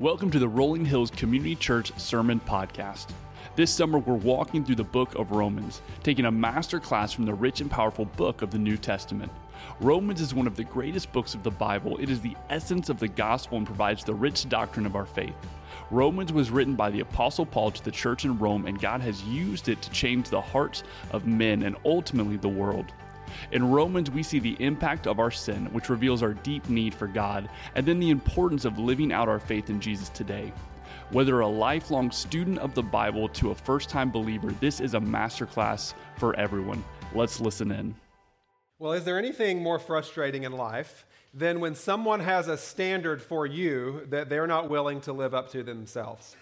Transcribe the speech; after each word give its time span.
Welcome 0.00 0.30
to 0.30 0.38
the 0.38 0.46
Rolling 0.46 0.84
Hills 0.84 1.10
Community 1.10 1.56
Church 1.56 1.90
Sermon 1.98 2.38
Podcast. 2.38 3.08
This 3.56 3.74
summer, 3.74 3.98
we're 3.98 4.14
walking 4.14 4.64
through 4.64 4.76
the 4.76 4.84
book 4.84 5.16
of 5.16 5.32
Romans, 5.32 5.82
taking 6.04 6.26
a 6.26 6.30
master 6.30 6.78
class 6.78 7.12
from 7.12 7.26
the 7.26 7.34
rich 7.34 7.60
and 7.60 7.68
powerful 7.68 8.04
book 8.04 8.40
of 8.40 8.52
the 8.52 8.60
New 8.60 8.76
Testament. 8.76 9.32
Romans 9.80 10.20
is 10.20 10.32
one 10.32 10.46
of 10.46 10.54
the 10.54 10.62
greatest 10.62 11.10
books 11.10 11.34
of 11.34 11.42
the 11.42 11.50
Bible. 11.50 11.98
It 11.98 12.10
is 12.10 12.20
the 12.20 12.36
essence 12.48 12.90
of 12.90 13.00
the 13.00 13.08
gospel 13.08 13.58
and 13.58 13.66
provides 13.66 14.04
the 14.04 14.14
rich 14.14 14.48
doctrine 14.48 14.86
of 14.86 14.94
our 14.94 15.04
faith. 15.04 15.34
Romans 15.90 16.32
was 16.32 16.52
written 16.52 16.76
by 16.76 16.90
the 16.90 17.00
Apostle 17.00 17.44
Paul 17.44 17.72
to 17.72 17.84
the 17.84 17.90
church 17.90 18.24
in 18.24 18.38
Rome, 18.38 18.66
and 18.66 18.80
God 18.80 19.00
has 19.00 19.24
used 19.24 19.68
it 19.68 19.82
to 19.82 19.90
change 19.90 20.28
the 20.28 20.40
hearts 20.40 20.84
of 21.10 21.26
men 21.26 21.64
and 21.64 21.74
ultimately 21.84 22.36
the 22.36 22.48
world. 22.48 22.92
In 23.52 23.70
Romans, 23.70 24.10
we 24.10 24.22
see 24.22 24.38
the 24.38 24.56
impact 24.60 25.06
of 25.06 25.18
our 25.18 25.30
sin, 25.30 25.66
which 25.72 25.88
reveals 25.88 26.22
our 26.22 26.34
deep 26.34 26.68
need 26.68 26.94
for 26.94 27.06
God, 27.06 27.48
and 27.74 27.86
then 27.86 27.98
the 27.98 28.10
importance 28.10 28.64
of 28.64 28.78
living 28.78 29.12
out 29.12 29.28
our 29.28 29.40
faith 29.40 29.70
in 29.70 29.80
Jesus 29.80 30.08
today. 30.10 30.52
Whether 31.10 31.40
a 31.40 31.48
lifelong 31.48 32.10
student 32.10 32.58
of 32.58 32.74
the 32.74 32.82
Bible 32.82 33.28
to 33.30 33.50
a 33.50 33.54
first 33.54 33.88
time 33.88 34.10
believer, 34.10 34.52
this 34.60 34.80
is 34.80 34.94
a 34.94 35.00
masterclass 35.00 35.94
for 36.18 36.36
everyone. 36.36 36.84
Let's 37.14 37.40
listen 37.40 37.70
in. 37.70 37.94
Well, 38.78 38.92
is 38.92 39.04
there 39.04 39.18
anything 39.18 39.62
more 39.62 39.78
frustrating 39.78 40.44
in 40.44 40.52
life 40.52 41.06
than 41.32 41.60
when 41.60 41.74
someone 41.74 42.20
has 42.20 42.48
a 42.48 42.56
standard 42.56 43.22
for 43.22 43.46
you 43.46 44.06
that 44.10 44.28
they're 44.28 44.46
not 44.46 44.68
willing 44.68 45.00
to 45.02 45.12
live 45.12 45.34
up 45.34 45.50
to 45.52 45.62
themselves? 45.62 46.36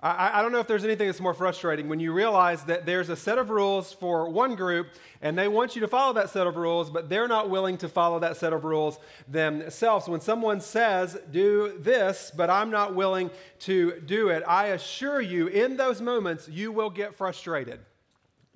I, 0.00 0.38
I, 0.38 0.42
don't 0.42 0.52
know 0.52 0.60
if 0.60 0.68
there's 0.68 0.84
anything 0.84 1.08
that's 1.08 1.20
more 1.20 1.34
frustrating 1.34 1.88
when 1.88 1.98
you 1.98 2.12
realize 2.12 2.62
that 2.64 2.86
there's 2.86 3.08
a 3.08 3.16
set 3.16 3.36
of 3.36 3.50
rules 3.50 3.92
for 3.92 4.28
one 4.28 4.54
group 4.54 4.90
and 5.20 5.36
they 5.36 5.48
want 5.48 5.74
you 5.74 5.80
to 5.80 5.88
follow 5.88 6.12
that 6.12 6.30
set 6.30 6.46
of 6.46 6.56
rules, 6.56 6.88
but 6.88 7.08
they're 7.08 7.26
not 7.26 7.50
willing 7.50 7.76
to 7.78 7.88
follow 7.88 8.20
that 8.20 8.36
set 8.36 8.52
of 8.52 8.62
rules 8.62 9.00
themselves. 9.26 10.08
When 10.08 10.20
someone 10.20 10.60
says, 10.60 11.18
do 11.32 11.76
this, 11.80 12.30
but 12.36 12.48
I'm 12.48 12.70
not 12.70 12.94
willing 12.94 13.30
to 13.60 14.00
do 14.00 14.28
it, 14.28 14.44
I 14.46 14.66
assure 14.66 15.20
you, 15.20 15.48
in 15.48 15.76
those 15.76 16.00
moments, 16.00 16.48
you 16.48 16.70
will 16.70 16.90
get 16.90 17.16
frustrated. 17.16 17.80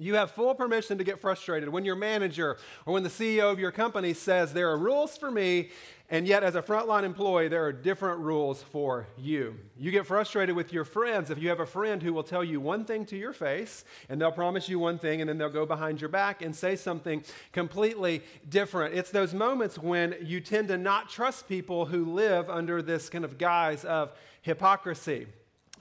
You 0.02 0.16
have 0.16 0.32
full 0.32 0.54
permission 0.56 0.98
to 0.98 1.04
get 1.04 1.20
frustrated 1.20 1.68
when 1.68 1.84
your 1.84 1.94
manager 1.94 2.56
or 2.86 2.92
when 2.92 3.04
the 3.04 3.08
CEO 3.08 3.52
of 3.52 3.60
your 3.60 3.70
company 3.70 4.14
says, 4.14 4.52
There 4.52 4.68
are 4.68 4.76
rules 4.76 5.16
for 5.16 5.30
me, 5.30 5.70
and 6.10 6.26
yet 6.26 6.42
as 6.42 6.56
a 6.56 6.60
frontline 6.60 7.04
employee, 7.04 7.46
there 7.46 7.64
are 7.64 7.72
different 7.72 8.18
rules 8.18 8.64
for 8.64 9.06
you. 9.16 9.54
You 9.78 9.92
get 9.92 10.04
frustrated 10.04 10.56
with 10.56 10.72
your 10.72 10.84
friends 10.84 11.30
if 11.30 11.38
you 11.38 11.48
have 11.50 11.60
a 11.60 11.66
friend 11.66 12.02
who 12.02 12.12
will 12.12 12.24
tell 12.24 12.42
you 12.42 12.60
one 12.60 12.84
thing 12.84 13.06
to 13.06 13.16
your 13.16 13.32
face, 13.32 13.84
and 14.08 14.20
they'll 14.20 14.32
promise 14.32 14.68
you 14.68 14.80
one 14.80 14.98
thing, 14.98 15.20
and 15.20 15.28
then 15.30 15.38
they'll 15.38 15.48
go 15.48 15.66
behind 15.66 16.00
your 16.00 16.10
back 16.10 16.42
and 16.42 16.54
say 16.54 16.74
something 16.74 17.22
completely 17.52 18.22
different. 18.48 18.96
It's 18.96 19.10
those 19.10 19.32
moments 19.32 19.78
when 19.78 20.16
you 20.20 20.40
tend 20.40 20.66
to 20.68 20.76
not 20.76 21.10
trust 21.10 21.48
people 21.48 21.86
who 21.86 22.12
live 22.12 22.50
under 22.50 22.82
this 22.82 23.08
kind 23.08 23.24
of 23.24 23.38
guise 23.38 23.84
of 23.84 24.10
hypocrisy. 24.42 25.28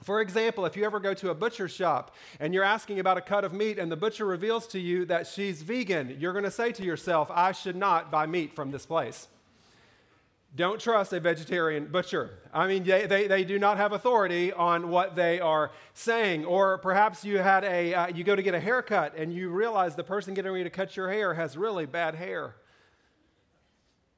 For 0.02 0.20
example, 0.20 0.66
if 0.66 0.76
you 0.76 0.84
ever 0.84 0.98
go 0.98 1.14
to 1.14 1.30
a 1.30 1.34
butcher 1.34 1.68
shop 1.68 2.14
and 2.40 2.52
you're 2.52 2.64
asking 2.64 2.98
about 2.98 3.18
a 3.18 3.20
cut 3.20 3.44
of 3.44 3.52
meat 3.52 3.78
and 3.78 3.90
the 3.90 3.96
butcher 3.96 4.26
reveals 4.26 4.66
to 4.68 4.80
you 4.80 5.04
that 5.06 5.26
she's 5.26 5.62
vegan, 5.62 6.16
you're 6.18 6.32
going 6.32 6.44
to 6.44 6.50
say 6.50 6.72
to 6.72 6.82
yourself, 6.82 7.30
I 7.32 7.52
should 7.52 7.76
not 7.76 8.10
buy 8.10 8.26
meat 8.26 8.52
from 8.52 8.72
this 8.72 8.84
place. 8.84 9.28
Don't 10.54 10.78
trust 10.78 11.14
a 11.14 11.20
vegetarian 11.20 11.86
butcher. 11.86 12.38
I 12.52 12.66
mean, 12.66 12.84
they, 12.84 13.06
they, 13.06 13.26
they 13.26 13.42
do 13.42 13.58
not 13.58 13.78
have 13.78 13.92
authority 13.92 14.52
on 14.52 14.90
what 14.90 15.14
they 15.14 15.40
are 15.40 15.70
saying. 15.94 16.44
Or 16.44 16.76
perhaps 16.78 17.24
you 17.24 17.38
had 17.38 17.64
a, 17.64 17.94
uh, 17.94 18.06
you 18.08 18.22
go 18.22 18.36
to 18.36 18.42
get 18.42 18.54
a 18.54 18.60
haircut 18.60 19.16
and 19.16 19.32
you 19.32 19.48
realize 19.48 19.94
the 19.94 20.04
person 20.04 20.34
getting 20.34 20.52
ready 20.52 20.64
to 20.64 20.70
cut 20.70 20.94
your 20.94 21.10
hair 21.10 21.32
has 21.32 21.56
really 21.56 21.86
bad 21.86 22.16
hair. 22.16 22.56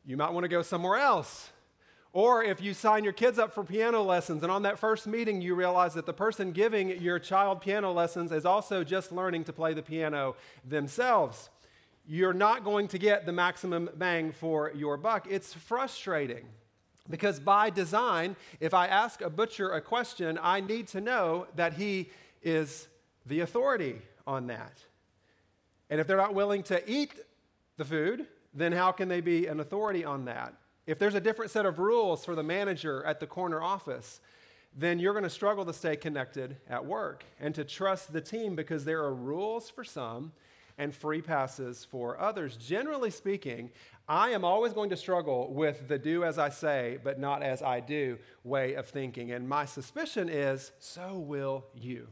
You 0.05 0.17
might 0.17 0.33
want 0.33 0.43
to 0.43 0.49
go 0.49 0.63
somewhere 0.63 0.97
else. 0.97 1.51
Or 2.15 2.45
if 2.45 2.63
you 2.63 2.75
sign 2.75 3.03
your 3.03 3.13
kids 3.13 3.41
up 3.41 3.53
for 3.53 3.65
piano 3.65 4.01
lessons 4.01 4.45
and 4.45 4.53
on 4.53 4.63
that 4.63 4.79
first 4.79 5.09
meeting 5.09 5.41
you 5.41 5.57
realize 5.57 5.95
that 5.95 6.07
the 6.07 6.13
person 6.13 6.53
giving 6.53 7.03
your 7.03 7.19
child 7.19 7.61
piano 7.61 7.93
lessons 7.93 8.31
is 8.31 8.47
also 8.47 8.85
just 8.85 9.11
learning 9.11 9.43
to 9.45 9.53
play 9.53 9.75
the 9.75 9.83
piano 9.83 10.37
themselves, 10.65 11.51
you're 12.07 12.33
not 12.33 12.63
going 12.63 12.87
to 12.87 12.99
get 12.99 13.27
the 13.27 13.33
maximum 13.33 13.91
bang 13.97 14.31
for 14.31 14.71
your 14.77 14.97
buck. 14.97 15.27
It's 15.29 15.53
frustrating. 15.53 16.47
Because 17.11 17.41
by 17.41 17.69
design, 17.69 18.37
if 18.61 18.75
I 18.75 18.87
ask 18.87 19.21
a 19.21 19.29
butcher 19.29 19.71
a 19.71 19.81
question, 19.81 20.39
I 20.41 20.61
need 20.61 20.87
to 20.89 21.01
know 21.01 21.49
that 21.57 21.75
he 21.75 22.11
is 22.45 22.87
the 23.27 23.41
authority 23.41 24.01
on 24.25 24.47
that. 24.47 24.79
And 25.91 26.01
if 26.01 26.07
they're 26.07 26.17
not 26.17 26.33
willing 26.33 26.63
to 26.65 26.89
eat 26.89 27.13
the 27.77 27.85
food, 27.85 28.29
then 28.55 28.71
how 28.71 28.93
can 28.93 29.09
they 29.09 29.21
be 29.21 29.49
an 29.49 29.59
authority 29.59 30.05
on 30.05 30.27
that? 30.27 30.55
If 30.87 30.99
there's 30.99 31.15
a 31.15 31.21
different 31.21 31.51
set 31.51 31.67
of 31.67 31.79
rules 31.79 32.25
for 32.25 32.35
the 32.35 32.43
manager 32.43 33.05
at 33.05 33.21
the 33.21 33.27
corner 33.27 33.63
office, 33.63 34.21
then 34.77 34.99
you're 34.99 35.13
going 35.13 35.25
to 35.25 35.31
struggle 35.31 35.65
to 35.65 35.73
stay 35.73 35.97
connected 35.97 36.57
at 36.69 36.85
work 36.85 37.25
and 37.41 37.55
to 37.55 37.65
trust 37.65 38.13
the 38.13 38.21
team 38.21 38.57
because 38.57 38.85
there 38.85 39.03
are 39.03 39.15
rules 39.15 39.71
for 39.71 39.85
some 39.85 40.33
and 40.77 40.95
free 40.95 41.23
passes 41.23 41.85
for 41.85 42.21
others. 42.21 42.57
Generally 42.57 43.13
speaking, 43.13 43.71
I 44.09 44.31
am 44.31 44.45
always 44.45 44.73
going 44.73 44.91
to 44.91 44.97
struggle 44.97 45.53
with 45.53 45.89
the 45.89 45.99
do 45.99 46.25
as 46.25 46.39
I 46.39 46.49
say, 46.49 46.99
but 47.03 47.19
not 47.19 47.43
as 47.43 47.63
I 47.63 47.81
do 47.81 48.19
way 48.43 48.75
of 48.75 48.89
thinking. 48.89 49.31
And 49.31 49.49
my 49.49 49.65
suspicion 49.65 50.29
is 50.29 50.73
so 50.79 51.19
will 51.19 51.65
you. 51.75 52.09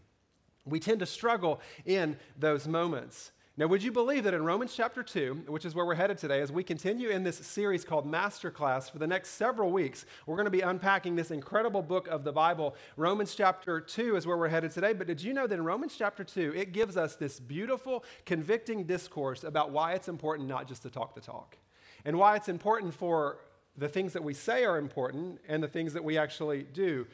We 0.65 0.78
tend 0.78 1.00
to 1.00 1.06
struggle 1.06 1.60
in 1.84 2.16
those 2.39 2.69
moments. 2.69 3.33
Now, 3.62 3.68
would 3.68 3.84
you 3.84 3.92
believe 3.92 4.24
that 4.24 4.34
in 4.34 4.44
Romans 4.44 4.74
chapter 4.74 5.04
2, 5.04 5.44
which 5.46 5.64
is 5.64 5.72
where 5.72 5.86
we're 5.86 5.94
headed 5.94 6.18
today, 6.18 6.40
as 6.40 6.50
we 6.50 6.64
continue 6.64 7.10
in 7.10 7.22
this 7.22 7.36
series 7.36 7.84
called 7.84 8.10
Masterclass 8.10 8.90
for 8.90 8.98
the 8.98 9.06
next 9.06 9.34
several 9.34 9.70
weeks, 9.70 10.04
we're 10.26 10.34
going 10.34 10.46
to 10.46 10.50
be 10.50 10.62
unpacking 10.62 11.14
this 11.14 11.30
incredible 11.30 11.80
book 11.80 12.08
of 12.08 12.24
the 12.24 12.32
Bible. 12.32 12.74
Romans 12.96 13.36
chapter 13.36 13.80
2 13.80 14.16
is 14.16 14.26
where 14.26 14.36
we're 14.36 14.48
headed 14.48 14.72
today. 14.72 14.92
But 14.92 15.06
did 15.06 15.22
you 15.22 15.32
know 15.32 15.46
that 15.46 15.54
in 15.54 15.62
Romans 15.62 15.94
chapter 15.96 16.24
2, 16.24 16.52
it 16.56 16.72
gives 16.72 16.96
us 16.96 17.14
this 17.14 17.38
beautiful, 17.38 18.02
convicting 18.26 18.82
discourse 18.82 19.44
about 19.44 19.70
why 19.70 19.92
it's 19.92 20.08
important 20.08 20.48
not 20.48 20.66
just 20.66 20.82
to 20.82 20.90
talk 20.90 21.14
the 21.14 21.20
talk, 21.20 21.56
and 22.04 22.18
why 22.18 22.34
it's 22.34 22.48
important 22.48 22.92
for 22.92 23.38
the 23.78 23.88
things 23.88 24.12
that 24.14 24.24
we 24.24 24.34
say 24.34 24.64
are 24.64 24.76
important 24.76 25.38
and 25.46 25.62
the 25.62 25.68
things 25.68 25.92
that 25.92 26.02
we 26.02 26.18
actually 26.18 26.64
do 26.64 27.06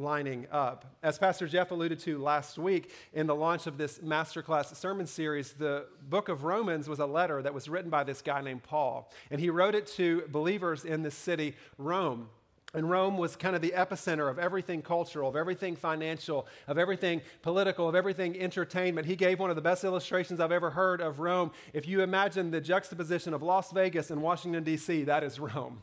lining 0.00 0.46
up. 0.50 0.86
As 1.02 1.18
Pastor 1.18 1.46
Jeff 1.46 1.70
alluded 1.70 1.98
to 2.00 2.18
last 2.18 2.58
week 2.58 2.92
in 3.12 3.26
the 3.26 3.34
launch 3.34 3.66
of 3.66 3.78
this 3.78 3.98
masterclass 3.98 4.74
sermon 4.74 5.06
series, 5.06 5.52
the 5.52 5.86
book 6.08 6.28
of 6.28 6.44
Romans 6.44 6.88
was 6.88 6.98
a 6.98 7.06
letter 7.06 7.42
that 7.42 7.54
was 7.54 7.68
written 7.68 7.90
by 7.90 8.02
this 8.04 8.22
guy 8.22 8.40
named 8.40 8.62
Paul. 8.62 9.10
And 9.30 9.40
he 9.40 9.50
wrote 9.50 9.74
it 9.74 9.86
to 9.88 10.24
believers 10.28 10.84
in 10.84 11.02
the 11.02 11.10
city, 11.10 11.54
Rome. 11.78 12.28
And 12.72 12.88
Rome 12.88 13.18
was 13.18 13.34
kind 13.34 13.56
of 13.56 13.62
the 13.62 13.72
epicenter 13.76 14.30
of 14.30 14.38
everything 14.38 14.80
cultural, 14.80 15.28
of 15.28 15.34
everything 15.34 15.74
financial, 15.74 16.46
of 16.68 16.78
everything 16.78 17.20
political, 17.42 17.88
of 17.88 17.96
everything 17.96 18.40
entertainment. 18.40 19.08
He 19.08 19.16
gave 19.16 19.40
one 19.40 19.50
of 19.50 19.56
the 19.56 19.62
best 19.62 19.82
illustrations 19.82 20.38
I've 20.38 20.52
ever 20.52 20.70
heard 20.70 21.00
of 21.00 21.18
Rome. 21.18 21.50
If 21.72 21.88
you 21.88 22.02
imagine 22.02 22.52
the 22.52 22.60
juxtaposition 22.60 23.34
of 23.34 23.42
Las 23.42 23.72
Vegas 23.72 24.10
and 24.10 24.22
Washington, 24.22 24.62
D.C., 24.62 25.02
that 25.04 25.24
is 25.24 25.40
Rome 25.40 25.82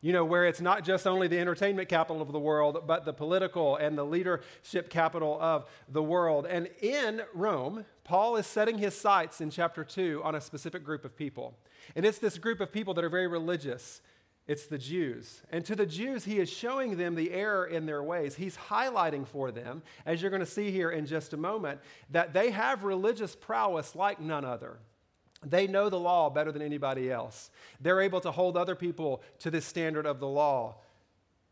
you 0.00 0.12
know, 0.12 0.24
where 0.24 0.46
it's 0.46 0.60
not 0.60 0.84
just 0.84 1.06
only 1.06 1.28
the 1.28 1.38
entertainment 1.38 1.88
capital 1.88 2.22
of 2.22 2.32
the 2.32 2.38
world, 2.38 2.84
but 2.86 3.04
the 3.04 3.12
political 3.12 3.76
and 3.76 3.98
the 3.98 4.04
leadership 4.04 4.88
capital 4.88 5.38
of 5.40 5.66
the 5.88 6.02
world. 6.02 6.46
And 6.46 6.68
in 6.80 7.22
Rome, 7.34 7.84
Paul 8.04 8.36
is 8.36 8.46
setting 8.46 8.78
his 8.78 8.94
sights 8.94 9.40
in 9.40 9.50
chapter 9.50 9.84
2 9.84 10.22
on 10.24 10.34
a 10.34 10.40
specific 10.40 10.84
group 10.84 11.04
of 11.04 11.16
people. 11.16 11.54
And 11.94 12.06
it's 12.06 12.18
this 12.18 12.38
group 12.38 12.60
of 12.60 12.72
people 12.72 12.94
that 12.94 13.04
are 13.04 13.10
very 13.10 13.26
religious. 13.26 14.00
It's 14.46 14.66
the 14.66 14.78
Jews. 14.78 15.42
And 15.50 15.64
to 15.66 15.76
the 15.76 15.86
Jews, 15.86 16.24
he 16.24 16.38
is 16.38 16.50
showing 16.50 16.96
them 16.96 17.14
the 17.14 17.30
error 17.30 17.66
in 17.66 17.86
their 17.86 18.02
ways. 18.02 18.34
He's 18.34 18.56
highlighting 18.56 19.26
for 19.26 19.52
them, 19.52 19.82
as 20.06 20.20
you're 20.20 20.30
going 20.30 20.40
to 20.40 20.46
see 20.46 20.70
here 20.70 20.90
in 20.90 21.06
just 21.06 21.34
a 21.34 21.36
moment, 21.36 21.80
that 22.10 22.32
they 22.32 22.50
have 22.50 22.82
religious 22.82 23.36
prowess 23.36 23.94
like 23.94 24.18
none 24.20 24.44
other. 24.44 24.78
They 25.44 25.66
know 25.66 25.88
the 25.88 25.98
law 25.98 26.28
better 26.28 26.52
than 26.52 26.62
anybody 26.62 27.10
else. 27.10 27.50
They're 27.80 28.00
able 28.00 28.20
to 28.20 28.30
hold 28.30 28.56
other 28.56 28.74
people 28.74 29.22
to 29.38 29.50
this 29.50 29.64
standard 29.64 30.06
of 30.06 30.20
the 30.20 30.28
law, 30.28 30.76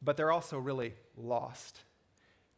but 0.02 0.16
they're 0.16 0.32
also 0.32 0.58
really 0.58 0.94
lost. 1.16 1.80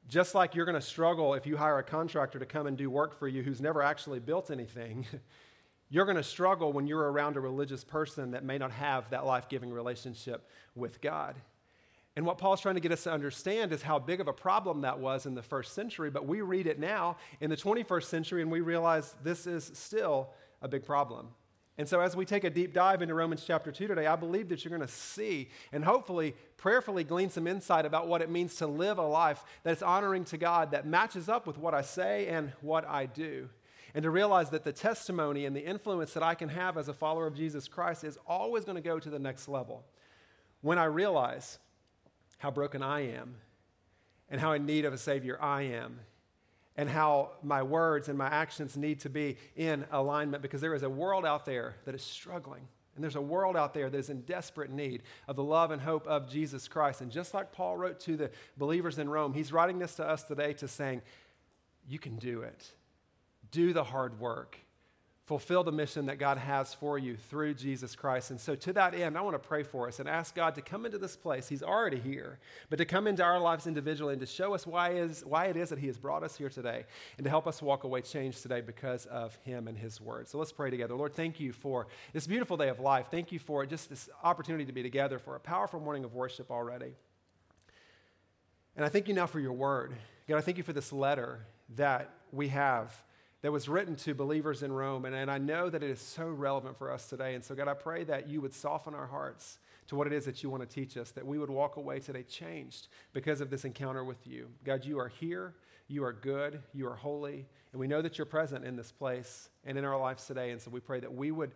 Just 0.08 0.34
like 0.34 0.54
you're 0.54 0.64
going 0.64 0.80
to 0.80 0.86
struggle 0.86 1.34
if 1.34 1.46
you 1.46 1.56
hire 1.56 1.78
a 1.78 1.84
contractor 1.84 2.40
to 2.40 2.46
come 2.46 2.66
and 2.66 2.76
do 2.76 2.90
work 2.90 3.16
for 3.16 3.28
you 3.28 3.42
who's 3.42 3.60
never 3.60 3.80
actually 3.80 4.18
built 4.18 4.50
anything, 4.50 5.06
you're 5.88 6.04
going 6.04 6.16
to 6.16 6.22
struggle 6.22 6.72
when 6.72 6.88
you're 6.88 7.12
around 7.12 7.36
a 7.36 7.40
religious 7.40 7.84
person 7.84 8.32
that 8.32 8.44
may 8.44 8.58
not 8.58 8.72
have 8.72 9.08
that 9.10 9.24
life 9.24 9.48
giving 9.48 9.70
relationship 9.70 10.48
with 10.74 11.00
God. 11.00 11.36
And 12.16 12.26
what 12.26 12.38
Paul's 12.38 12.60
trying 12.60 12.74
to 12.74 12.80
get 12.80 12.90
us 12.90 13.04
to 13.04 13.12
understand 13.12 13.72
is 13.72 13.82
how 13.82 14.00
big 14.00 14.20
of 14.20 14.26
a 14.26 14.32
problem 14.32 14.80
that 14.80 14.98
was 14.98 15.26
in 15.26 15.34
the 15.34 15.42
first 15.42 15.74
century, 15.74 16.10
but 16.10 16.26
we 16.26 16.40
read 16.40 16.66
it 16.66 16.80
now 16.80 17.16
in 17.40 17.50
the 17.50 17.56
21st 17.56 18.04
century 18.04 18.42
and 18.42 18.50
we 18.50 18.60
realize 18.60 19.14
this 19.22 19.46
is 19.46 19.70
still 19.74 20.30
a 20.62 20.68
big 20.68 20.84
problem. 20.84 21.28
And 21.80 21.88
so, 21.88 22.00
as 22.00 22.14
we 22.14 22.26
take 22.26 22.44
a 22.44 22.50
deep 22.50 22.74
dive 22.74 23.00
into 23.00 23.14
Romans 23.14 23.42
chapter 23.46 23.72
2 23.72 23.86
today, 23.86 24.06
I 24.06 24.14
believe 24.14 24.50
that 24.50 24.62
you're 24.62 24.76
going 24.76 24.86
to 24.86 24.94
see 24.94 25.48
and 25.72 25.82
hopefully 25.82 26.34
prayerfully 26.58 27.04
glean 27.04 27.30
some 27.30 27.46
insight 27.46 27.86
about 27.86 28.06
what 28.06 28.20
it 28.20 28.28
means 28.28 28.56
to 28.56 28.66
live 28.66 28.98
a 28.98 29.06
life 29.06 29.42
that's 29.62 29.80
honoring 29.80 30.24
to 30.26 30.36
God, 30.36 30.72
that 30.72 30.86
matches 30.86 31.28
up 31.28 31.46
with 31.46 31.56
what 31.56 31.72
I 31.72 31.80
say 31.80 32.26
and 32.26 32.52
what 32.60 32.86
I 32.86 33.06
do. 33.06 33.48
And 33.94 34.02
to 34.02 34.10
realize 34.10 34.50
that 34.50 34.64
the 34.64 34.74
testimony 34.74 35.46
and 35.46 35.56
the 35.56 35.64
influence 35.64 36.12
that 36.12 36.22
I 36.22 36.34
can 36.34 36.50
have 36.50 36.76
as 36.76 36.88
a 36.88 36.92
follower 36.92 37.26
of 37.26 37.34
Jesus 37.34 37.66
Christ 37.66 38.04
is 38.04 38.18
always 38.26 38.66
going 38.66 38.76
to 38.76 38.82
go 38.82 38.98
to 38.98 39.08
the 39.08 39.18
next 39.18 39.48
level. 39.48 39.86
When 40.60 40.76
I 40.76 40.84
realize 40.84 41.58
how 42.38 42.50
broken 42.50 42.82
I 42.82 43.06
am 43.06 43.36
and 44.28 44.38
how 44.40 44.52
in 44.52 44.66
need 44.66 44.84
of 44.84 44.92
a 44.92 44.98
Savior 44.98 45.38
I 45.40 45.62
am, 45.62 46.00
and 46.76 46.88
how 46.88 47.32
my 47.42 47.62
words 47.62 48.08
and 48.08 48.16
my 48.16 48.28
actions 48.28 48.76
need 48.76 49.00
to 49.00 49.10
be 49.10 49.36
in 49.56 49.84
alignment 49.90 50.42
because 50.42 50.60
there 50.60 50.74
is 50.74 50.82
a 50.82 50.90
world 50.90 51.26
out 51.26 51.44
there 51.44 51.76
that 51.84 51.94
is 51.94 52.02
struggling. 52.02 52.68
And 52.94 53.04
there's 53.04 53.16
a 53.16 53.20
world 53.20 53.56
out 53.56 53.72
there 53.72 53.88
that 53.88 53.96
is 53.96 54.10
in 54.10 54.22
desperate 54.22 54.70
need 54.70 55.02
of 55.28 55.36
the 55.36 55.42
love 55.42 55.70
and 55.70 55.80
hope 55.80 56.06
of 56.06 56.28
Jesus 56.28 56.68
Christ. 56.68 57.00
And 57.00 57.10
just 57.10 57.34
like 57.34 57.52
Paul 57.52 57.76
wrote 57.76 58.00
to 58.00 58.16
the 58.16 58.30
believers 58.56 58.98
in 58.98 59.08
Rome, 59.08 59.32
he's 59.32 59.52
writing 59.52 59.78
this 59.78 59.94
to 59.96 60.06
us 60.06 60.22
today 60.24 60.52
to 60.54 60.68
saying, 60.68 61.02
You 61.88 61.98
can 61.98 62.16
do 62.16 62.42
it. 62.42 62.72
Do 63.50 63.72
the 63.72 63.84
hard 63.84 64.20
work 64.20 64.58
fulfill 65.30 65.62
the 65.62 65.70
mission 65.70 66.06
that 66.06 66.18
God 66.18 66.38
has 66.38 66.74
for 66.74 66.98
you 66.98 67.16
through 67.16 67.54
Jesus 67.54 67.94
Christ. 67.94 68.32
And 68.32 68.40
so, 68.40 68.56
to 68.56 68.72
that 68.72 68.94
end, 68.94 69.16
I 69.16 69.20
want 69.20 69.40
to 69.40 69.48
pray 69.48 69.62
for 69.62 69.86
us 69.86 70.00
and 70.00 70.08
ask 70.08 70.34
God 70.34 70.56
to 70.56 70.60
come 70.60 70.84
into 70.84 70.98
this 70.98 71.14
place. 71.14 71.48
He's 71.48 71.62
already 71.62 72.00
here, 72.00 72.40
but 72.68 72.80
to 72.80 72.84
come 72.84 73.06
into 73.06 73.22
our 73.22 73.38
lives 73.38 73.68
individually 73.68 74.14
and 74.14 74.20
to 74.20 74.26
show 74.26 74.54
us 74.54 74.66
why, 74.66 74.94
is, 74.94 75.24
why 75.24 75.44
it 75.46 75.56
is 75.56 75.68
that 75.68 75.78
He 75.78 75.86
has 75.86 75.98
brought 75.98 76.24
us 76.24 76.36
here 76.36 76.48
today 76.48 76.84
and 77.16 77.22
to 77.22 77.30
help 77.30 77.46
us 77.46 77.62
walk 77.62 77.84
away 77.84 78.00
changed 78.00 78.42
today 78.42 78.60
because 78.60 79.06
of 79.06 79.36
Him 79.44 79.68
and 79.68 79.78
His 79.78 80.00
Word. 80.00 80.28
So, 80.28 80.36
let's 80.36 80.50
pray 80.50 80.68
together. 80.68 80.96
Lord, 80.96 81.14
thank 81.14 81.38
you 81.38 81.52
for 81.52 81.86
this 82.12 82.26
beautiful 82.26 82.56
day 82.56 82.68
of 82.68 82.80
life. 82.80 83.06
Thank 83.08 83.30
you 83.30 83.38
for 83.38 83.64
just 83.64 83.88
this 83.88 84.08
opportunity 84.24 84.64
to 84.64 84.72
be 84.72 84.82
together 84.82 85.20
for 85.20 85.36
a 85.36 85.40
powerful 85.40 85.78
morning 85.78 86.02
of 86.02 86.12
worship 86.12 86.50
already. 86.50 86.90
And 88.74 88.84
I 88.84 88.88
thank 88.88 89.06
you 89.06 89.14
now 89.14 89.28
for 89.28 89.38
your 89.38 89.52
Word. 89.52 89.94
God, 90.26 90.38
I 90.38 90.40
thank 90.40 90.56
you 90.56 90.64
for 90.64 90.72
this 90.72 90.92
letter 90.92 91.46
that 91.76 92.10
we 92.32 92.48
have 92.48 93.00
that 93.42 93.52
was 93.52 93.68
written 93.68 93.96
to 93.96 94.14
believers 94.14 94.62
in 94.62 94.72
Rome. 94.72 95.04
And, 95.04 95.14
and 95.14 95.30
I 95.30 95.38
know 95.38 95.70
that 95.70 95.82
it 95.82 95.90
is 95.90 96.00
so 96.00 96.28
relevant 96.28 96.76
for 96.76 96.92
us 96.92 97.06
today. 97.06 97.34
And 97.34 97.44
so, 97.44 97.54
God, 97.54 97.68
I 97.68 97.74
pray 97.74 98.04
that 98.04 98.28
you 98.28 98.40
would 98.40 98.52
soften 98.52 98.94
our 98.94 99.06
hearts 99.06 99.58
to 99.88 99.96
what 99.96 100.06
it 100.06 100.12
is 100.12 100.24
that 100.26 100.42
you 100.42 100.50
want 100.50 100.62
to 100.62 100.72
teach 100.72 100.96
us, 100.96 101.10
that 101.12 101.26
we 101.26 101.38
would 101.38 101.50
walk 101.50 101.76
away 101.76 101.98
today 101.98 102.22
changed 102.22 102.88
because 103.12 103.40
of 103.40 103.50
this 103.50 103.64
encounter 103.64 104.04
with 104.04 104.26
you. 104.26 104.48
God, 104.64 104.84
you 104.84 104.98
are 105.00 105.08
here, 105.08 105.54
you 105.88 106.04
are 106.04 106.12
good, 106.12 106.62
you 106.72 106.86
are 106.86 106.94
holy, 106.94 107.46
and 107.72 107.80
we 107.80 107.88
know 107.88 108.02
that 108.02 108.16
you're 108.16 108.26
present 108.26 108.64
in 108.64 108.76
this 108.76 108.92
place 108.92 109.48
and 109.64 109.76
in 109.76 109.84
our 109.84 109.98
lives 109.98 110.26
today. 110.26 110.50
And 110.50 110.60
so 110.60 110.70
we 110.70 110.80
pray 110.80 111.00
that 111.00 111.12
we 111.12 111.30
would 111.30 111.52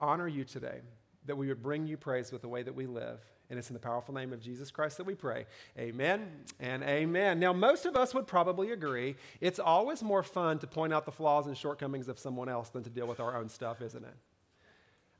honor 0.00 0.28
you 0.28 0.44
today, 0.44 0.80
that 1.24 1.36
we 1.36 1.48
would 1.48 1.62
bring 1.62 1.86
you 1.86 1.96
praise 1.96 2.30
with 2.30 2.42
the 2.42 2.48
way 2.48 2.62
that 2.62 2.74
we 2.74 2.86
live. 2.86 3.18
And 3.48 3.58
it's 3.58 3.70
in 3.70 3.74
the 3.74 3.80
powerful 3.80 4.12
name 4.12 4.32
of 4.32 4.40
Jesus 4.40 4.70
Christ 4.70 4.96
that 4.96 5.04
we 5.04 5.14
pray. 5.14 5.46
Amen 5.78 6.28
and 6.58 6.82
amen. 6.82 7.38
Now, 7.38 7.52
most 7.52 7.86
of 7.86 7.96
us 7.96 8.12
would 8.12 8.26
probably 8.26 8.72
agree 8.72 9.14
it's 9.40 9.60
always 9.60 10.02
more 10.02 10.22
fun 10.22 10.58
to 10.58 10.66
point 10.66 10.92
out 10.92 11.04
the 11.04 11.12
flaws 11.12 11.46
and 11.46 11.56
shortcomings 11.56 12.08
of 12.08 12.18
someone 12.18 12.48
else 12.48 12.70
than 12.70 12.82
to 12.82 12.90
deal 12.90 13.06
with 13.06 13.20
our 13.20 13.36
own 13.36 13.48
stuff, 13.48 13.80
isn't 13.80 14.04
it? 14.04 14.16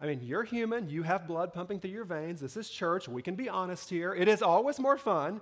I 0.00 0.06
mean, 0.06 0.20
you're 0.22 0.42
human, 0.42 0.90
you 0.90 1.04
have 1.04 1.26
blood 1.26 1.54
pumping 1.54 1.80
through 1.80 1.92
your 1.92 2.04
veins. 2.04 2.40
This 2.40 2.56
is 2.56 2.68
church. 2.68 3.08
We 3.08 3.22
can 3.22 3.34
be 3.34 3.48
honest 3.48 3.88
here. 3.88 4.12
It 4.12 4.28
is 4.28 4.42
always 4.42 4.78
more 4.78 4.98
fun 4.98 5.40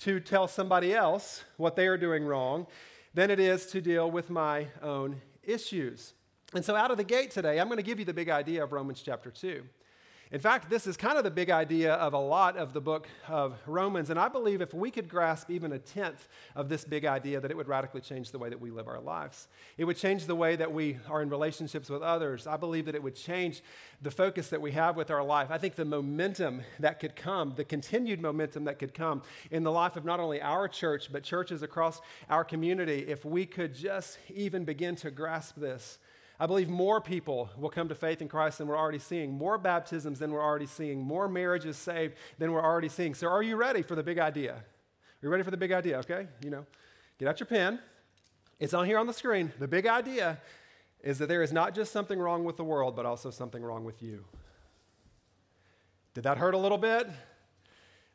to 0.00 0.20
tell 0.20 0.48
somebody 0.48 0.92
else 0.92 1.44
what 1.56 1.76
they 1.76 1.86
are 1.86 1.96
doing 1.96 2.24
wrong 2.24 2.66
than 3.14 3.30
it 3.30 3.40
is 3.40 3.66
to 3.66 3.80
deal 3.80 4.10
with 4.10 4.28
my 4.28 4.66
own 4.82 5.22
issues. 5.42 6.12
And 6.52 6.64
so, 6.64 6.76
out 6.76 6.90
of 6.90 6.96
the 6.96 7.04
gate 7.04 7.30
today, 7.30 7.58
I'm 7.58 7.68
going 7.68 7.78
to 7.78 7.82
give 7.82 7.98
you 7.98 8.04
the 8.04 8.14
big 8.14 8.28
idea 8.28 8.62
of 8.62 8.72
Romans 8.72 9.02
chapter 9.02 9.30
2. 9.30 9.62
In 10.34 10.40
fact, 10.40 10.68
this 10.68 10.88
is 10.88 10.96
kind 10.96 11.16
of 11.16 11.22
the 11.22 11.30
big 11.30 11.48
idea 11.48 11.94
of 11.94 12.12
a 12.12 12.18
lot 12.18 12.56
of 12.56 12.72
the 12.72 12.80
book 12.80 13.06
of 13.28 13.56
Romans. 13.68 14.10
And 14.10 14.18
I 14.18 14.26
believe 14.26 14.60
if 14.60 14.74
we 14.74 14.90
could 14.90 15.08
grasp 15.08 15.48
even 15.48 15.70
a 15.70 15.78
tenth 15.78 16.26
of 16.56 16.68
this 16.68 16.84
big 16.84 17.04
idea, 17.04 17.38
that 17.38 17.52
it 17.52 17.56
would 17.56 17.68
radically 17.68 18.00
change 18.00 18.32
the 18.32 18.40
way 18.40 18.48
that 18.48 18.60
we 18.60 18.72
live 18.72 18.88
our 18.88 18.98
lives. 18.98 19.46
It 19.78 19.84
would 19.84 19.96
change 19.96 20.26
the 20.26 20.34
way 20.34 20.56
that 20.56 20.72
we 20.72 20.98
are 21.08 21.22
in 21.22 21.30
relationships 21.30 21.88
with 21.88 22.02
others. 22.02 22.48
I 22.48 22.56
believe 22.56 22.86
that 22.86 22.96
it 22.96 23.02
would 23.04 23.14
change 23.14 23.62
the 24.02 24.10
focus 24.10 24.48
that 24.48 24.60
we 24.60 24.72
have 24.72 24.96
with 24.96 25.08
our 25.08 25.22
life. 25.22 25.52
I 25.52 25.58
think 25.58 25.76
the 25.76 25.84
momentum 25.84 26.62
that 26.80 26.98
could 26.98 27.14
come, 27.14 27.52
the 27.54 27.62
continued 27.62 28.20
momentum 28.20 28.64
that 28.64 28.80
could 28.80 28.92
come 28.92 29.22
in 29.52 29.62
the 29.62 29.70
life 29.70 29.94
of 29.94 30.04
not 30.04 30.18
only 30.18 30.42
our 30.42 30.66
church, 30.66 31.12
but 31.12 31.22
churches 31.22 31.62
across 31.62 32.00
our 32.28 32.42
community, 32.42 33.06
if 33.06 33.24
we 33.24 33.46
could 33.46 33.72
just 33.72 34.18
even 34.34 34.64
begin 34.64 34.96
to 34.96 35.12
grasp 35.12 35.54
this 35.54 36.00
I 36.38 36.46
believe 36.46 36.68
more 36.68 37.00
people 37.00 37.50
will 37.56 37.70
come 37.70 37.88
to 37.88 37.94
faith 37.94 38.20
in 38.20 38.28
Christ 38.28 38.58
than 38.58 38.66
we're 38.66 38.78
already 38.78 38.98
seeing, 38.98 39.32
more 39.32 39.56
baptisms 39.56 40.18
than 40.18 40.32
we're 40.32 40.42
already 40.42 40.66
seeing, 40.66 41.00
more 41.00 41.28
marriages 41.28 41.76
saved 41.76 42.14
than 42.38 42.52
we're 42.52 42.64
already 42.64 42.88
seeing. 42.88 43.14
So, 43.14 43.28
are 43.28 43.42
you 43.42 43.56
ready 43.56 43.82
for 43.82 43.94
the 43.94 44.02
big 44.02 44.18
idea? 44.18 44.54
Are 44.54 44.62
you 45.22 45.28
ready 45.28 45.44
for 45.44 45.52
the 45.52 45.56
big 45.56 45.70
idea? 45.70 45.98
Okay, 45.98 46.26
you 46.42 46.50
know, 46.50 46.66
get 47.18 47.28
out 47.28 47.38
your 47.38 47.46
pen. 47.46 47.78
It's 48.58 48.74
on 48.74 48.86
here 48.86 48.98
on 48.98 49.06
the 49.06 49.12
screen. 49.12 49.52
The 49.58 49.68
big 49.68 49.86
idea 49.86 50.38
is 51.02 51.18
that 51.18 51.28
there 51.28 51.42
is 51.42 51.52
not 51.52 51.74
just 51.74 51.92
something 51.92 52.18
wrong 52.18 52.44
with 52.44 52.56
the 52.56 52.64
world, 52.64 52.96
but 52.96 53.06
also 53.06 53.30
something 53.30 53.62
wrong 53.62 53.84
with 53.84 54.02
you. 54.02 54.24
Did 56.14 56.24
that 56.24 56.38
hurt 56.38 56.54
a 56.54 56.58
little 56.58 56.78
bit? 56.78 57.08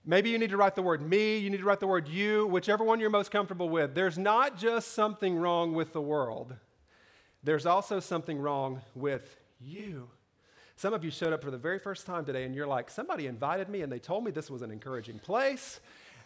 Maybe 0.05 0.29
you 0.29 0.37
need 0.37 0.49
to 0.49 0.57
write 0.57 0.75
the 0.75 0.81
word 0.81 1.01
me, 1.01 1.37
you 1.37 1.49
need 1.49 1.59
to 1.59 1.65
write 1.65 1.79
the 1.79 1.87
word 1.87 2.07
you, 2.07 2.47
whichever 2.47 2.83
one 2.83 2.99
you're 2.99 3.09
most 3.09 3.31
comfortable 3.31 3.69
with. 3.69 3.95
There's 3.95 4.17
not 4.17 4.57
just 4.57 4.93
something 4.93 5.37
wrong 5.37 5.73
with 5.73 5.93
the 5.93 6.01
world 6.01 6.55
there's 7.43 7.65
also 7.65 7.99
something 7.99 8.39
wrong 8.39 8.81
with 8.95 9.37
you. 9.59 10.09
Some 10.75 10.93
of 10.93 11.03
you 11.03 11.11
showed 11.11 11.33
up 11.33 11.43
for 11.43 11.51
the 11.51 11.57
very 11.57 11.79
first 11.79 12.05
time 12.05 12.25
today 12.25 12.45
and 12.45 12.55
you're 12.55 12.67
like, 12.67 12.89
somebody 12.89 13.27
invited 13.27 13.69
me 13.69 13.81
and 13.81 13.91
they 13.91 13.99
told 13.99 14.23
me 14.23 14.31
this 14.31 14.49
was 14.49 14.61
an 14.61 14.71
encouraging 14.71 15.19
place 15.19 15.79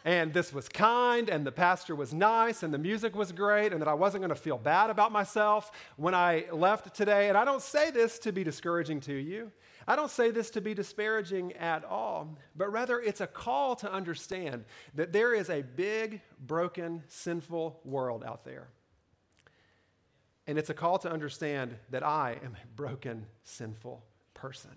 and 0.05 0.33
this 0.33 0.53
was 0.53 0.67
kind 0.67 1.29
and 1.29 1.45
the 1.45 1.51
pastor 1.51 1.95
was 1.95 2.13
nice 2.13 2.61
and 2.63 2.73
the 2.73 2.77
music 2.77 3.15
was 3.15 3.31
great 3.31 3.71
and 3.71 3.81
that 3.81 3.87
I 3.87 3.93
wasn't 3.93 4.21
going 4.21 4.29
to 4.29 4.35
feel 4.35 4.57
bad 4.57 4.89
about 4.89 5.11
myself 5.11 5.71
when 5.95 6.13
I 6.13 6.45
left 6.51 6.93
today. 6.93 7.29
And 7.29 7.37
I 7.37 7.45
don't 7.45 7.61
say 7.61 7.89
this 7.89 8.19
to 8.19 8.31
be 8.31 8.43
discouraging 8.43 8.99
to 9.01 9.13
you. 9.13 9.51
I 9.87 9.95
don't 9.95 10.11
say 10.11 10.31
this 10.31 10.49
to 10.51 10.61
be 10.61 10.73
disparaging 10.73 11.53
at 11.53 11.83
all, 11.83 12.37
but 12.55 12.71
rather 12.71 12.99
it's 12.99 13.21
a 13.21 13.27
call 13.27 13.75
to 13.77 13.91
understand 13.91 14.65
that 14.95 15.11
there 15.11 15.33
is 15.33 15.49
a 15.49 15.61
big, 15.61 16.21
broken, 16.39 17.03
sinful 17.07 17.79
world 17.83 18.23
out 18.23 18.45
there. 18.45 18.67
And 20.45 20.57
it's 20.57 20.69
a 20.69 20.73
call 20.73 20.99
to 20.99 21.11
understand 21.11 21.75
that 21.89 22.03
I 22.03 22.37
am 22.43 22.55
a 22.61 22.67
broken, 22.75 23.27
sinful 23.43 24.03
person 24.33 24.71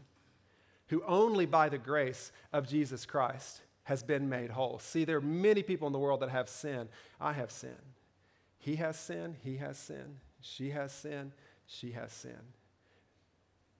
who 0.89 1.03
only 1.07 1.47
by 1.47 1.69
the 1.69 1.79
grace 1.79 2.31
of 2.53 2.69
Jesus 2.69 3.05
Christ 3.05 3.63
has 3.85 4.03
been 4.03 4.29
made 4.29 4.51
whole. 4.51 4.79
See, 4.79 5.05
there 5.05 5.17
are 5.17 5.21
many 5.21 5.63
people 5.63 5.87
in 5.87 5.93
the 5.93 5.99
world 5.99 6.21
that 6.21 6.31
have 6.31 6.49
sin. 6.49 6.89
I 7.21 7.33
have 7.33 7.51
sin. 7.51 7.77
He 8.59 8.77
has 8.77 8.99
sin. 8.99 9.37
He 9.43 9.57
has 9.57 9.79
sin. 9.79 10.19
She 10.41 10.71
has 10.71 10.93
sin. 10.93 11.33
She 11.67 11.93
has 11.93 12.13
sin. 12.13 12.39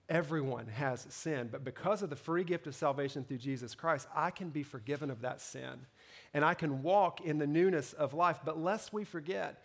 Everyone 0.09 0.67
has 0.67 1.05
sin, 1.09 1.49
but 1.51 1.65
because 1.65 2.01
of 2.01 2.09
the 2.09 2.15
free 2.15 2.45
gift 2.45 2.65
of 2.65 2.73
salvation 2.73 3.25
through 3.25 3.39
Jesus 3.39 3.75
Christ, 3.75 4.07
I 4.15 4.31
can 4.31 4.49
be 4.49 4.63
forgiven 4.63 5.11
of 5.11 5.21
that 5.21 5.41
sin 5.41 5.85
and 6.33 6.45
I 6.45 6.53
can 6.53 6.81
walk 6.81 7.19
in 7.19 7.39
the 7.39 7.47
newness 7.47 7.91
of 7.91 8.13
life. 8.13 8.39
But 8.45 8.57
lest 8.57 8.93
we 8.93 9.03
forget, 9.03 9.61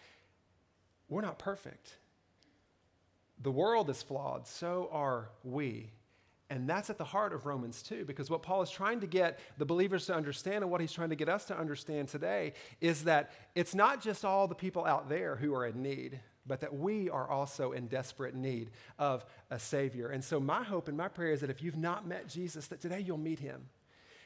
we're 1.09 1.21
not 1.21 1.39
perfect. 1.39 1.97
The 3.43 3.51
world 3.51 3.91
is 3.91 4.03
flawed, 4.03 4.47
so 4.47 4.89
are 4.93 5.31
we. 5.43 5.91
And 6.49 6.69
that's 6.69 6.91
at 6.91 6.99
the 6.99 7.05
heart 7.05 7.33
of 7.33 7.47
Romans 7.47 7.83
2, 7.83 8.05
because 8.05 8.31
what 8.31 8.43
Paul 8.43 8.63
is 8.63 8.71
trying 8.71 9.01
to 9.01 9.07
get 9.07 9.41
the 9.59 9.65
believers 9.65 10.07
to 10.07 10.15
understand 10.15 10.63
and 10.63 10.71
what 10.71 10.81
he's 10.81 10.93
trying 10.93 11.09
to 11.09 11.17
get 11.17 11.29
us 11.29 11.47
to 11.47 11.59
understand 11.59 12.09
today 12.09 12.53
is 12.81 13.05
that 13.05 13.33
it's 13.55 13.75
not 13.75 14.03
just 14.03 14.25
all 14.25 14.47
the 14.47 14.55
people 14.55 14.85
out 14.85 15.09
there 15.09 15.37
who 15.37 15.55
are 15.55 15.67
in 15.67 15.83
need, 15.83 16.21
but 16.47 16.61
that 16.61 16.75
we 16.77 17.09
are 17.09 17.29
also 17.29 17.73
in 17.73 17.87
desperate 17.87 18.35
need 18.35 18.71
of 18.99 19.25
a 19.51 19.59
Savior. 19.59 20.09
And 20.09 20.23
so, 20.23 20.39
my 20.39 20.63
hope 20.63 20.89
and 20.89 20.97
my 20.97 21.09
prayer 21.09 21.33
is 21.33 21.41
that 21.41 21.51
if 21.51 21.63
you've 21.63 21.77
not 21.77 22.07
met 22.07 22.29
Jesus, 22.29 22.67
that 22.67 22.81
today 22.81 23.01
you'll 23.01 23.17
meet 23.17 23.39
him. 23.39 23.69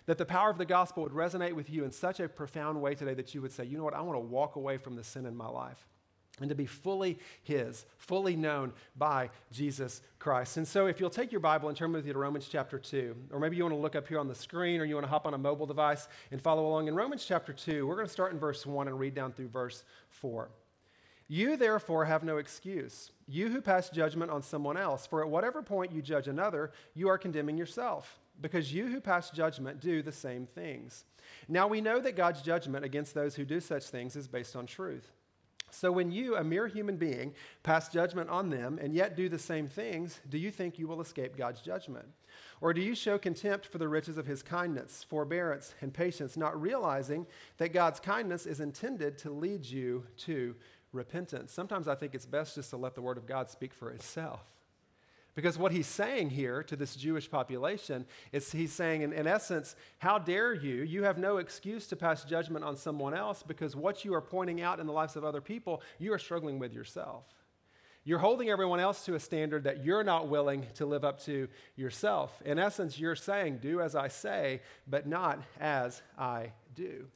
That 0.07 0.19
the 0.19 0.25
power 0.25 0.51
of 0.51 0.59
the 0.59 0.65
gospel 0.65 1.05
would 1.05 1.13
resonate 1.13 1.53
with 1.53 1.71
you 1.71 1.85
in 1.85 1.93
such 1.93 2.21
a 2.21 2.29
profound 2.29 2.81
way 2.81 2.95
today 2.95 3.15
that 3.15 3.35
you 3.35 3.43
would 3.43 3.53
say, 3.53 3.65
you 3.65 3.79
know 3.79 3.85
what, 3.85 3.95
I 3.95 4.01
want 4.01 4.17
to 4.17 4.21
walk 4.21 4.57
away 4.57 4.79
from 4.79 4.97
the 4.97 5.05
sin 5.05 5.27
in 5.27 5.37
my 5.37 5.49
life 5.49 5.87
and 6.41 6.49
to 6.49 6.55
be 6.55 6.67
fully 6.67 7.19
His, 7.43 7.87
fully 7.99 8.37
known 8.37 8.73
by 8.97 9.31
Jesus 9.53 10.03
Christ. 10.19 10.57
And 10.57 10.69
so, 10.69 10.87
if 10.87 11.01
you'll 11.01 11.11
take 11.11 11.33
your 11.33 11.41
Bible 11.41 11.69
and 11.69 11.77
turn 11.77 11.93
with 11.93 12.07
you 12.07 12.13
to 12.13 12.19
Romans 12.19 12.49
chapter 12.51 12.79
2, 12.79 13.17
or 13.33 13.41
maybe 13.41 13.57
you 13.57 13.63
want 13.63 13.75
to 13.75 13.81
look 13.81 13.97
up 13.97 14.09
here 14.09 14.19
on 14.19 14.29
the 14.29 14.35
screen, 14.35 14.81
or 14.81 14.85
you 14.85 14.95
want 14.95 15.07
to 15.07 15.11
hop 15.11 15.27
on 15.27 15.35
a 15.35 15.39
mobile 15.39 15.67
device 15.67 16.09
and 16.31 16.41
follow 16.41 16.67
along 16.67 16.89
in 16.89 16.95
Romans 16.95 17.25
chapter 17.25 17.53
2, 17.53 17.87
we're 17.87 17.95
going 17.95 18.07
to 18.07 18.13
start 18.13 18.33
in 18.33 18.39
verse 18.39 18.67
1 18.67 18.89
and 18.89 18.99
read 18.99 19.15
down 19.15 19.33
through 19.33 19.49
verse 19.49 19.85
4. 20.11 20.51
You 21.29 21.57
therefore 21.57 22.05
have 22.05 22.23
no 22.23 22.37
excuse, 22.37 23.11
you 23.27 23.49
who 23.49 23.61
pass 23.61 23.91
judgment 23.91 24.31
on 24.31 24.43
someone 24.43 24.77
else, 24.77 25.07
for 25.07 25.23
at 25.23 25.29
whatever 25.29 25.61
point 25.61 25.93
you 25.93 26.01
judge 26.01 26.29
another, 26.29 26.71
you 26.95 27.09
are 27.09 27.19
condemning 27.19 27.59
yourself, 27.59 28.21
because 28.41 28.73
you 28.73 28.87
who 28.87 29.01
pass 29.01 29.31
judgment 29.31 29.81
do 29.81 30.03
the 30.03 30.13
same 30.13 30.47
things. 30.47 31.05
Now 31.49 31.67
we 31.67 31.81
know 31.81 31.99
that 31.99 32.17
God's 32.17 32.43
judgment 32.43 32.85
against 32.85 33.15
those 33.15 33.35
who 33.35 33.45
do 33.45 33.59
such 33.59 33.85
things 33.87 34.15
is 34.15 34.29
based 34.29 34.55
on 34.55 34.67
truth. 34.67 35.11
So 35.71 35.91
when 35.93 36.11
you, 36.11 36.37
a 36.37 36.45
mere 36.45 36.69
human 36.69 36.97
being, 36.97 37.35
pass 37.63 37.89
judgment 37.89 38.31
on 38.31 38.51
them 38.51 38.79
and 38.81 38.95
yet 38.95 39.17
do 39.17 39.29
the 39.29 39.39
same 39.39 39.67
things, 39.67 40.21
do 40.29 40.39
you 40.39 40.51
think 40.51 40.79
you 40.79 40.87
will 40.87 41.01
escape 41.01 41.37
God's 41.37 41.61
judgment? 41.61 42.07
Or 42.61 42.73
do 42.73 42.81
you 42.81 42.95
show 42.95 43.19
contempt 43.19 43.67
for 43.67 43.79
the 43.79 43.89
riches 43.89 44.17
of 44.17 44.27
his 44.27 44.43
kindness, 44.43 45.05
forbearance, 45.09 45.75
and 45.81 45.93
patience, 45.93 46.37
not 46.37 46.61
realizing 46.61 47.27
that 47.59 47.73
God's 47.73 48.01
kindness 48.01 48.47
is 48.47 48.61
intended 48.61 49.19
to 49.19 49.31
lead 49.31 49.67
you 49.67 50.07
to 50.19 50.55
repentance? 50.93 51.53
Sometimes 51.53 51.89
I 51.89 51.95
think 51.95 52.15
it's 52.15 52.27
best 52.27 52.55
just 52.55 52.71
to 52.71 52.77
let 52.77 52.95
the 52.95 53.03
word 53.03 53.19
of 53.19 53.27
God 53.27 53.51
speak 53.51 53.75
for 53.75 53.91
itself. 53.91 54.41
Because 55.37 55.59
what 55.59 55.71
he's 55.71 55.87
saying 55.87 56.31
here 56.31 56.63
to 56.63 56.77
this 56.77 56.97
Jewish 56.97 57.31
population 57.31 58.07
is 58.33 58.51
he's 58.51 58.73
saying, 58.73 59.03
in, 59.03 59.13
in, 59.13 59.27
essence, 59.27 59.77
how 59.99 60.19
dare 60.19 60.55
you? 60.55 60.77
You 60.77 61.03
have 61.03 61.19
no 61.19 61.37
excuse 61.37 61.87
to 61.89 61.97
pass 61.97 62.25
judgment 62.25 62.65
on 62.65 62.75
someone 62.75 63.13
else 63.13 63.43
because 63.43 63.77
what 63.77 64.03
you 64.03 64.15
are 64.15 64.23
pointing 64.23 64.63
out 64.63 64.81
in 64.81 64.87
the 64.87 64.95
lives 64.95 65.15
of 65.15 65.25
other 65.25 65.43
people, 65.43 65.83
you 65.99 66.15
are 66.15 66.19
struggling 66.19 66.59
with 66.59 66.73
yourself. 66.73 67.27
You're 68.03 68.19
holding 68.19 68.49
everyone 68.49 68.81
else 68.81 69.05
to 69.05 69.15
a 69.15 69.21
standard 69.21 69.65
that 69.65 69.85
you're 69.85 70.05
not 70.05 70.29
willing 70.29 70.65
to 70.77 70.87
live 70.87 71.05
up 71.05 71.21
to 71.25 71.49
yourself. 71.75 72.41
In 72.43 72.59
essence, 72.59 72.99
you're 72.99 73.15
saying, 73.15 73.59
do 73.59 73.83
as 73.83 73.95
I 73.95 74.09
say, 74.09 74.63
but 74.87 75.07
not 75.07 75.43
as 75.61 76.01
I 76.19 76.53
do. 76.75 77.09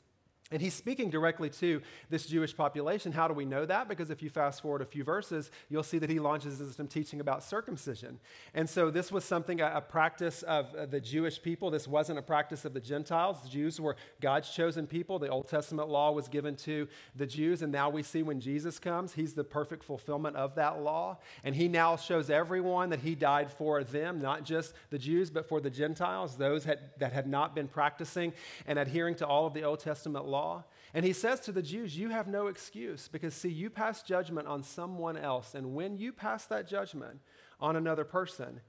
And 0.53 0.61
he's 0.61 0.75
speaking 0.75 1.11
directly 1.11 1.49
to 1.51 1.81
this 2.09 2.27
Jewish 2.27 2.57
population. 2.57 3.13
How 3.13 3.29
do 3.29 3.35
we 3.35 3.45
know 3.45 3.65
that? 3.67 3.89
Because 3.89 4.11
if 4.11 4.21
you 4.21 4.29
fast 4.29 4.63
forward 4.63 4.83
a 4.83 4.85
few 4.85 5.05
verses, 5.05 5.49
you'll 5.69 5.85
see 5.85 5.99
that 5.99 6.11
he 6.11 6.19
launches 6.19 6.61
into 6.61 6.73
some 6.73 6.89
teaching 6.89 7.21
about 7.21 7.45
circumcision. 7.45 8.19
And 8.53 8.69
so 8.69 8.91
this 8.91 9.13
was 9.13 9.25
something, 9.25 9.61
a, 9.61 9.81
practice 9.81 10.43
of 10.43 10.75
uh, 10.75 10.87
the 10.87 11.01
Jewish 11.01 11.41
people. 11.41 11.71
This 11.71 11.87
wasn't 11.87 12.19
a 12.19 12.23
practice 12.23 12.65
of 12.65 12.75
the 12.75 12.81
Gentiles. 12.81 13.39
The 13.43 13.49
Jews 13.49 13.81
were 13.81 13.97
God's 14.21 14.51
chosen 14.51 14.89
people. 14.89 15.21
The 15.21 15.29
Old 15.29 15.49
Testament 15.49 15.89
law 15.89 16.11
was 16.11 16.27
given 16.27 16.57
to 16.57 16.89
the 17.15 17.27
Jews. 17.27 17.63
And 17.63 17.71
now 17.71 17.89
we 17.89 18.03
see 18.03 18.23
when 18.25 18.41
Jesus 18.41 18.81
comes, 18.81 19.15
he's 19.15 19.35
the 19.35 19.45
perfect 19.45 19.85
fulfillment 19.85 20.37
of 20.37 20.57
that 20.57 20.83
law. 20.83 21.19
And 21.45 21.55
he 21.55 21.69
now 21.69 21.97
shows 21.97 22.29
everyone 22.29 22.91
that 22.91 23.01
he 23.01 23.15
died 23.15 23.53
for 23.53 23.85
them, 23.85 24.21
not 24.21 24.45
just 24.45 24.75
the 24.91 24.99
Jews, 24.99 25.31
but 25.31 25.49
for 25.49 25.61
the 25.61 25.71
Gentiles, 25.71 26.37
those 26.37 26.65
that 26.65 27.13
had 27.13 27.29
not 27.29 27.55
been 27.55 27.69
practicing 27.69 28.33
and 28.67 28.79
adhering 28.79 29.15
to 29.17 29.27
all 29.27 29.47
of 29.47 29.55
the 29.55 29.63
Old 29.63 29.79
Testament 29.79 30.27
law 30.27 30.40
law. 30.41 30.65
And 30.95 31.05
he 31.05 31.13
says 31.13 31.41
to 31.41 31.53
the 31.53 31.63
Jews, 31.63 31.97
You 31.97 32.09
have 32.11 32.27
no 32.27 32.47
excuse 32.49 33.09
because, 33.09 33.35
see, 33.35 33.51
you 33.51 33.71
pass 33.71 34.03
judgment 34.03 34.49
on 34.49 34.63
someone 34.63 35.17
else. 35.17 35.55
And 35.55 35.75
when 35.75 35.97
you 35.97 36.13
pass 36.13 36.47
that 36.47 36.67
judgment 36.67 37.21
on 37.61 37.77
another 37.77 38.05
person, 38.05 38.61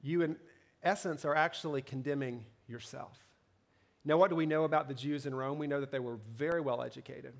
you, 0.00 0.22
in 0.22 0.36
essence, 0.82 1.24
are 1.24 1.34
actually 1.34 1.82
condemning 1.82 2.44
yourself. 2.66 3.18
Now, 4.04 4.16
what 4.16 4.30
do 4.30 4.36
we 4.36 4.46
know 4.46 4.64
about 4.64 4.88
the 4.88 4.94
Jews 4.94 5.26
in 5.26 5.34
Rome? 5.34 5.58
We 5.58 5.68
know 5.68 5.80
that 5.80 5.92
they 5.92 6.00
were 6.00 6.16
very 6.16 6.60
well 6.60 6.82
educated. 6.82 7.34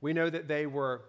We 0.00 0.12
know 0.12 0.28
that 0.28 0.48
they 0.48 0.66
were 0.66 1.02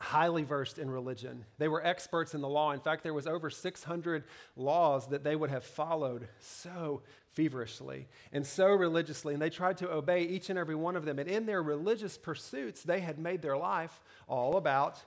highly 0.00 0.42
versed 0.42 0.78
in 0.78 0.90
religion. 0.90 1.44
They 1.58 1.68
were 1.68 1.84
experts 1.84 2.34
in 2.34 2.40
the 2.40 2.48
law. 2.48 2.72
In 2.72 2.80
fact, 2.80 3.02
there 3.02 3.14
was 3.14 3.26
over 3.26 3.50
600 3.50 4.24
laws 4.56 5.08
that 5.08 5.24
they 5.24 5.36
would 5.36 5.50
have 5.50 5.64
followed 5.64 6.28
so 6.40 7.02
feverishly 7.32 8.08
and 8.32 8.46
so 8.46 8.68
religiously, 8.68 9.34
and 9.34 9.42
they 9.42 9.50
tried 9.50 9.78
to 9.78 9.90
obey 9.90 10.22
each 10.22 10.50
and 10.50 10.58
every 10.58 10.74
one 10.74 10.96
of 10.96 11.04
them. 11.04 11.18
And 11.18 11.28
in 11.28 11.46
their 11.46 11.62
religious 11.62 12.18
pursuits, 12.18 12.82
they 12.82 13.00
had 13.00 13.18
made 13.18 13.42
their 13.42 13.56
life 13.56 14.00
all 14.28 14.56
about 14.56 15.02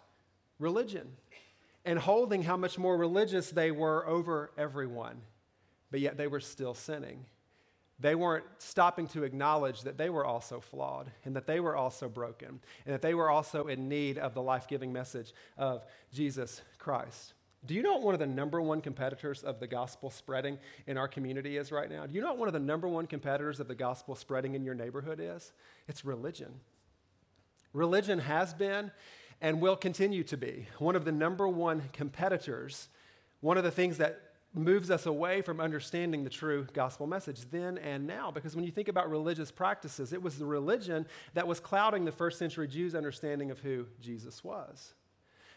religion 0.60 1.08
and 1.86 2.00
holding 2.00 2.44
how 2.44 2.58
much 2.58 2.78
more 2.78 2.98
religious 2.98 3.52
they 3.52 3.72
were 3.72 4.06
over 4.08 4.52
everyone. 4.58 5.22
But 5.92 6.02
yet 6.02 6.18
they 6.18 6.28
were 6.28 6.42
still 6.42 6.74
sinning. 6.74 7.26
They 8.00 8.14
weren't 8.14 8.46
stopping 8.60 9.08
to 9.10 9.24
acknowledge 9.24 9.82
that 9.82 9.98
they 9.98 10.10
were 10.10 10.26
also 10.26 10.60
flawed 10.60 11.10
and 11.26 11.36
that 11.36 11.48
they 11.48 11.60
were 11.60 11.76
also 11.76 12.08
broken 12.08 12.60
and 12.86 12.94
that 12.94 13.02
they 13.02 13.16
were 13.16 13.30
also 13.30 13.68
in 13.68 13.90
need 13.90 14.20
of 14.20 14.36
the 14.36 14.42
life 14.42 14.68
giving 14.68 14.94
message 14.94 15.34
of 15.58 15.84
Jesus 16.14 16.62
Christ. 16.78 17.34
Do 17.66 17.74
you 17.74 17.82
know 17.82 17.94
what 17.94 18.04
one 18.04 18.14
of 18.14 18.20
the 18.20 18.28
number 18.28 18.62
one 18.62 18.82
competitors 18.82 19.44
of 19.44 19.60
the 19.60 19.66
gospel 19.66 20.12
spreading 20.12 20.60
in 20.86 20.96
our 20.96 21.08
community 21.08 21.58
is 21.58 21.72
right 21.72 21.90
now? 21.90 22.06
Do 22.06 22.14
you 22.14 22.22
know 22.22 22.28
what 22.28 22.38
one 22.38 22.48
of 22.48 22.54
the 22.54 22.60
number 22.60 22.88
one 22.88 23.08
competitors 23.08 23.60
of 23.60 23.68
the 23.68 23.76
gospel 23.76 24.16
spreading 24.16 24.54
in 24.54 24.64
your 24.64 24.76
neighborhood 24.76 25.20
is? 25.20 25.52
It's 25.88 26.06
religion. 26.06 26.60
Religion 27.74 28.20
has 28.20 28.54
been 28.54 28.92
and 29.42 29.60
will 29.60 29.76
continue 29.76 30.24
to 30.26 30.38
be 30.38 30.68
one 30.78 30.96
of 30.96 31.04
the 31.04 31.12
number 31.12 31.48
one 31.48 31.84
competitors. 31.94 32.90
One 33.42 33.58
of 33.58 33.64
the 33.64 33.72
things 33.72 33.98
that 33.98 34.27
moves 34.54 34.90
us 34.90 35.06
away 35.06 35.42
from 35.42 35.60
understanding 35.60 36.24
the 36.24 36.30
true 36.30 36.66
gospel 36.74 37.06
message 37.06 37.42
then 37.52 37.78
and 37.78 38.08
now. 38.08 38.32
Because 38.32 38.56
when 38.56 38.66
you 38.66 38.72
think 38.72 38.88
about 38.88 39.10
religious 39.10 39.52
practices, 39.52 40.14
it 40.14 40.22
was 40.22 40.38
the 40.38 40.46
religion 40.46 41.06
that 41.34 41.48
was 41.48 41.60
clouding 41.60 42.06
the 42.06 42.12
first 42.12 42.40
century 42.40 42.68
Jews' 42.68 42.96
understanding 42.96 43.52
of 43.52 43.60
who 43.60 43.86
Jesus 44.00 44.44
was. 44.44 44.94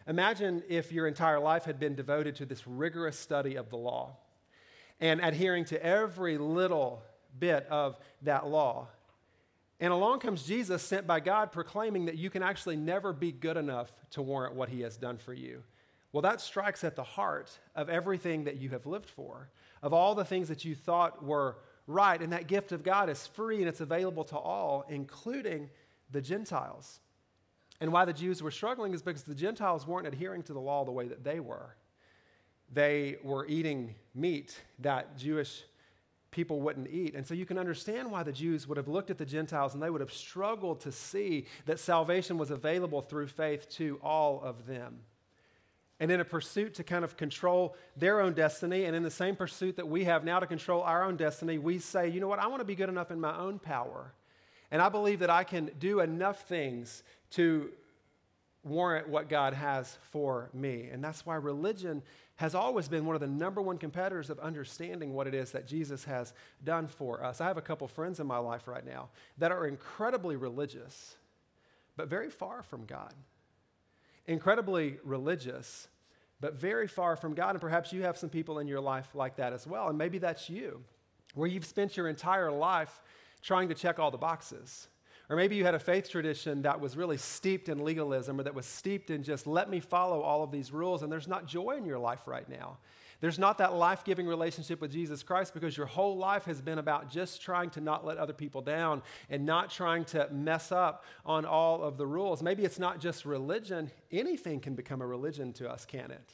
Imagine 0.06 0.62
if 0.68 0.92
your 0.92 1.06
entire 1.06 1.38
life 1.38 1.64
had 1.64 1.78
been 1.78 1.94
devoted 1.94 2.34
to 2.36 2.46
this 2.46 2.66
rigorous 2.66 3.18
study 3.18 3.56
of 3.56 3.70
the 3.70 3.76
law 3.76 4.16
and 4.98 5.20
adhering 5.20 5.64
to 5.66 5.82
every 5.82 6.36
little 6.36 7.02
bit 7.38 7.66
of 7.70 7.96
that 8.22 8.46
law. 8.46 8.88
And 9.78 9.92
along 9.92 10.20
comes 10.20 10.42
Jesus, 10.42 10.82
sent 10.82 11.06
by 11.06 11.20
God, 11.20 11.52
proclaiming 11.52 12.06
that 12.06 12.18
you 12.18 12.28
can 12.28 12.42
actually 12.42 12.76
never 12.76 13.12
be 13.12 13.32
good 13.32 13.56
enough 13.56 13.90
to 14.10 14.20
warrant 14.20 14.54
what 14.54 14.68
he 14.68 14.82
has 14.82 14.96
done 14.96 15.16
for 15.16 15.32
you. 15.32 15.62
Well, 16.12 16.22
that 16.22 16.40
strikes 16.40 16.82
at 16.82 16.96
the 16.96 17.04
heart 17.04 17.58
of 17.74 17.88
everything 17.88 18.44
that 18.44 18.56
you 18.56 18.70
have 18.70 18.86
lived 18.86 19.08
for, 19.08 19.48
of 19.82 19.92
all 19.92 20.14
the 20.14 20.24
things 20.24 20.48
that 20.48 20.64
you 20.64 20.74
thought 20.74 21.24
were 21.24 21.56
right. 21.86 22.20
And 22.20 22.32
that 22.32 22.46
gift 22.46 22.72
of 22.72 22.82
God 22.82 23.08
is 23.08 23.26
free 23.26 23.58
and 23.58 23.68
it's 23.68 23.80
available 23.80 24.24
to 24.24 24.36
all, 24.36 24.84
including 24.88 25.70
the 26.10 26.20
Gentiles. 26.20 27.00
And 27.80 27.92
why 27.92 28.04
the 28.04 28.12
Jews 28.12 28.42
were 28.42 28.50
struggling 28.50 28.92
is 28.92 29.02
because 29.02 29.22
the 29.22 29.34
Gentiles 29.34 29.86
weren't 29.86 30.06
adhering 30.06 30.42
to 30.44 30.52
the 30.52 30.60
law 30.60 30.84
the 30.84 30.90
way 30.90 31.08
that 31.08 31.24
they 31.24 31.40
were. 31.40 31.76
They 32.72 33.16
were 33.22 33.46
eating 33.46 33.94
meat 34.14 34.60
that 34.80 35.16
Jewish 35.16 35.62
people 36.30 36.60
wouldn't 36.60 36.88
eat. 36.88 37.14
And 37.14 37.26
so 37.26 37.34
you 37.34 37.46
can 37.46 37.58
understand 37.58 38.10
why 38.10 38.22
the 38.22 38.32
Jews 38.32 38.68
would 38.68 38.76
have 38.76 38.86
looked 38.86 39.10
at 39.10 39.18
the 39.18 39.24
Gentiles 39.24 39.74
and 39.74 39.82
they 39.82 39.90
would 39.90 40.00
have 40.00 40.12
struggled 40.12 40.80
to 40.82 40.92
see 40.92 41.46
that 41.66 41.80
salvation 41.80 42.38
was 42.38 42.50
available 42.50 43.00
through 43.00 43.26
faith 43.28 43.68
to 43.70 43.98
all 44.02 44.40
of 44.42 44.66
them. 44.66 45.00
And 46.00 46.10
in 46.10 46.18
a 46.18 46.24
pursuit 46.24 46.74
to 46.74 46.82
kind 46.82 47.04
of 47.04 47.16
control 47.16 47.76
their 47.94 48.20
own 48.20 48.32
destiny, 48.32 48.86
and 48.86 48.96
in 48.96 49.02
the 49.02 49.10
same 49.10 49.36
pursuit 49.36 49.76
that 49.76 49.86
we 49.86 50.04
have 50.04 50.24
now 50.24 50.40
to 50.40 50.46
control 50.46 50.82
our 50.82 51.04
own 51.04 51.16
destiny, 51.16 51.58
we 51.58 51.78
say, 51.78 52.08
you 52.08 52.20
know 52.20 52.28
what, 52.28 52.38
I 52.38 52.46
want 52.46 52.60
to 52.60 52.64
be 52.64 52.74
good 52.74 52.88
enough 52.88 53.10
in 53.10 53.20
my 53.20 53.38
own 53.38 53.58
power. 53.58 54.14
And 54.70 54.80
I 54.80 54.88
believe 54.88 55.18
that 55.18 55.30
I 55.30 55.44
can 55.44 55.70
do 55.78 56.00
enough 56.00 56.48
things 56.48 57.02
to 57.32 57.70
warrant 58.62 59.08
what 59.08 59.28
God 59.28 59.54
has 59.54 59.98
for 60.10 60.50
me. 60.52 60.88
And 60.90 61.02
that's 61.02 61.24
why 61.24 61.36
religion 61.36 62.02
has 62.36 62.54
always 62.54 62.88
been 62.88 63.04
one 63.04 63.14
of 63.14 63.20
the 63.20 63.26
number 63.26 63.60
one 63.60 63.76
competitors 63.76 64.30
of 64.30 64.38
understanding 64.38 65.12
what 65.12 65.26
it 65.26 65.34
is 65.34 65.52
that 65.52 65.66
Jesus 65.66 66.04
has 66.04 66.32
done 66.64 66.86
for 66.86 67.22
us. 67.22 67.40
I 67.40 67.46
have 67.46 67.58
a 67.58 67.62
couple 67.62 67.86
friends 67.88 68.20
in 68.20 68.26
my 68.26 68.38
life 68.38 68.66
right 68.66 68.84
now 68.84 69.10
that 69.36 69.52
are 69.52 69.66
incredibly 69.66 70.36
religious, 70.36 71.16
but 71.96 72.08
very 72.08 72.30
far 72.30 72.62
from 72.62 72.86
God. 72.86 73.12
Incredibly 74.26 74.98
religious, 75.04 75.88
but 76.40 76.54
very 76.54 76.88
far 76.88 77.16
from 77.16 77.34
God. 77.34 77.50
And 77.50 77.60
perhaps 77.60 77.92
you 77.92 78.02
have 78.02 78.16
some 78.16 78.30
people 78.30 78.58
in 78.58 78.66
your 78.66 78.80
life 78.80 79.08
like 79.14 79.36
that 79.36 79.52
as 79.52 79.66
well. 79.66 79.88
And 79.88 79.98
maybe 79.98 80.18
that's 80.18 80.48
you, 80.48 80.82
where 81.34 81.48
you've 81.48 81.66
spent 81.66 81.96
your 81.96 82.08
entire 82.08 82.50
life 82.50 83.00
trying 83.42 83.68
to 83.68 83.74
check 83.74 83.98
all 83.98 84.10
the 84.10 84.18
boxes. 84.18 84.88
Or 85.28 85.36
maybe 85.36 85.54
you 85.54 85.64
had 85.64 85.76
a 85.76 85.78
faith 85.78 86.10
tradition 86.10 86.62
that 86.62 86.80
was 86.80 86.96
really 86.96 87.16
steeped 87.16 87.68
in 87.68 87.84
legalism 87.84 88.40
or 88.40 88.42
that 88.42 88.54
was 88.54 88.66
steeped 88.66 89.10
in 89.10 89.22
just 89.22 89.46
let 89.46 89.70
me 89.70 89.78
follow 89.78 90.22
all 90.22 90.42
of 90.42 90.50
these 90.50 90.72
rules, 90.72 91.02
and 91.02 91.12
there's 91.12 91.28
not 91.28 91.46
joy 91.46 91.76
in 91.76 91.84
your 91.84 92.00
life 92.00 92.26
right 92.26 92.48
now. 92.48 92.78
There's 93.20 93.38
not 93.38 93.58
that 93.58 93.74
life 93.74 94.02
giving 94.02 94.26
relationship 94.26 94.80
with 94.80 94.90
Jesus 94.90 95.22
Christ 95.22 95.52
because 95.52 95.76
your 95.76 95.86
whole 95.86 96.16
life 96.16 96.44
has 96.46 96.62
been 96.62 96.78
about 96.78 97.10
just 97.10 97.42
trying 97.42 97.68
to 97.70 97.80
not 97.80 98.04
let 98.04 98.16
other 98.16 98.32
people 98.32 98.62
down 98.62 99.02
and 99.28 99.44
not 99.44 99.70
trying 99.70 100.06
to 100.06 100.28
mess 100.32 100.72
up 100.72 101.04
on 101.26 101.44
all 101.44 101.82
of 101.82 101.98
the 101.98 102.06
rules. 102.06 102.42
Maybe 102.42 102.64
it's 102.64 102.78
not 102.78 102.98
just 102.98 103.26
religion, 103.26 103.90
anything 104.10 104.58
can 104.60 104.74
become 104.74 105.02
a 105.02 105.06
religion 105.06 105.52
to 105.54 105.70
us, 105.70 105.84
can 105.84 106.10
it? 106.10 106.32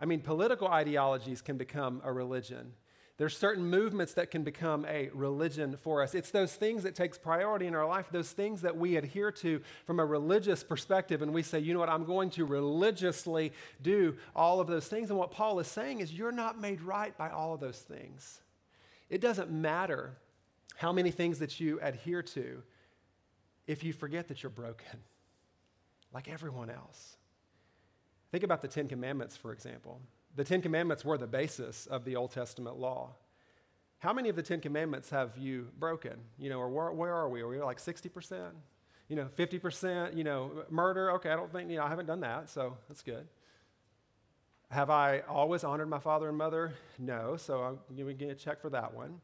I 0.00 0.06
mean, 0.06 0.20
political 0.20 0.68
ideologies 0.68 1.42
can 1.42 1.58
become 1.58 2.00
a 2.02 2.12
religion. 2.12 2.72
There's 3.20 3.36
certain 3.36 3.66
movements 3.66 4.14
that 4.14 4.30
can 4.30 4.44
become 4.44 4.86
a 4.86 5.10
religion 5.12 5.76
for 5.76 6.02
us. 6.02 6.14
It's 6.14 6.30
those 6.30 6.54
things 6.54 6.84
that 6.84 6.94
takes 6.94 7.18
priority 7.18 7.66
in 7.66 7.74
our 7.74 7.86
life, 7.86 8.06
those 8.10 8.32
things 8.32 8.62
that 8.62 8.78
we 8.78 8.96
adhere 8.96 9.30
to 9.30 9.60
from 9.84 10.00
a 10.00 10.06
religious 10.06 10.64
perspective, 10.64 11.20
and 11.20 11.34
we 11.34 11.42
say, 11.42 11.58
you 11.58 11.74
know 11.74 11.80
what, 11.80 11.90
I'm 11.90 12.06
going 12.06 12.30
to 12.30 12.46
religiously 12.46 13.52
do 13.82 14.16
all 14.34 14.58
of 14.58 14.68
those 14.68 14.88
things. 14.88 15.10
And 15.10 15.18
what 15.18 15.32
Paul 15.32 15.58
is 15.58 15.66
saying 15.66 16.00
is, 16.00 16.14
you're 16.14 16.32
not 16.32 16.58
made 16.58 16.80
right 16.80 17.14
by 17.18 17.28
all 17.28 17.52
of 17.52 17.60
those 17.60 17.80
things. 17.80 18.40
It 19.10 19.20
doesn't 19.20 19.50
matter 19.50 20.16
how 20.76 20.90
many 20.90 21.10
things 21.10 21.40
that 21.40 21.60
you 21.60 21.78
adhere 21.82 22.22
to 22.22 22.62
if 23.66 23.84
you 23.84 23.92
forget 23.92 24.28
that 24.28 24.42
you're 24.42 24.48
broken, 24.48 24.98
like 26.14 26.26
everyone 26.26 26.70
else. 26.70 27.18
Think 28.32 28.44
about 28.44 28.62
the 28.62 28.68
Ten 28.68 28.88
Commandments, 28.88 29.36
for 29.36 29.52
example. 29.52 30.00
The 30.36 30.44
Ten 30.44 30.62
Commandments 30.62 31.04
were 31.04 31.18
the 31.18 31.26
basis 31.26 31.86
of 31.86 32.04
the 32.04 32.16
Old 32.16 32.30
Testament 32.30 32.76
law. 32.76 33.16
How 33.98 34.12
many 34.12 34.28
of 34.28 34.36
the 34.36 34.42
Ten 34.42 34.60
Commandments 34.60 35.10
have 35.10 35.36
you 35.36 35.68
broken? 35.78 36.14
You 36.38 36.50
know, 36.50 36.58
or 36.58 36.68
where, 36.68 36.92
where 36.92 37.14
are 37.14 37.28
we? 37.28 37.42
Are 37.42 37.48
we 37.48 37.60
like 37.60 37.78
60%? 37.78 38.52
You 39.08 39.16
know, 39.16 39.26
50%? 39.36 40.16
You 40.16 40.24
know, 40.24 40.64
murder? 40.70 41.12
Okay, 41.12 41.30
I 41.30 41.36
don't 41.36 41.52
think, 41.52 41.70
you 41.70 41.76
know, 41.76 41.84
I 41.84 41.88
haven't 41.88 42.06
done 42.06 42.20
that, 42.20 42.48
so 42.48 42.76
that's 42.88 43.02
good. 43.02 43.26
Have 44.70 44.88
I 44.88 45.20
always 45.28 45.64
honored 45.64 45.88
my 45.88 45.98
father 45.98 46.28
and 46.28 46.38
mother? 46.38 46.74
No, 46.98 47.36
so 47.36 47.60
I'm 47.60 47.96
going 47.96 48.06
to 48.06 48.14
get 48.14 48.30
a 48.30 48.36
check 48.36 48.60
for 48.60 48.70
that 48.70 48.94
one. 48.94 49.20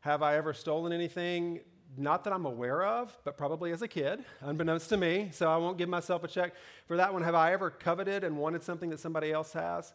Have 0.00 0.22
I 0.22 0.36
ever 0.36 0.54
stolen 0.54 0.92
anything? 0.92 1.60
Not 1.96 2.24
that 2.24 2.32
I'm 2.32 2.46
aware 2.46 2.84
of, 2.84 3.16
but 3.22 3.36
probably 3.36 3.70
as 3.72 3.82
a 3.82 3.88
kid, 3.88 4.24
unbeknownst 4.40 4.88
to 4.88 4.96
me, 4.96 5.28
so 5.30 5.50
I 5.50 5.56
won't 5.58 5.78
give 5.78 5.88
myself 5.88 6.24
a 6.24 6.28
check 6.28 6.54
for 6.86 6.96
that 6.96 7.12
one. 7.12 7.22
Have 7.22 7.34
I 7.34 7.52
ever 7.52 7.70
coveted 7.70 8.24
and 8.24 8.38
wanted 8.38 8.62
something 8.62 8.90
that 8.90 9.00
somebody 9.00 9.30
else 9.30 9.52
has? 9.52 9.92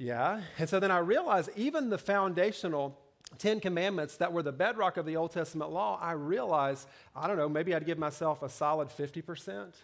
Yeah. 0.00 0.40
And 0.58 0.66
so 0.66 0.80
then 0.80 0.90
I 0.90 0.98
realized 0.98 1.50
even 1.56 1.90
the 1.90 1.98
foundational 1.98 2.98
Ten 3.36 3.60
Commandments 3.60 4.16
that 4.16 4.32
were 4.32 4.42
the 4.42 4.50
bedrock 4.50 4.96
of 4.96 5.04
the 5.04 5.16
Old 5.16 5.30
Testament 5.30 5.70
law, 5.72 5.98
I 6.00 6.12
realized, 6.12 6.88
I 7.14 7.26
don't 7.26 7.36
know, 7.36 7.50
maybe 7.50 7.74
I'd 7.74 7.84
give 7.84 7.98
myself 7.98 8.42
a 8.42 8.48
solid 8.48 8.88
50% 8.88 9.74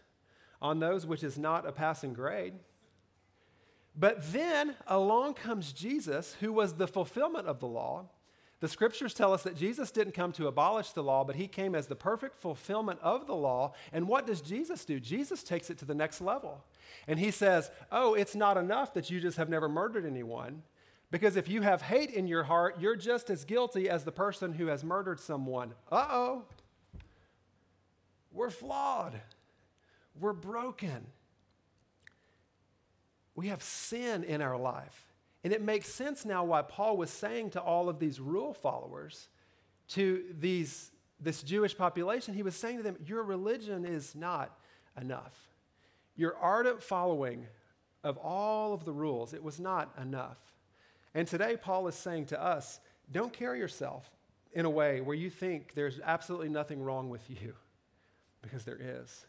on 0.63 0.81
those, 0.81 1.05
which 1.05 1.23
is 1.23 1.37
not 1.37 1.69
a 1.69 1.71
passing 1.71 2.15
grade. 2.15 2.55
But 3.95 4.33
then 4.33 4.75
along 4.87 5.35
comes 5.35 5.71
Jesus, 5.71 6.37
who 6.41 6.51
was 6.51 6.75
the 6.75 6.89
fulfillment 6.89 7.47
of 7.47 7.61
the 7.61 7.69
law. 7.69 8.07
The 8.61 8.69
scriptures 8.69 9.13
tell 9.13 9.35
us 9.35 9.43
that 9.43 9.55
Jesus 9.55 9.91
didn't 9.91 10.15
come 10.15 10.33
to 10.33 10.47
abolish 10.47 10.93
the 10.93 11.03
law, 11.03 11.25
but 11.25 11.37
he 11.37 11.47
came 11.47 11.75
as 11.75 11.89
the 11.89 11.95
perfect 11.95 12.37
fulfillment 12.37 13.01
of 13.03 13.27
the 13.27 13.35
law. 13.35 13.75
And 13.93 14.09
what 14.09 14.27
does 14.27 14.41
Jesus 14.41 14.87
do? 14.87 14.99
Jesus 14.99 15.43
takes 15.43 15.69
it 15.69 15.77
to 15.79 15.85
the 15.85 15.95
next 15.95 16.23
level. 16.23 16.65
And 17.07 17.19
he 17.19 17.31
says, 17.31 17.71
Oh, 17.91 18.15
it's 18.15 18.35
not 18.35 18.57
enough 18.57 18.95
that 18.95 19.11
you 19.11 19.21
just 19.21 19.37
have 19.37 19.49
never 19.49 19.69
murdered 19.69 20.07
anyone. 20.07 20.63
Because 21.11 21.37
if 21.37 21.49
you 21.49 21.63
have 21.63 21.83
hate 21.83 22.11
in 22.11 22.27
your 22.27 22.45
heart, 22.45 22.77
you're 22.81 22.97
just 22.97 23.31
as 23.31 23.45
guilty 23.45 23.89
as 23.89 24.05
the 24.05 24.13
person 24.13 24.55
who 24.55 24.67
has 24.67 24.83
murdered 24.83 25.21
someone. 25.21 25.75
Uh 25.91 26.07
oh. 26.11 26.45
We're 28.33 28.51
flawed. 28.51 29.21
We're 30.19 30.33
broken. 30.33 31.07
We 33.35 33.49
have 33.49 33.63
sin 33.63 34.25
in 34.25 34.41
our 34.41 34.59
life. 34.59 35.07
And 35.45 35.53
it 35.53 35.63
makes 35.63 35.89
sense 35.89 36.25
now 36.25 36.43
why 36.45 36.63
Paul 36.63 36.97
was 36.97 37.11
saying 37.11 37.51
to 37.51 37.61
all 37.61 37.89
of 37.89 37.99
these 38.01 38.19
rule 38.19 38.53
followers, 38.53 39.29
to 39.91 40.25
these, 40.39 40.91
this 41.21 41.43
Jewish 41.43 41.77
population, 41.77 42.35
he 42.35 42.43
was 42.43 42.57
saying 42.57 42.79
to 42.79 42.83
them, 42.83 42.97
Your 43.07 43.23
religion 43.23 43.85
is 43.85 44.15
not 44.15 44.59
enough. 45.01 45.35
Your 46.17 46.37
ardent 46.37 46.83
following 46.83 47.47
of 48.03 48.17
all 48.19 48.73
of 48.73 48.85
the 48.85 48.93
rules, 48.93 49.35
it 49.35 49.43
was 49.43 49.61
not 49.61 49.93
enough. 50.01 50.39
And 51.15 51.27
today, 51.27 51.57
Paul 51.57 51.89
is 51.89 51.95
saying 51.95 52.27
to 52.27 52.43
us, 52.43 52.81
Don't 53.11 53.33
carry 53.33 53.59
yourself 53.59 54.11
in 54.53 54.65
a 54.65 54.71
way 54.71 55.01
where 55.01 55.17
you 55.17 55.31
think 55.31 55.75
there's 55.75 56.01
absolutely 56.03 56.49
nothing 56.49 56.83
wrong 56.83 57.11
with 57.11 57.29
you, 57.29 57.55
because 58.43 58.65
there 58.65 58.79
is. 58.81 59.27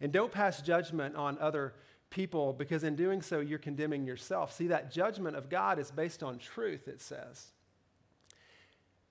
And 0.00 0.12
don't 0.12 0.32
pass 0.32 0.60
judgment 0.60 1.16
on 1.16 1.38
other 1.38 1.74
people 2.10 2.52
because 2.52 2.84
in 2.84 2.96
doing 2.96 3.22
so, 3.22 3.40
you're 3.40 3.58
condemning 3.58 4.06
yourself. 4.06 4.52
See, 4.52 4.68
that 4.68 4.92
judgment 4.92 5.36
of 5.36 5.48
God 5.48 5.78
is 5.78 5.90
based 5.90 6.22
on 6.22 6.38
truth, 6.38 6.88
it 6.88 7.00
says. 7.00 7.48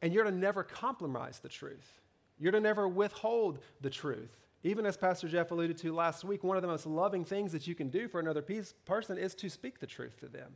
And 0.02 0.14
you're 0.14 0.24
to 0.24 0.32
never 0.32 0.64
compromise 0.64 1.40
the 1.40 1.50
truth, 1.50 2.02
you're 2.38 2.52
to 2.52 2.60
never 2.60 2.88
withhold 2.88 3.60
the 3.82 3.90
truth. 3.90 4.45
Even 4.66 4.88
as 4.88 4.98
Pastor 4.98 5.28
Jeff 5.28 5.52
alluded 5.52 5.78
to 5.78 5.94
last 5.94 6.24
week, 6.24 6.44
one 6.44 6.58
of 6.58 6.64
the 6.64 6.68
most 6.68 6.88
loving 6.88 7.24
things 7.24 7.52
that 7.52 7.68
you 7.68 7.76
can 7.76 7.90
do 7.90 8.08
for 8.08 8.20
another 8.20 8.42
piece, 8.42 8.74
person 8.86 9.16
is 9.16 9.36
to 9.36 9.48
speak 9.48 9.80
the 9.80 9.86
truth 9.86 10.20
to 10.22 10.28
them 10.28 10.56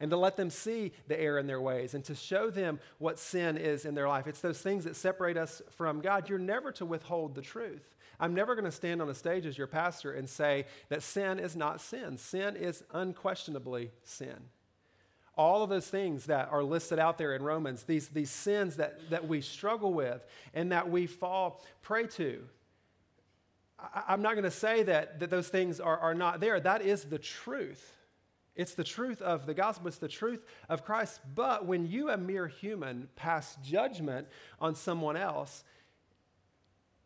and 0.00 0.10
to 0.10 0.16
let 0.16 0.38
them 0.38 0.48
see 0.48 0.90
the 1.06 1.20
error 1.20 1.38
in 1.38 1.46
their 1.46 1.60
ways 1.60 1.92
and 1.92 2.02
to 2.06 2.14
show 2.14 2.48
them 2.48 2.80
what 2.96 3.18
sin 3.18 3.58
is 3.58 3.84
in 3.84 3.94
their 3.94 4.08
life. 4.08 4.26
It's 4.26 4.40
those 4.40 4.62
things 4.62 4.84
that 4.84 4.96
separate 4.96 5.36
us 5.36 5.60
from 5.72 6.00
God. 6.00 6.30
You're 6.30 6.38
never 6.38 6.72
to 6.72 6.86
withhold 6.86 7.34
the 7.34 7.42
truth. 7.42 7.94
I'm 8.18 8.32
never 8.32 8.54
going 8.54 8.64
to 8.64 8.72
stand 8.72 9.02
on 9.02 9.10
a 9.10 9.14
stage 9.14 9.44
as 9.44 9.58
your 9.58 9.66
pastor 9.66 10.12
and 10.12 10.26
say 10.26 10.64
that 10.88 11.02
sin 11.02 11.38
is 11.38 11.54
not 11.54 11.82
sin. 11.82 12.16
Sin 12.16 12.56
is 12.56 12.82
unquestionably 12.90 13.90
sin. 14.02 14.48
All 15.36 15.62
of 15.62 15.68
those 15.68 15.88
things 15.88 16.24
that 16.24 16.48
are 16.50 16.62
listed 16.62 16.98
out 16.98 17.18
there 17.18 17.34
in 17.34 17.42
Romans, 17.42 17.82
these, 17.82 18.08
these 18.08 18.30
sins 18.30 18.76
that, 18.76 19.10
that 19.10 19.28
we 19.28 19.42
struggle 19.42 19.92
with 19.92 20.24
and 20.54 20.72
that 20.72 20.88
we 20.88 21.06
fall 21.06 21.62
prey 21.82 22.06
to, 22.06 22.44
I, 23.94 24.14
am 24.14 24.22
not 24.22 24.32
going 24.32 24.44
to 24.44 24.50
say 24.50 24.82
that, 24.84 25.20
that 25.20 25.30
those 25.30 25.48
things 25.48 25.80
are, 25.80 25.98
are 25.98 26.14
not 26.14 26.40
there. 26.40 26.60
That 26.60 26.82
is 26.82 27.04
the 27.04 27.18
truth. 27.18 27.96
It's 28.54 28.74
the 28.74 28.84
truth 28.84 29.22
of 29.22 29.46
the 29.46 29.54
gospel, 29.54 29.88
it's 29.88 29.98
the 29.98 30.08
truth 30.08 30.44
of 30.68 30.84
Christ. 30.84 31.20
But 31.34 31.66
when 31.66 31.86
you, 31.86 32.10
a 32.10 32.16
mere 32.16 32.46
human, 32.46 33.08
pass 33.16 33.56
judgment 33.62 34.28
on 34.60 34.74
someone 34.74 35.16
else, 35.16 35.64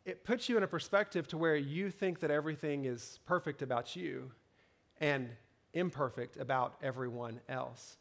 it 0.05 0.25
puts 0.25 0.49
you 0.49 0.57
in 0.57 0.63
a 0.63 0.69
perspective 0.69 1.27
to 1.29 1.39
where 1.39 1.57
you 1.57 1.91
think 1.91 2.21
that 2.21 2.31
everything 2.31 2.85
is 2.85 3.19
perfect 3.27 3.63
about 3.63 3.97
you 3.97 4.33
and 5.01 5.29
imperfect 5.73 6.37
about 6.37 6.75
everyone 6.83 7.41
else. 7.49 7.97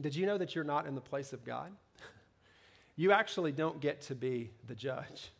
Did 0.00 0.14
you 0.14 0.26
know 0.26 0.38
that 0.38 0.54
you're 0.54 0.64
not 0.64 0.86
in 0.86 0.94
the 0.94 1.00
place 1.00 1.32
of 1.32 1.44
God? 1.44 1.72
you 2.96 3.12
actually 3.12 3.52
don't 3.52 3.80
get 3.80 4.02
to 4.02 4.14
be 4.14 4.50
the 4.66 4.74
judge. 4.74 5.30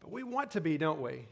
But 0.00 0.10
we 0.10 0.22
want 0.22 0.50
to 0.52 0.60
be, 0.60 0.76
don't 0.76 1.00
we? 1.00 1.26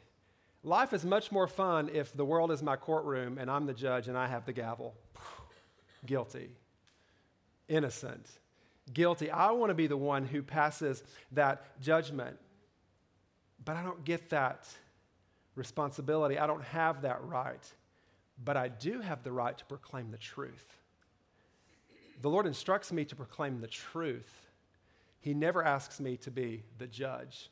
Life 0.64 0.92
is 0.92 1.04
much 1.04 1.32
more 1.32 1.48
fun 1.48 1.90
if 1.92 2.16
the 2.16 2.24
world 2.24 2.52
is 2.52 2.62
my 2.62 2.76
courtroom 2.76 3.38
and 3.38 3.50
I'm 3.50 3.66
the 3.66 3.74
judge 3.74 4.06
and 4.08 4.16
I 4.16 4.28
have 4.28 4.44
the 4.46 4.52
gavel. 4.52 4.94
Guilty. 6.06 6.50
Innocent. 7.68 8.26
Guilty. 8.92 9.30
I 9.30 9.50
want 9.50 9.70
to 9.70 9.74
be 9.74 9.88
the 9.88 9.96
one 9.96 10.24
who 10.24 10.42
passes 10.42 11.02
that 11.32 11.80
judgment. 11.80 12.38
But 13.64 13.76
I 13.76 13.82
don't 13.82 14.04
get 14.04 14.30
that 14.30 14.68
responsibility. 15.56 16.38
I 16.38 16.46
don't 16.46 16.64
have 16.64 17.02
that 17.02 17.24
right. 17.24 17.72
But 18.42 18.56
I 18.56 18.68
do 18.68 19.00
have 19.00 19.24
the 19.24 19.32
right 19.32 19.56
to 19.58 19.64
proclaim 19.64 20.10
the 20.10 20.18
truth. 20.18 20.76
The 22.20 22.30
Lord 22.30 22.46
instructs 22.46 22.92
me 22.92 23.04
to 23.06 23.16
proclaim 23.16 23.58
the 23.58 23.66
truth. 23.66 24.46
He 25.20 25.34
never 25.34 25.64
asks 25.64 25.98
me 25.98 26.16
to 26.18 26.30
be 26.30 26.62
the 26.78 26.86
judge. 26.86 27.50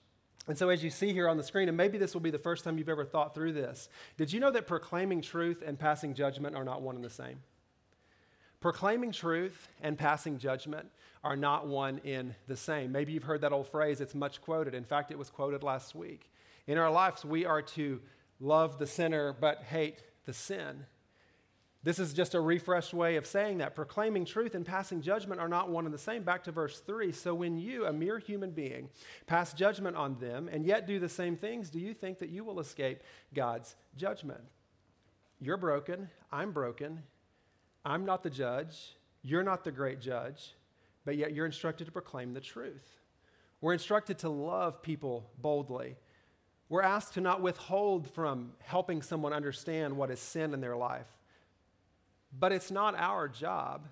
And 0.51 0.59
so, 0.59 0.69
as 0.69 0.83
you 0.83 0.91
see 0.91 1.13
here 1.13 1.29
on 1.29 1.37
the 1.37 1.45
screen, 1.45 1.69
and 1.69 1.77
maybe 1.77 1.97
this 1.97 2.13
will 2.13 2.21
be 2.21 2.33
the 2.33 2.37
first 2.37 2.65
time 2.65 2.77
you've 2.77 2.89
ever 2.89 3.05
thought 3.05 3.37
through 3.37 3.53
this, 3.53 3.89
did 4.17 4.33
you 4.33 4.41
know 4.41 4.51
that 4.51 4.67
proclaiming 4.67 5.23
truth 5.23 5.63
and 5.65 5.79
passing 5.79 6.13
judgment 6.13 6.57
are 6.57 6.65
not 6.65 6.83
one 6.83 6.97
and 6.97 7.05
the 7.05 7.09
same? 7.09 7.39
Proclaiming 8.59 9.13
truth 9.13 9.69
and 9.81 9.97
passing 9.97 10.39
judgment 10.39 10.89
are 11.23 11.37
not 11.37 11.69
one 11.69 11.99
in 11.99 12.35
the 12.49 12.57
same. 12.57 12.91
Maybe 12.91 13.13
you've 13.13 13.23
heard 13.23 13.43
that 13.43 13.53
old 13.53 13.69
phrase, 13.69 14.01
it's 14.01 14.13
much 14.13 14.43
quoted. 14.43 14.75
In 14.75 14.83
fact, 14.83 15.13
it 15.13 15.19
was 15.19 15.31
quoted 15.31 15.63
last 15.63 15.95
week. 15.95 16.29
In 16.67 16.79
our 16.79 16.91
lives, 16.91 17.25
we 17.25 17.47
are 17.47 17.63
to 17.63 18.01
love 18.41 18.81
the 18.81 18.89
sinner 18.89 19.33
but 19.33 19.63
hate 19.63 20.03
the 20.27 20.33
sin. 20.33 20.85
This 21.83 21.99
is 21.99 22.13
just 22.13 22.35
a 22.35 22.41
refreshed 22.41 22.93
way 22.93 23.17
of 23.17 23.27
saying 23.27 23.59
that. 23.59 23.75
Proclaiming 23.75 24.27
truth 24.27 24.55
and 24.55 24.67
passing 24.67 25.01
judgment 25.01 25.41
are 25.41 25.49
not 25.49 25.71
one 25.71 25.87
and 25.87 25.95
the 25.95 25.99
same. 25.99 26.23
Back 26.23 26.45
to 26.45 26.53
verse 26.53 26.81
3. 26.81 27.11
So 27.13 27.35
when 27.35 27.57
you, 27.57 27.87
a 27.87 27.93
mere 27.93 28.19
human 28.19 28.51
being, 28.51 28.91
pass 29.27 29.55
judgment 29.55 29.97
on 29.97 30.19
them 30.19 30.49
and 30.53 30.67
yet 30.67 30.87
do 30.87 30.99
the 30.99 31.09
same 31.09 31.37
things, 31.37 31.71
do 31.71 31.79
you 31.79 31.95
think 31.95 32.19
that 32.19 32.29
you 32.29 32.45
will 32.45 32.61
escape 32.61 33.03
God's 33.35 33.77
judgment? 33.97 34.43
You're 35.41 35.57
broken. 35.57 36.11
I'm 36.31 36.53
broken. 36.53 37.03
I'm 37.85 38.05
not 38.05 38.23
the 38.23 38.31
judge. 38.31 38.97
You're 39.23 39.43
not 39.43 39.65
the 39.65 39.73
great 39.73 40.01
judge 40.01 40.55
but 41.05 41.17
yet 41.17 41.33
you're 41.33 41.47
instructed 41.47 41.87
to 41.87 41.93
proclaim 41.93 42.35
the 42.35 42.41
truth. 42.41 42.99
We're 43.61 43.73
instructed 43.73 44.19
to 44.19 44.29
love 44.29 44.83
people 44.83 45.31
boldly. 45.39 45.97
We're 46.69 46.83
asked 46.83 47.15
to 47.15 47.21
not 47.21 47.43
withhold 47.43 48.09
from 48.09 48.53
helping 48.61 49.03
someone 49.03 49.33
understand 49.33 49.97
what 49.97 50.11
is 50.11 50.21
sin 50.21 50.55
in 50.55 50.61
their 50.61 50.77
life. 50.77 51.09
But 52.37 52.53
it's 52.53 52.71
not 52.71 52.95
our 52.95 53.29
job 53.29 53.89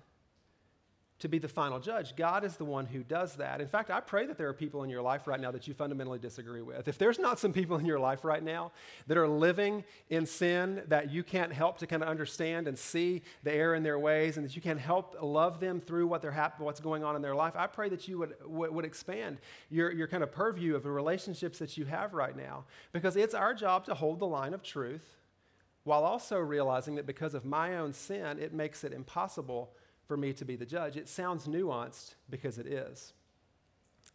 to 1.19 1.27
be 1.27 1.37
the 1.37 1.49
final 1.49 1.79
judge. 1.79 2.15
God 2.15 2.45
is 2.45 2.55
the 2.55 2.65
one 2.65 2.85
who 2.85 3.03
does 3.03 3.35
that. 3.35 3.59
In 3.59 3.67
fact, 3.67 3.89
I 3.89 3.99
pray 3.99 4.25
that 4.25 4.37
there 4.37 4.47
are 4.47 4.53
people 4.53 4.83
in 4.83 4.89
your 4.89 5.01
life 5.01 5.27
right 5.27 5.39
now 5.39 5.51
that 5.51 5.67
you 5.67 5.73
fundamentally 5.73 6.17
disagree 6.17 6.61
with. 6.61 6.87
If 6.87 6.97
there's 6.97 7.19
not 7.19 7.39
some 7.39 7.51
people 7.51 7.77
in 7.77 7.85
your 7.85 7.99
life 7.99 8.23
right 8.23 8.41
now 8.41 8.71
that 9.07 9.17
are 9.17 9.27
living 9.27 9.83
in 10.09 10.25
sin 10.25 10.81
that 10.87 11.11
you 11.11 11.23
can't 11.23 11.51
help 11.51 11.77
to 11.79 11.87
kind 11.87 12.01
of 12.01 12.07
understand 12.07 12.67
and 12.67 12.77
see 12.77 13.21
the 13.43 13.51
error 13.51 13.75
in 13.75 13.83
their 13.83 13.99
ways 13.99 14.37
and 14.37 14.45
that 14.45 14.55
you 14.55 14.61
can 14.61 14.77
help 14.77 15.17
love 15.21 15.59
them 15.59 15.81
through 15.81 16.07
what 16.07 16.21
they're 16.21 16.31
hap- 16.31 16.59
what's 16.59 16.79
going 16.79 17.03
on 17.03 17.17
in 17.17 17.21
their 17.21 17.35
life, 17.35 17.55
I 17.57 17.67
pray 17.67 17.89
that 17.89 18.07
you 18.07 18.19
would, 18.19 18.35
would, 18.45 18.73
would 18.73 18.85
expand 18.85 19.39
your, 19.69 19.91
your 19.91 20.07
kind 20.07 20.23
of 20.23 20.31
purview 20.31 20.75
of 20.75 20.83
the 20.83 20.91
relationships 20.91 21.59
that 21.59 21.77
you 21.77 21.83
have 21.85 22.13
right 22.13 22.35
now 22.35 22.63
because 22.93 23.17
it's 23.17 23.33
our 23.33 23.53
job 23.53 23.85
to 23.85 23.93
hold 23.93 24.19
the 24.19 24.27
line 24.27 24.53
of 24.53 24.63
truth 24.63 25.18
while 25.89 26.03
also 26.03 26.37
realizing 26.37 26.93
that 26.93 27.07
because 27.07 27.33
of 27.33 27.45
my 27.45 27.75
own 27.77 27.93
sin, 27.93 28.37
it 28.37 28.53
makes 28.53 28.83
it 28.83 28.93
impossible 28.93 29.71
for 30.05 30.15
me 30.15 30.31
to 30.33 30.45
be 30.45 30.55
the 30.55 30.63
judge. 30.63 30.95
It 30.95 31.09
sounds 31.09 31.47
nuanced 31.47 32.13
because 32.29 32.59
it 32.59 32.67
is. 32.67 33.13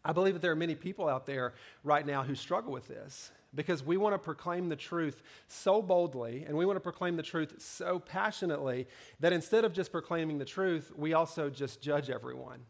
I 0.04 0.12
believe 0.12 0.34
that 0.34 0.40
there 0.40 0.52
are 0.52 0.56
many 0.56 0.76
people 0.76 1.08
out 1.08 1.26
there 1.26 1.52
right 1.82 2.06
now 2.06 2.22
who 2.22 2.37
struggle 2.37 2.72
with 2.72 2.87
this 2.87 3.32
because 3.56 3.82
we 3.84 3.96
want 3.96 4.14
to 4.14 4.20
proclaim 4.20 4.68
the 4.68 4.76
truth 4.76 5.20
so 5.48 5.82
boldly 5.82 6.44
and 6.46 6.56
we 6.56 6.64
want 6.64 6.76
to 6.76 6.80
proclaim 6.80 7.16
the 7.16 7.24
truth 7.24 7.56
so 7.58 7.98
passionately 7.98 8.87
that 9.18 9.32
instead 9.32 9.64
of 9.64 9.72
just 9.72 9.90
proclaiming 9.90 10.38
the 10.38 10.44
truth, 10.44 10.92
we 10.96 11.12
also 11.12 11.50
just 11.50 11.80
judge 11.80 12.08
everyone. 12.08 12.60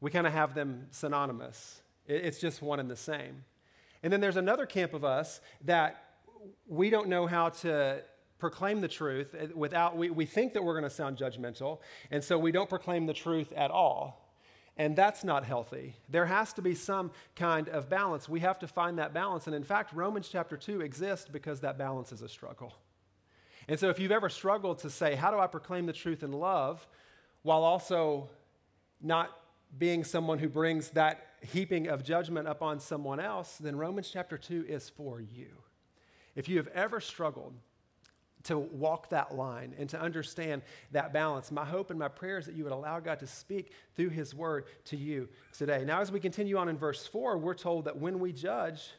We 0.00 0.12
kind 0.12 0.28
of 0.28 0.32
have 0.32 0.54
them 0.54 0.86
synonymous, 0.92 1.82
it's 2.06 2.38
just 2.38 2.62
one 2.62 2.78
and 2.78 2.88
the 2.88 2.94
same. 2.94 3.42
And 4.04 4.12
then 4.12 4.20
there's 4.20 4.36
another 4.36 4.64
camp 4.64 4.94
of 4.94 5.04
us 5.04 5.40
that 5.64 6.04
we 6.68 6.88
don't 6.88 7.08
know 7.08 7.26
how 7.26 7.48
to 7.48 8.04
proclaim 8.38 8.80
the 8.80 8.88
truth 8.88 9.34
uh, 9.34 9.46
without, 9.54 9.96
we, 9.96 10.10
we 10.10 10.26
think 10.26 10.52
that 10.52 10.64
we're 10.64 10.74
going 10.74 10.88
to 10.88 10.94
sound 10.94 11.16
judgmental, 11.16 11.80
and 12.10 12.22
so 12.22 12.38
we 12.38 12.52
don't 12.52 12.68
proclaim 12.68 13.06
the 13.06 13.14
truth 13.14 13.52
at 13.52 13.70
all. 13.70 14.24
And 14.76 14.94
that's 14.94 15.24
not 15.24 15.44
healthy. 15.44 15.96
There 16.08 16.26
has 16.26 16.52
to 16.52 16.62
be 16.62 16.74
some 16.74 17.10
kind 17.34 17.68
of 17.68 17.88
balance. 17.88 18.28
We 18.28 18.40
have 18.40 18.60
to 18.60 18.68
find 18.68 18.98
that 18.98 19.12
balance. 19.12 19.46
And 19.48 19.56
in 19.56 19.64
fact, 19.64 19.92
Romans 19.92 20.28
chapter 20.28 20.56
2 20.56 20.82
exists 20.82 21.26
because 21.28 21.60
that 21.60 21.76
balance 21.76 22.12
is 22.12 22.22
a 22.22 22.28
struggle. 22.28 22.74
And 23.66 23.78
so 23.78 23.88
if 23.88 23.98
you've 23.98 24.12
ever 24.12 24.28
struggled 24.28 24.78
to 24.78 24.90
say, 24.90 25.16
How 25.16 25.32
do 25.32 25.38
I 25.40 25.48
proclaim 25.48 25.86
the 25.86 25.92
truth 25.92 26.22
in 26.22 26.30
love? 26.30 26.86
while 27.42 27.64
also 27.64 28.28
not 29.00 29.30
being 29.78 30.04
someone 30.04 30.38
who 30.38 30.48
brings 30.48 30.90
that 30.90 31.26
heaping 31.40 31.88
of 31.88 32.02
judgment 32.02 32.48
upon 32.48 32.80
someone 32.80 33.20
else, 33.20 33.58
then 33.58 33.76
Romans 33.76 34.10
chapter 34.12 34.36
2 34.36 34.66
is 34.68 34.88
for 34.88 35.20
you. 35.20 35.48
If 36.34 36.48
you 36.48 36.56
have 36.56 36.68
ever 36.68 37.00
struggled 37.00 37.54
to 38.44 38.58
walk 38.58 39.10
that 39.10 39.34
line 39.34 39.74
and 39.78 39.88
to 39.90 40.00
understand 40.00 40.62
that 40.92 41.12
balance, 41.12 41.50
my 41.50 41.64
hope 41.64 41.90
and 41.90 41.98
my 41.98 42.08
prayer 42.08 42.38
is 42.38 42.46
that 42.46 42.54
you 42.54 42.64
would 42.64 42.72
allow 42.72 43.00
God 43.00 43.18
to 43.20 43.26
speak 43.26 43.72
through 43.96 44.10
His 44.10 44.34
word 44.34 44.66
to 44.86 44.96
you 44.96 45.28
today. 45.56 45.84
Now, 45.84 46.00
as 46.00 46.12
we 46.12 46.20
continue 46.20 46.56
on 46.56 46.68
in 46.68 46.78
verse 46.78 47.06
4, 47.06 47.38
we're 47.38 47.54
told 47.54 47.84
that 47.86 47.98
when 47.98 48.20
we 48.20 48.32
judge, 48.32 48.90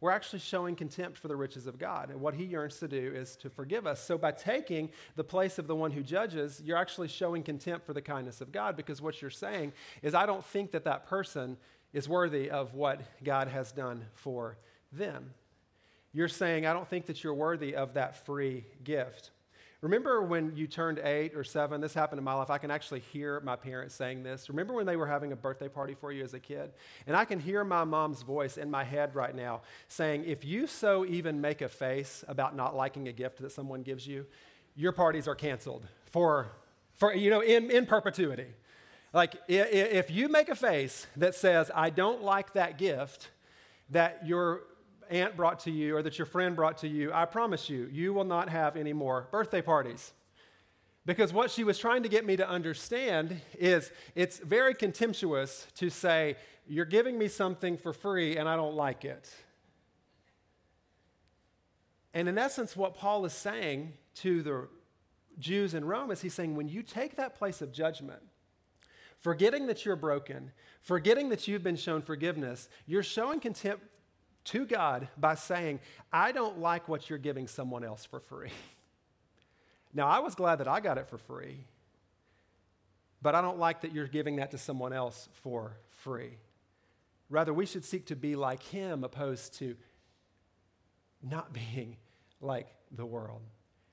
we're 0.00 0.10
actually 0.10 0.40
showing 0.40 0.76
contempt 0.76 1.18
for 1.18 1.28
the 1.28 1.36
riches 1.36 1.66
of 1.66 1.78
God. 1.78 2.10
And 2.10 2.20
what 2.20 2.34
he 2.34 2.44
yearns 2.44 2.78
to 2.80 2.88
do 2.88 3.12
is 3.14 3.34
to 3.36 3.48
forgive 3.48 3.86
us. 3.86 4.02
So 4.02 4.18
by 4.18 4.32
taking 4.32 4.90
the 5.14 5.24
place 5.24 5.58
of 5.58 5.66
the 5.66 5.74
one 5.74 5.90
who 5.90 6.02
judges, 6.02 6.60
you're 6.62 6.76
actually 6.76 7.08
showing 7.08 7.42
contempt 7.42 7.86
for 7.86 7.94
the 7.94 8.02
kindness 8.02 8.40
of 8.42 8.52
God 8.52 8.76
because 8.76 9.00
what 9.00 9.22
you're 9.22 9.30
saying 9.30 9.72
is, 10.02 10.14
I 10.14 10.26
don't 10.26 10.44
think 10.44 10.72
that 10.72 10.84
that 10.84 11.06
person 11.06 11.56
is 11.94 12.08
worthy 12.08 12.50
of 12.50 12.74
what 12.74 13.00
God 13.24 13.48
has 13.48 13.72
done 13.72 14.04
for 14.12 14.58
them. 14.92 15.32
You're 16.16 16.28
saying, 16.28 16.64
I 16.64 16.72
don't 16.72 16.88
think 16.88 17.04
that 17.06 17.22
you're 17.22 17.34
worthy 17.34 17.76
of 17.76 17.92
that 17.92 18.24
free 18.24 18.64
gift. 18.82 19.32
Remember 19.82 20.22
when 20.22 20.56
you 20.56 20.66
turned 20.66 20.98
eight 21.00 21.36
or 21.36 21.44
seven? 21.44 21.82
This 21.82 21.92
happened 21.92 22.18
in 22.18 22.24
my 22.24 22.32
life. 22.32 22.48
I 22.48 22.56
can 22.56 22.70
actually 22.70 23.00
hear 23.00 23.38
my 23.40 23.54
parents 23.54 23.94
saying 23.94 24.22
this. 24.22 24.48
Remember 24.48 24.72
when 24.72 24.86
they 24.86 24.96
were 24.96 25.06
having 25.06 25.32
a 25.32 25.36
birthday 25.36 25.68
party 25.68 25.92
for 25.92 26.12
you 26.12 26.24
as 26.24 26.32
a 26.32 26.40
kid? 26.40 26.72
And 27.06 27.14
I 27.14 27.26
can 27.26 27.38
hear 27.38 27.64
my 27.64 27.84
mom's 27.84 28.22
voice 28.22 28.56
in 28.56 28.70
my 28.70 28.82
head 28.82 29.14
right 29.14 29.34
now 29.34 29.60
saying, 29.88 30.24
if 30.24 30.42
you 30.42 30.66
so 30.66 31.04
even 31.04 31.42
make 31.42 31.60
a 31.60 31.68
face 31.68 32.24
about 32.26 32.56
not 32.56 32.74
liking 32.74 33.08
a 33.08 33.12
gift 33.12 33.42
that 33.42 33.52
someone 33.52 33.82
gives 33.82 34.06
you, 34.06 34.24
your 34.74 34.92
parties 34.92 35.28
are 35.28 35.34
canceled 35.34 35.86
for, 36.06 36.50
for 36.94 37.14
you 37.14 37.28
know, 37.28 37.40
in, 37.42 37.70
in 37.70 37.84
perpetuity. 37.84 38.46
Like, 39.12 39.34
if 39.48 40.10
you 40.10 40.30
make 40.30 40.48
a 40.48 40.56
face 40.56 41.08
that 41.18 41.34
says, 41.34 41.70
I 41.74 41.90
don't 41.90 42.22
like 42.22 42.54
that 42.54 42.78
gift 42.78 43.28
that 43.90 44.26
your 44.26 44.62
aunt 45.10 45.36
brought 45.36 45.60
to 45.60 45.70
you 45.70 45.96
or 45.96 46.02
that 46.02 46.18
your 46.18 46.26
friend 46.26 46.56
brought 46.56 46.78
to 46.78 46.88
you, 46.88 47.12
I 47.12 47.24
promise 47.24 47.68
you, 47.68 47.88
you 47.92 48.12
will 48.12 48.24
not 48.24 48.48
have 48.48 48.76
any 48.76 48.92
more 48.92 49.28
birthday 49.30 49.62
parties. 49.62 50.12
Because 51.06 51.32
what 51.32 51.50
she 51.50 51.62
was 51.62 51.78
trying 51.78 52.02
to 52.02 52.08
get 52.08 52.26
me 52.26 52.36
to 52.36 52.48
understand 52.48 53.40
is 53.58 53.92
it's 54.16 54.38
very 54.38 54.74
contemptuous 54.74 55.68
to 55.76 55.88
say, 55.88 56.36
You're 56.66 56.84
giving 56.84 57.16
me 57.16 57.28
something 57.28 57.76
for 57.76 57.92
free 57.92 58.36
and 58.36 58.48
I 58.48 58.56
don't 58.56 58.74
like 58.74 59.04
it. 59.04 59.30
And 62.12 62.28
in 62.28 62.38
essence, 62.38 62.76
what 62.76 62.94
Paul 62.94 63.24
is 63.24 63.32
saying 63.32 63.92
to 64.16 64.42
the 64.42 64.68
Jews 65.38 65.74
in 65.74 65.84
Rome 65.84 66.10
is 66.10 66.22
he's 66.22 66.34
saying, 66.34 66.56
When 66.56 66.68
you 66.68 66.82
take 66.82 67.16
that 67.16 67.36
place 67.36 67.62
of 67.62 67.72
judgment, 67.72 68.22
forgetting 69.20 69.68
that 69.68 69.84
you're 69.84 69.96
broken, 69.96 70.50
forgetting 70.80 71.28
that 71.28 71.46
you've 71.46 71.62
been 71.62 71.76
shown 71.76 72.02
forgiveness, 72.02 72.68
you're 72.86 73.02
showing 73.04 73.38
contempt 73.38 73.84
to 74.46 74.66
God 74.66 75.08
by 75.16 75.34
saying, 75.34 75.80
I 76.12 76.32
don't 76.32 76.58
like 76.58 76.88
what 76.88 77.08
you're 77.08 77.18
giving 77.18 77.46
someone 77.46 77.84
else 77.84 78.04
for 78.04 78.20
free. 78.20 78.50
Now, 79.94 80.08
I 80.08 80.18
was 80.18 80.34
glad 80.34 80.56
that 80.56 80.68
I 80.68 80.80
got 80.80 80.98
it 80.98 81.08
for 81.08 81.16
free, 81.16 81.64
but 83.22 83.34
I 83.34 83.40
don't 83.40 83.58
like 83.58 83.80
that 83.80 83.94
you're 83.94 84.06
giving 84.06 84.36
that 84.36 84.50
to 84.50 84.58
someone 84.58 84.92
else 84.92 85.30
for 85.32 85.78
free. 85.88 86.36
Rather, 87.30 87.54
we 87.54 87.64
should 87.64 87.82
seek 87.82 88.04
to 88.06 88.16
be 88.16 88.36
like 88.36 88.62
Him 88.62 89.04
opposed 89.04 89.54
to 89.60 89.74
not 91.22 91.50
being 91.74 91.96
like 92.42 92.68
the 92.94 93.06
world. 93.06 93.40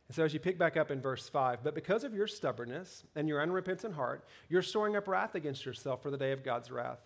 And 0.09 0.15
so, 0.15 0.25
as 0.25 0.33
you 0.33 0.41
pick 0.41 0.59
back 0.59 0.75
up 0.75 0.91
in 0.91 0.99
verse 0.99 1.29
5, 1.29 1.63
but 1.63 1.73
because 1.73 2.03
of 2.03 2.13
your 2.13 2.27
stubbornness 2.27 3.05
and 3.15 3.29
your 3.29 3.41
unrepentant 3.41 3.93
heart, 3.93 4.25
you're 4.49 4.61
storing 4.61 4.97
up 4.97 5.07
wrath 5.07 5.35
against 5.35 5.65
yourself 5.65 6.03
for 6.03 6.11
the 6.11 6.17
day 6.17 6.33
of 6.33 6.43
God's 6.43 6.69
wrath 6.69 6.99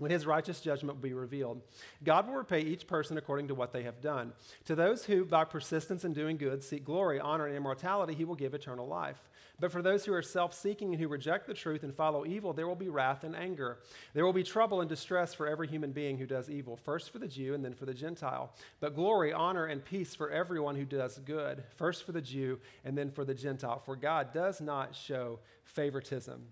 when 0.00 0.10
his 0.10 0.26
righteous 0.26 0.60
judgment 0.60 0.96
will 0.96 1.02
be 1.02 1.12
revealed. 1.12 1.60
God 2.02 2.26
will 2.26 2.34
repay 2.34 2.62
each 2.62 2.86
person 2.86 3.18
according 3.18 3.48
to 3.48 3.54
what 3.54 3.72
they 3.72 3.82
have 3.82 4.00
done. 4.00 4.32
To 4.64 4.74
those 4.74 5.04
who, 5.04 5.26
by 5.26 5.44
persistence 5.44 6.06
in 6.06 6.14
doing 6.14 6.38
good, 6.38 6.62
seek 6.64 6.84
glory, 6.84 7.20
honor, 7.20 7.46
and 7.46 7.54
immortality, 7.54 8.14
he 8.14 8.24
will 8.24 8.34
give 8.34 8.54
eternal 8.54 8.88
life. 8.88 9.28
But 9.60 9.70
for 9.70 9.82
those 9.82 10.06
who 10.06 10.14
are 10.14 10.22
self 10.22 10.54
seeking 10.54 10.94
and 10.94 11.00
who 11.00 11.06
reject 11.06 11.46
the 11.46 11.52
truth 11.52 11.82
and 11.82 11.94
follow 11.94 12.24
evil, 12.24 12.54
there 12.54 12.66
will 12.66 12.74
be 12.74 12.88
wrath 12.88 13.24
and 13.24 13.36
anger. 13.36 13.78
There 14.14 14.24
will 14.24 14.32
be 14.32 14.42
trouble 14.42 14.80
and 14.80 14.88
distress 14.88 15.34
for 15.34 15.46
every 15.46 15.68
human 15.68 15.92
being 15.92 16.16
who 16.16 16.26
does 16.26 16.48
evil, 16.48 16.78
first 16.78 17.10
for 17.10 17.18
the 17.18 17.28
Jew 17.28 17.52
and 17.52 17.62
then 17.62 17.74
for 17.74 17.84
the 17.84 17.92
Gentile. 17.92 18.54
But 18.80 18.94
glory, 18.94 19.34
honor, 19.34 19.66
and 19.66 19.84
peace 19.84 20.14
for 20.14 20.30
everyone 20.30 20.76
who 20.76 20.86
does 20.86 21.18
good, 21.18 21.62
first 21.76 22.06
for 22.06 22.12
the 22.12 22.22
Jew 22.22 22.58
and 22.86 22.96
then 22.96 23.10
for 23.10 23.26
the 23.26 23.34
Gentile. 23.34 23.82
For 23.84 23.96
God 23.96 24.32
does 24.32 24.62
not 24.62 24.94
show 24.94 25.40
favoritism. 25.64 26.46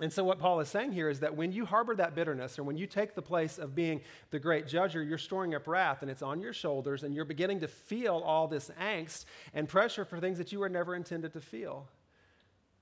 And 0.00 0.10
so, 0.10 0.24
what 0.24 0.38
Paul 0.38 0.60
is 0.60 0.68
saying 0.68 0.92
here 0.92 1.10
is 1.10 1.20
that 1.20 1.36
when 1.36 1.52
you 1.52 1.66
harbor 1.66 1.94
that 1.96 2.14
bitterness, 2.14 2.58
or 2.58 2.62
when 2.62 2.78
you 2.78 2.86
take 2.86 3.14
the 3.14 3.22
place 3.22 3.58
of 3.58 3.74
being 3.74 4.00
the 4.30 4.38
great 4.38 4.66
judger, 4.66 5.06
you're 5.06 5.18
storing 5.18 5.54
up 5.54 5.66
wrath 5.66 6.00
and 6.00 6.10
it's 6.10 6.22
on 6.22 6.40
your 6.40 6.54
shoulders, 6.54 7.04
and 7.04 7.14
you're 7.14 7.26
beginning 7.26 7.60
to 7.60 7.68
feel 7.68 8.16
all 8.16 8.48
this 8.48 8.70
angst 8.80 9.26
and 9.52 9.68
pressure 9.68 10.06
for 10.06 10.18
things 10.18 10.38
that 10.38 10.52
you 10.52 10.58
were 10.58 10.70
never 10.70 10.94
intended 10.94 11.34
to 11.34 11.40
feel. 11.40 11.86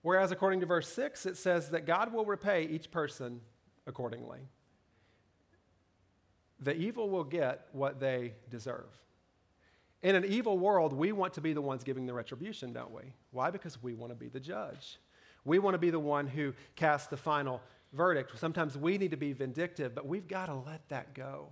Whereas, 0.02 0.30
according 0.30 0.60
to 0.60 0.66
verse 0.66 0.88
6, 0.92 1.26
it 1.26 1.36
says 1.36 1.70
that 1.70 1.86
God 1.86 2.12
will 2.12 2.24
repay 2.24 2.64
each 2.64 2.90
person 2.90 3.40
accordingly. 3.86 4.40
The 6.60 6.76
evil 6.76 7.10
will 7.10 7.24
get 7.24 7.66
what 7.72 7.98
they 7.98 8.34
deserve. 8.48 8.86
In 10.02 10.14
an 10.14 10.24
evil 10.24 10.56
world, 10.56 10.92
we 10.92 11.10
want 11.10 11.34
to 11.34 11.40
be 11.40 11.52
the 11.52 11.60
ones 11.60 11.82
giving 11.82 12.06
the 12.06 12.14
retribution, 12.14 12.72
don't 12.72 12.92
we? 12.92 13.12
Why? 13.32 13.50
Because 13.50 13.82
we 13.82 13.94
want 13.94 14.12
to 14.12 14.16
be 14.16 14.28
the 14.28 14.38
judge. 14.38 14.98
We 15.48 15.58
want 15.58 15.74
to 15.74 15.78
be 15.78 15.90
the 15.90 15.98
one 15.98 16.26
who 16.26 16.52
casts 16.76 17.08
the 17.08 17.16
final 17.16 17.62
verdict. 17.94 18.38
Sometimes 18.38 18.76
we 18.76 18.98
need 18.98 19.12
to 19.12 19.16
be 19.16 19.32
vindictive, 19.32 19.94
but 19.94 20.06
we've 20.06 20.28
got 20.28 20.46
to 20.46 20.54
let 20.54 20.86
that 20.90 21.14
go. 21.14 21.48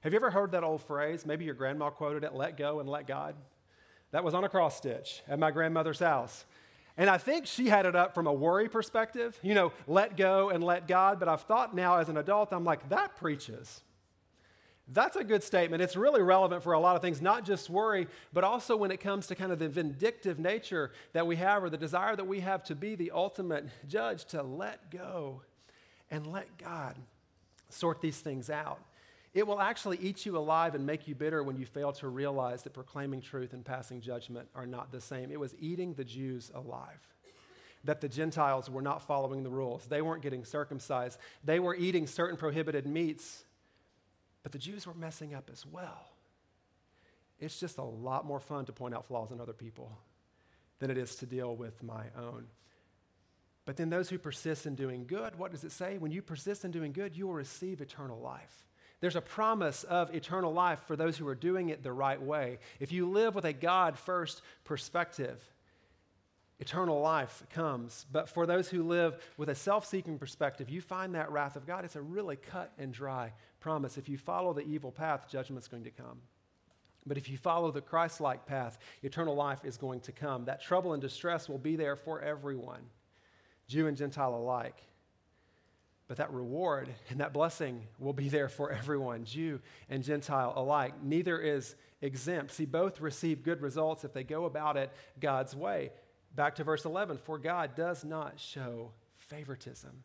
Have 0.00 0.12
you 0.12 0.18
ever 0.18 0.30
heard 0.30 0.52
that 0.52 0.62
old 0.62 0.82
phrase? 0.82 1.26
Maybe 1.26 1.44
your 1.44 1.54
grandma 1.54 1.90
quoted 1.90 2.22
it 2.22 2.34
let 2.34 2.56
go 2.56 2.78
and 2.78 2.88
let 2.88 3.06
God. 3.08 3.34
That 4.12 4.22
was 4.22 4.34
on 4.34 4.44
a 4.44 4.48
cross 4.48 4.76
stitch 4.76 5.22
at 5.26 5.40
my 5.40 5.50
grandmother's 5.50 5.98
house. 5.98 6.44
And 6.96 7.10
I 7.10 7.18
think 7.18 7.46
she 7.46 7.68
had 7.68 7.86
it 7.86 7.96
up 7.96 8.14
from 8.14 8.28
a 8.28 8.32
worry 8.32 8.68
perspective, 8.68 9.36
you 9.42 9.54
know, 9.54 9.72
let 9.88 10.16
go 10.16 10.50
and 10.50 10.62
let 10.62 10.86
God. 10.86 11.18
But 11.18 11.28
I've 11.28 11.42
thought 11.42 11.74
now 11.74 11.96
as 11.96 12.08
an 12.08 12.16
adult, 12.16 12.52
I'm 12.52 12.64
like, 12.64 12.88
that 12.90 13.16
preaches. 13.16 13.82
That's 14.88 15.16
a 15.16 15.24
good 15.24 15.42
statement. 15.42 15.82
It's 15.82 15.96
really 15.96 16.20
relevant 16.20 16.62
for 16.62 16.74
a 16.74 16.80
lot 16.80 16.94
of 16.94 17.00
things, 17.00 17.22
not 17.22 17.44
just 17.44 17.70
worry, 17.70 18.06
but 18.34 18.44
also 18.44 18.76
when 18.76 18.90
it 18.90 19.00
comes 19.00 19.26
to 19.28 19.34
kind 19.34 19.50
of 19.50 19.58
the 19.58 19.68
vindictive 19.68 20.38
nature 20.38 20.92
that 21.14 21.26
we 21.26 21.36
have 21.36 21.64
or 21.64 21.70
the 21.70 21.78
desire 21.78 22.14
that 22.16 22.26
we 22.26 22.40
have 22.40 22.62
to 22.64 22.74
be 22.74 22.94
the 22.94 23.10
ultimate 23.10 23.66
judge, 23.88 24.26
to 24.26 24.42
let 24.42 24.90
go 24.90 25.40
and 26.10 26.26
let 26.26 26.58
God 26.58 26.96
sort 27.70 28.02
these 28.02 28.18
things 28.18 28.50
out. 28.50 28.80
It 29.32 29.46
will 29.46 29.60
actually 29.60 29.98
eat 29.98 30.26
you 30.26 30.36
alive 30.36 30.74
and 30.74 30.86
make 30.86 31.08
you 31.08 31.14
bitter 31.14 31.42
when 31.42 31.56
you 31.56 31.64
fail 31.64 31.92
to 31.94 32.08
realize 32.08 32.62
that 32.62 32.74
proclaiming 32.74 33.22
truth 33.22 33.54
and 33.54 33.64
passing 33.64 34.00
judgment 34.02 34.48
are 34.54 34.66
not 34.66 34.92
the 34.92 35.00
same. 35.00 35.32
It 35.32 35.40
was 35.40 35.56
eating 35.58 35.94
the 35.94 36.04
Jews 36.04 36.52
alive 36.54 37.08
that 37.84 38.00
the 38.00 38.08
Gentiles 38.08 38.70
were 38.70 38.82
not 38.82 39.02
following 39.02 39.42
the 39.42 39.50
rules. 39.50 39.86
They 39.86 40.02
weren't 40.02 40.22
getting 40.22 40.44
circumcised. 40.44 41.18
They 41.42 41.58
were 41.58 41.74
eating 41.74 42.06
certain 42.06 42.36
prohibited 42.36 42.86
meats 42.86 43.44
but 44.44 44.52
the 44.52 44.58
Jews 44.58 44.86
were 44.86 44.94
messing 44.94 45.34
up 45.34 45.50
as 45.52 45.66
well. 45.66 46.10
It's 47.40 47.58
just 47.58 47.78
a 47.78 47.82
lot 47.82 48.24
more 48.24 48.38
fun 48.38 48.66
to 48.66 48.72
point 48.72 48.94
out 48.94 49.06
flaws 49.06 49.32
in 49.32 49.40
other 49.40 49.52
people 49.52 49.98
than 50.78 50.90
it 50.90 50.98
is 50.98 51.16
to 51.16 51.26
deal 51.26 51.56
with 51.56 51.82
my 51.82 52.04
own. 52.16 52.46
But 53.64 53.76
then 53.76 53.90
those 53.90 54.10
who 54.10 54.18
persist 54.18 54.66
in 54.66 54.74
doing 54.74 55.06
good, 55.06 55.36
what 55.36 55.50
does 55.50 55.64
it 55.64 55.72
say? 55.72 55.98
When 55.98 56.12
you 56.12 56.22
persist 56.22 56.64
in 56.64 56.70
doing 56.70 56.92
good, 56.92 57.16
you 57.16 57.26
will 57.26 57.34
receive 57.34 57.80
eternal 57.80 58.20
life. 58.20 58.66
There's 59.00 59.16
a 59.16 59.22
promise 59.22 59.84
of 59.84 60.14
eternal 60.14 60.52
life 60.52 60.80
for 60.86 60.96
those 60.96 61.16
who 61.16 61.26
are 61.26 61.34
doing 61.34 61.70
it 61.70 61.82
the 61.82 61.92
right 61.92 62.20
way. 62.20 62.58
If 62.78 62.92
you 62.92 63.10
live 63.10 63.34
with 63.34 63.44
a 63.44 63.52
God 63.52 63.98
first 63.98 64.42
perspective, 64.64 65.42
eternal 66.60 67.00
life 67.00 67.42
comes. 67.50 68.06
But 68.10 68.28
for 68.28 68.46
those 68.46 68.68
who 68.68 68.82
live 68.82 69.16
with 69.36 69.48
a 69.48 69.54
self 69.54 69.86
seeking 69.86 70.18
perspective, 70.18 70.70
you 70.70 70.80
find 70.80 71.14
that 71.14 71.30
wrath 71.30 71.56
of 71.56 71.66
God. 71.66 71.84
It's 71.84 71.96
a 71.96 72.02
really 72.02 72.36
cut 72.36 72.72
and 72.78 72.92
dry 72.92 73.32
promise. 73.60 73.98
If 73.98 74.08
you 74.08 74.18
follow 74.18 74.52
the 74.52 74.62
evil 74.62 74.92
path, 74.92 75.26
judgment's 75.28 75.68
going 75.68 75.84
to 75.84 75.90
come. 75.90 76.20
But 77.06 77.18
if 77.18 77.28
you 77.28 77.36
follow 77.36 77.70
the 77.70 77.80
Christ 77.82 78.20
like 78.20 78.46
path, 78.46 78.78
eternal 79.02 79.34
life 79.34 79.64
is 79.64 79.76
going 79.76 80.00
to 80.00 80.12
come. 80.12 80.46
That 80.46 80.62
trouble 80.62 80.94
and 80.94 81.02
distress 81.02 81.48
will 81.48 81.58
be 81.58 81.76
there 81.76 81.96
for 81.96 82.20
everyone, 82.20 82.80
Jew 83.68 83.86
and 83.86 83.96
Gentile 83.96 84.34
alike. 84.34 84.82
But 86.06 86.18
that 86.18 86.32
reward 86.32 86.90
and 87.08 87.20
that 87.20 87.32
blessing 87.32 87.82
will 87.98 88.12
be 88.12 88.28
there 88.28 88.48
for 88.48 88.70
everyone, 88.72 89.24
Jew 89.24 89.60
and 89.88 90.02
Gentile 90.02 90.52
alike. 90.56 91.02
Neither 91.02 91.38
is 91.38 91.76
exempt. 92.00 92.52
See, 92.52 92.66
both 92.66 93.00
receive 93.00 93.42
good 93.42 93.62
results 93.62 94.04
if 94.04 94.12
they 94.12 94.24
go 94.24 94.44
about 94.44 94.76
it 94.76 94.92
God's 95.18 95.56
way. 95.56 95.90
Back 96.34 96.56
to 96.56 96.64
verse 96.64 96.84
11 96.84 97.18
For 97.18 97.38
God 97.38 97.74
does 97.74 98.04
not 98.04 98.40
show 98.40 98.92
favoritism. 99.16 100.02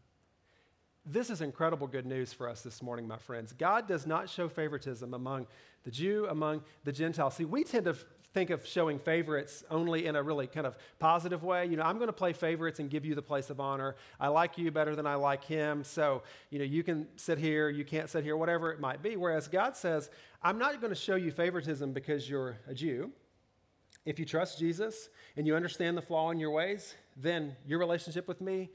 this 1.06 1.30
is 1.30 1.42
incredible 1.42 1.88
good 1.88 2.06
news 2.06 2.34
for 2.34 2.48
us 2.48 2.62
this 2.62 2.84
morning, 2.84 3.08
my 3.08 3.18
friends. 3.18 3.54
God 3.54 3.88
does 3.88 4.06
not 4.06 4.30
show 4.30 4.48
favoritism 4.48 5.14
among 5.14 5.48
the 5.84 5.92
Jew, 5.92 6.28
among 6.30 6.62
the 6.84 6.92
Gentile. 6.92 7.32
See, 7.32 7.46
we 7.46 7.64
tend 7.64 7.86
to 7.86 7.96
think 8.32 8.52
of 8.52 8.64
showing 8.66 9.00
favorites 9.00 9.64
only 9.72 10.06
in 10.06 10.16
a 10.16 10.22
really 10.22 10.46
kind 10.46 10.68
of 10.68 10.78
positive 11.00 11.44
way. 11.44 11.66
You 11.66 11.78
know, 11.78 11.84
I'm 11.84 11.96
going 11.96 12.10
to 12.10 12.14
play 12.14 12.32
favorites 12.34 12.80
and 12.80 12.88
give 12.88 13.06
you 13.06 13.16
the 13.16 13.24
place 13.24 13.50
of 13.50 13.60
honor. 13.60 13.96
I 14.20 14.28
like 14.28 14.58
you 14.58 14.70
better 14.70 14.96
than 14.96 15.08
I 15.08 15.16
like 15.16 15.44
him. 15.46 15.84
So, 15.84 16.22
you 16.52 16.60
know, 16.60 16.66
you 16.66 16.84
can 16.84 17.08
sit 17.16 17.40
here, 17.40 17.70
you 17.70 17.84
can't 17.84 18.08
sit 18.08 18.24
here, 18.24 18.38
whatever 18.38 18.72
it 18.72 18.80
might 18.80 19.02
be. 19.02 19.16
Whereas 19.16 19.48
God 19.48 19.76
says, 19.76 20.12
I'm 20.44 20.60
not 20.60 20.80
going 20.80 20.94
to 20.94 21.00
show 21.00 21.16
you 21.16 21.32
favoritism 21.32 21.92
because 21.92 22.30
you're 22.30 22.58
a 22.68 22.74
Jew. 22.76 23.12
If 24.06 24.20
you 24.20 24.26
trust 24.26 24.60
Jesus 24.60 25.10
and 25.36 25.46
you 25.46 25.56
understand 25.56 25.98
the 25.98 26.02
flaw 26.02 26.32
in 26.32 26.40
your 26.40 26.52
ways, 26.52 26.96
then 27.16 27.56
your 27.66 27.80
relationship 27.80 28.28
with 28.28 28.42
me 28.42 28.70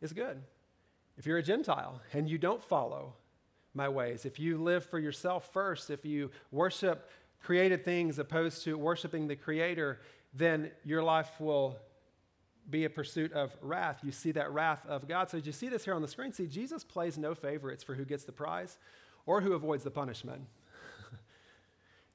is 0.00 0.12
good. 0.12 0.42
If 1.16 1.26
you're 1.26 1.38
a 1.38 1.42
Gentile 1.42 2.00
and 2.12 2.28
you 2.28 2.38
don't 2.38 2.62
follow 2.62 3.14
my 3.72 3.88
ways, 3.88 4.24
if 4.24 4.38
you 4.38 4.58
live 4.58 4.84
for 4.84 4.98
yourself 4.98 5.50
first, 5.52 5.90
if 5.90 6.04
you 6.04 6.30
worship 6.50 7.08
created 7.42 7.84
things 7.84 8.18
opposed 8.18 8.64
to 8.64 8.76
worshiping 8.76 9.28
the 9.28 9.36
Creator, 9.36 10.00
then 10.32 10.70
your 10.84 11.02
life 11.02 11.40
will 11.40 11.78
be 12.68 12.84
a 12.84 12.90
pursuit 12.90 13.32
of 13.32 13.54
wrath. 13.60 14.00
You 14.02 14.10
see 14.10 14.32
that 14.32 14.50
wrath 14.50 14.84
of 14.86 15.06
God. 15.06 15.30
So, 15.30 15.36
you 15.36 15.52
see 15.52 15.68
this 15.68 15.84
here 15.84 15.94
on 15.94 16.02
the 16.02 16.08
screen? 16.08 16.32
See, 16.32 16.46
Jesus 16.46 16.82
plays 16.82 17.18
no 17.18 17.34
favorites 17.34 17.82
for 17.82 17.94
who 17.94 18.04
gets 18.06 18.24
the 18.24 18.32
prize 18.32 18.78
or 19.26 19.42
who 19.42 19.52
avoids 19.52 19.84
the 19.84 19.90
punishment. 19.90 20.46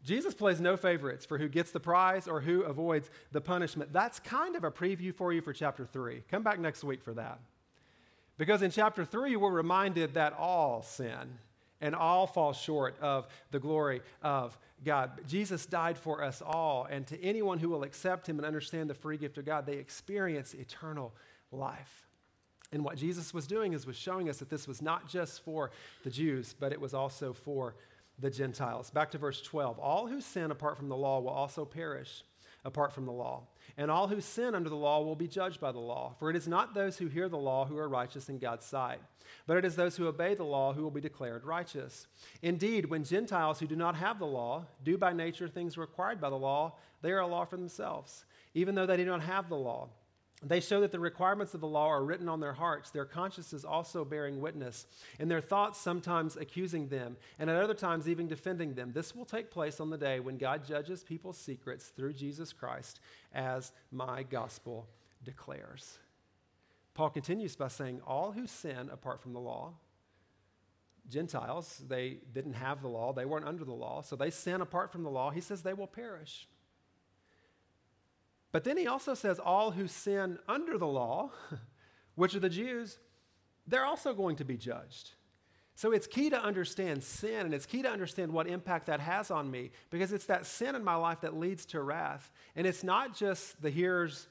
Jesus 0.06 0.34
plays 0.34 0.62
no 0.62 0.78
favorites 0.78 1.26
for 1.26 1.38
who 1.38 1.50
gets 1.50 1.72
the 1.72 1.80
prize 1.80 2.28
or 2.28 2.42
who 2.42 2.62
avoids 2.62 3.10
the 3.32 3.42
punishment. 3.42 3.92
That's 3.92 4.20
kind 4.20 4.56
of 4.56 4.64
a 4.64 4.72
preview 4.72 5.14
for 5.14 5.34
you 5.34 5.42
for 5.42 5.54
chapter 5.54 5.86
3. 5.86 6.24
Come 6.32 6.42
back 6.42 6.60
next 6.60 6.84
week 6.84 7.04
for 7.04 7.14
that. 7.16 7.40
Because 8.38 8.62
in 8.62 8.72
chapter 8.72 9.04
3, 9.04 9.36
we're 9.36 9.52
reminded 9.52 10.14
that 10.14 10.34
all 10.34 10.82
sin 10.82 11.40
and 11.82 11.94
all 11.94 12.28
fall 12.28 12.54
short 12.54 12.98
of 13.02 13.28
the 13.52 13.60
glory 13.60 14.02
of 14.22 14.58
God. 14.86 15.12
Jesus 15.28 15.66
died 15.66 15.98
for 15.98 16.24
us 16.24 16.42
all, 16.42 16.88
and 16.90 17.06
to 17.08 17.22
anyone 17.22 17.60
who 17.60 17.70
will 17.70 17.84
accept 17.84 18.28
him 18.28 18.38
and 18.38 18.46
understand 18.46 18.90
the 18.90 18.94
free 18.94 19.18
gift 19.18 19.38
of 19.38 19.46
God, 19.46 19.66
they 19.66 19.76
experience 19.76 20.54
eternal 20.54 21.14
life. 21.52 22.08
And 22.72 22.84
what 22.84 22.98
Jesus 22.98 23.34
was 23.34 23.48
doing 23.48 23.74
is 23.74 23.86
was 23.86 23.96
showing 23.96 24.30
us 24.30 24.38
that 24.38 24.50
this 24.50 24.68
was 24.68 24.82
not 24.82 25.10
just 25.10 25.44
for 25.44 25.72
the 26.04 26.10
Jews, 26.10 26.56
but 26.58 26.72
it 26.72 26.80
was 26.80 26.94
also 26.94 27.34
for 27.34 27.76
the 28.20 28.30
Gentiles. 28.30 28.92
Back 28.92 29.12
to 29.12 29.18
verse 29.18 29.42
12. 29.42 29.80
All 29.80 30.08
who 30.08 30.22
sin 30.22 30.52
apart 30.52 30.78
from 30.78 30.90
the 30.90 30.98
law 30.98 31.20
will 31.20 31.30
also 31.30 31.66
perish 31.66 32.24
apart 32.66 32.94
from 32.94 33.06
the 33.06 33.12
law. 33.12 33.44
And 33.78 33.90
all 33.90 34.08
who 34.08 34.20
sin 34.20 34.56
under 34.56 34.70
the 34.70 34.76
law 34.76 35.02
will 35.02 35.16
be 35.16 35.28
judged 35.28 35.60
by 35.62 35.72
the 35.72 35.80
law. 35.80 36.16
For 36.20 36.30
it 36.30 36.36
is 36.36 36.48
not 36.48 36.74
those 36.74 36.98
who 36.98 37.08
hear 37.08 37.30
the 37.30 37.38
law 37.38 37.66
who 37.66 37.78
are 37.78 37.88
righteous 37.88 38.28
in 38.28 38.40
God's 38.40 38.66
sight, 38.66 39.00
but 39.48 39.58
it 39.58 39.64
is 39.64 39.76
those 39.76 39.96
who 39.96 40.08
obey 40.08 40.34
the 40.34 40.44
law 40.44 40.74
who 40.74 40.84
will 40.84 40.92
be 40.92 41.00
declared 41.00 41.46
righteous. 41.46 42.08
Indeed, 42.42 42.90
when 42.90 43.04
Gentiles 43.04 43.60
who 43.60 43.68
do 43.68 43.76
not 43.76 43.96
have 43.96 44.20
the 44.20 44.26
law 44.26 44.66
do 44.84 44.98
by 44.98 45.14
nature 45.14 45.48
things 45.48 45.78
required 45.78 46.20
by 46.20 46.30
the 46.30 46.36
law, 46.36 46.76
they 47.02 47.12
are 47.12 47.20
a 47.20 47.28
law 47.28 47.46
for 47.46 47.58
themselves, 47.58 48.26
even 48.54 48.76
though 48.76 48.86
they 48.86 48.98
do 48.98 49.06
not 49.06 49.22
have 49.22 49.48
the 49.48 49.56
law. 49.56 49.88
They 50.42 50.62
show 50.62 50.80
that 50.82 50.94
the 50.94 51.00
requirements 51.00 51.54
of 51.54 51.60
the 51.60 51.68
law 51.68 51.88
are 51.90 52.04
written 52.04 52.30
on 52.30 52.40
their 52.40 52.54
hearts, 52.54 52.92
their 52.92 53.06
consciences 53.06 53.66
also 53.66 54.06
bearing 54.06 54.40
witness, 54.40 54.88
and 55.20 55.30
their 55.30 55.42
thoughts 55.42 55.80
sometimes 55.80 56.38
accusing 56.38 56.88
them, 56.88 57.18
and 57.38 57.50
at 57.50 57.62
other 57.62 57.74
times 57.74 58.08
even 58.08 58.28
defending 58.28 58.74
them. 58.74 58.94
This 58.94 59.14
will 59.14 59.26
take 59.26 59.52
place 59.52 59.82
on 59.82 59.90
the 59.90 59.98
day 59.98 60.22
when 60.22 60.38
God 60.38 60.66
judges 60.66 61.04
people's 61.04 61.38
secrets 61.38 61.88
through 61.88 62.14
Jesus 62.14 62.54
Christ, 62.54 63.02
as 63.34 63.74
my 63.92 64.24
gospel 64.24 64.88
declares. 65.26 66.00
Paul 66.94 67.10
continues 67.10 67.58
by 67.58 67.68
saying, 67.68 68.00
All 68.08 68.32
who 68.32 68.48
sin 68.48 68.90
apart 68.92 69.22
from 69.22 69.34
the 69.34 69.40
law, 69.40 69.74
Gentiles, 71.10 71.82
they 71.88 72.20
didn't 72.34 72.54
have 72.54 72.82
the 72.82 72.88
law, 72.88 73.12
they 73.12 73.26
weren't 73.26 73.48
under 73.48 73.66
the 73.66 73.74
law, 73.74 74.02
so 74.02 74.16
they 74.16 74.30
sin 74.30 74.62
apart 74.62 74.92
from 74.92 75.04
the 75.04 75.10
law. 75.10 75.32
He 75.32 75.42
says 75.42 75.64
they 75.64 75.74
will 75.74 75.88
perish. 75.88 76.48
But 78.52 78.64
then 78.64 78.78
he 78.78 78.88
also 78.88 79.14
says, 79.14 79.40
all 79.40 79.72
who 79.72 79.88
sin 79.88 80.40
under 80.48 80.78
the 80.78 80.88
law, 80.88 81.32
which 82.16 82.36
are 82.36 82.40
the 82.40 82.50
Jews, 82.50 82.98
they're 83.68 83.86
also 83.86 84.14
going 84.14 84.36
to 84.38 84.46
be 84.46 84.58
judged. 84.58 85.12
So 85.76 85.92
it's 85.92 86.08
key 86.08 86.30
to 86.32 86.42
understand 86.42 87.04
sin, 87.04 87.46
and 87.46 87.54
it's 87.54 87.66
key 87.66 87.84
to 87.84 87.90
understand 87.90 88.34
what 88.34 88.48
impact 88.48 88.88
that 88.88 89.00
has 89.00 89.32
on 89.32 89.50
me, 89.50 89.72
because 89.92 90.12
it's 90.12 90.26
that 90.26 90.46
sin 90.46 90.76
in 90.76 90.84
my 90.84 90.96
life 90.96 91.22
that 91.22 91.38
leads 91.38 91.66
to 91.68 91.82
wrath. 91.82 92.32
And 92.56 92.68
it's 92.68 92.84
not 92.84 93.16
just 93.16 93.62
the 93.62 93.70
hearers 93.70 94.28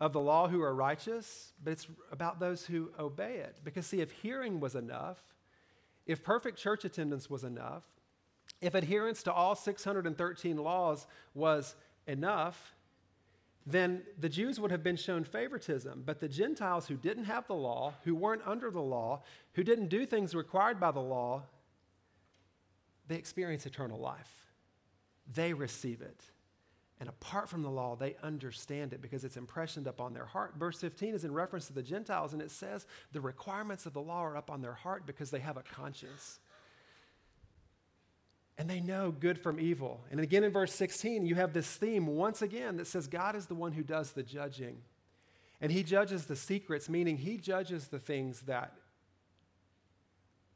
of 0.00 0.12
the 0.12 0.20
law 0.20 0.48
who 0.48 0.60
are 0.60 0.74
righteous, 0.74 1.52
but 1.62 1.72
it's 1.72 1.86
about 2.12 2.40
those 2.40 2.66
who 2.66 2.90
obey 2.98 3.36
it. 3.36 3.60
Because, 3.64 3.86
see, 3.86 4.00
if 4.00 4.10
hearing 4.10 4.60
was 4.60 4.74
enough, 4.74 5.18
if 6.06 6.22
perfect 6.22 6.58
church 6.58 6.84
attendance 6.84 7.30
was 7.30 7.44
enough, 7.44 7.84
if 8.60 8.74
adherence 8.74 9.22
to 9.22 9.32
all 9.32 9.54
613 9.54 10.56
laws 10.58 11.06
was 11.32 11.76
enough, 12.06 12.74
then 13.66 14.02
the 14.18 14.28
Jews 14.28 14.58
would 14.58 14.70
have 14.70 14.82
been 14.82 14.96
shown 14.96 15.24
favoritism. 15.24 16.02
But 16.06 16.20
the 16.20 16.28
Gentiles 16.28 16.86
who 16.86 16.96
didn't 16.96 17.24
have 17.24 17.46
the 17.46 17.54
law, 17.54 17.94
who 18.04 18.14
weren't 18.14 18.42
under 18.46 18.70
the 18.70 18.80
law, 18.80 19.22
who 19.54 19.62
didn't 19.62 19.88
do 19.88 20.06
things 20.06 20.34
required 20.34 20.80
by 20.80 20.90
the 20.90 21.00
law, 21.00 21.42
they 23.06 23.16
experience 23.16 23.66
eternal 23.66 23.98
life. 23.98 24.46
They 25.32 25.52
receive 25.52 26.00
it. 26.00 26.24
And 27.00 27.08
apart 27.08 27.48
from 27.48 27.62
the 27.62 27.70
law, 27.70 27.96
they 27.96 28.16
understand 28.22 28.92
it 28.92 29.00
because 29.00 29.24
it's 29.24 29.38
impressioned 29.38 29.86
upon 29.86 30.12
their 30.12 30.26
heart. 30.26 30.54
Verse 30.58 30.78
15 30.80 31.14
is 31.14 31.24
in 31.24 31.32
reference 31.32 31.66
to 31.68 31.72
the 31.72 31.82
Gentiles, 31.82 32.34
and 32.34 32.42
it 32.42 32.50
says 32.50 32.86
the 33.12 33.22
requirements 33.22 33.86
of 33.86 33.94
the 33.94 34.02
law 34.02 34.22
are 34.22 34.36
up 34.36 34.50
on 34.50 34.60
their 34.60 34.74
heart 34.74 35.06
because 35.06 35.30
they 35.30 35.38
have 35.38 35.56
a 35.56 35.62
conscience 35.62 36.40
and 38.60 38.68
they 38.68 38.78
know 38.78 39.10
good 39.10 39.38
from 39.38 39.58
evil. 39.58 40.04
And 40.10 40.20
again 40.20 40.44
in 40.44 40.52
verse 40.52 40.74
16, 40.74 41.24
you 41.24 41.34
have 41.36 41.54
this 41.54 41.66
theme 41.66 42.06
once 42.06 42.42
again 42.42 42.76
that 42.76 42.86
says 42.86 43.06
God 43.06 43.34
is 43.34 43.46
the 43.46 43.54
one 43.54 43.72
who 43.72 43.82
does 43.82 44.12
the 44.12 44.22
judging. 44.22 44.82
And 45.62 45.72
he 45.72 45.82
judges 45.82 46.26
the 46.26 46.36
secrets, 46.36 46.86
meaning 46.86 47.16
he 47.16 47.38
judges 47.38 47.88
the 47.88 47.98
things 47.98 48.42
that, 48.42 48.74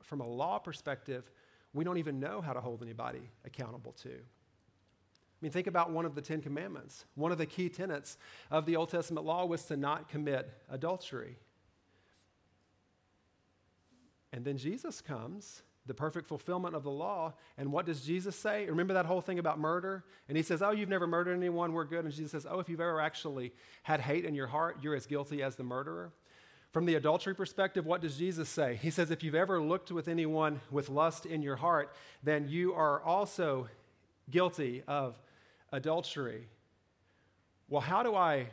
from 0.02 0.20
a 0.20 0.26
law 0.26 0.58
perspective, 0.58 1.30
we 1.72 1.82
don't 1.82 1.96
even 1.96 2.20
know 2.20 2.42
how 2.42 2.52
to 2.52 2.60
hold 2.60 2.82
anybody 2.82 3.30
accountable 3.46 3.92
to. 4.02 4.10
I 4.10 5.40
mean, 5.40 5.50
think 5.50 5.66
about 5.66 5.90
one 5.90 6.04
of 6.04 6.14
the 6.14 6.20
Ten 6.20 6.42
Commandments. 6.42 7.06
One 7.14 7.32
of 7.32 7.38
the 7.38 7.46
key 7.46 7.70
tenets 7.70 8.18
of 8.50 8.66
the 8.66 8.76
Old 8.76 8.90
Testament 8.90 9.24
law 9.24 9.46
was 9.46 9.64
to 9.64 9.78
not 9.78 10.10
commit 10.10 10.52
adultery. 10.68 11.38
And 14.30 14.44
then 14.44 14.58
Jesus 14.58 15.00
comes 15.00 15.62
the 15.86 15.94
perfect 15.94 16.26
fulfillment 16.26 16.74
of 16.74 16.82
the 16.82 16.90
law. 16.90 17.34
And 17.58 17.70
what 17.70 17.86
does 17.86 18.02
Jesus 18.02 18.36
say? 18.36 18.66
Remember 18.66 18.94
that 18.94 19.06
whole 19.06 19.20
thing 19.20 19.38
about 19.38 19.58
murder? 19.58 20.04
And 20.28 20.36
he 20.36 20.42
says, 20.42 20.62
Oh, 20.62 20.70
you've 20.70 20.88
never 20.88 21.06
murdered 21.06 21.36
anyone, 21.36 21.72
we're 21.72 21.84
good. 21.84 22.04
And 22.04 22.12
Jesus 22.12 22.32
says, 22.32 22.46
Oh, 22.48 22.60
if 22.60 22.68
you've 22.68 22.80
ever 22.80 23.00
actually 23.00 23.52
had 23.82 24.00
hate 24.00 24.24
in 24.24 24.34
your 24.34 24.46
heart, 24.46 24.78
you're 24.82 24.94
as 24.94 25.06
guilty 25.06 25.42
as 25.42 25.56
the 25.56 25.64
murderer. 25.64 26.12
From 26.72 26.86
the 26.86 26.96
adultery 26.96 27.34
perspective, 27.34 27.86
what 27.86 28.00
does 28.00 28.16
Jesus 28.16 28.48
say? 28.48 28.78
He 28.82 28.90
says, 28.90 29.10
If 29.10 29.22
you've 29.22 29.34
ever 29.34 29.60
looked 29.60 29.92
with 29.92 30.08
anyone 30.08 30.60
with 30.70 30.88
lust 30.88 31.26
in 31.26 31.42
your 31.42 31.56
heart, 31.56 31.94
then 32.22 32.48
you 32.48 32.74
are 32.74 33.02
also 33.02 33.68
guilty 34.30 34.82
of 34.88 35.14
adultery. 35.70 36.48
Well, 37.68 37.82
how 37.82 38.02
do 38.02 38.14
I 38.14 38.48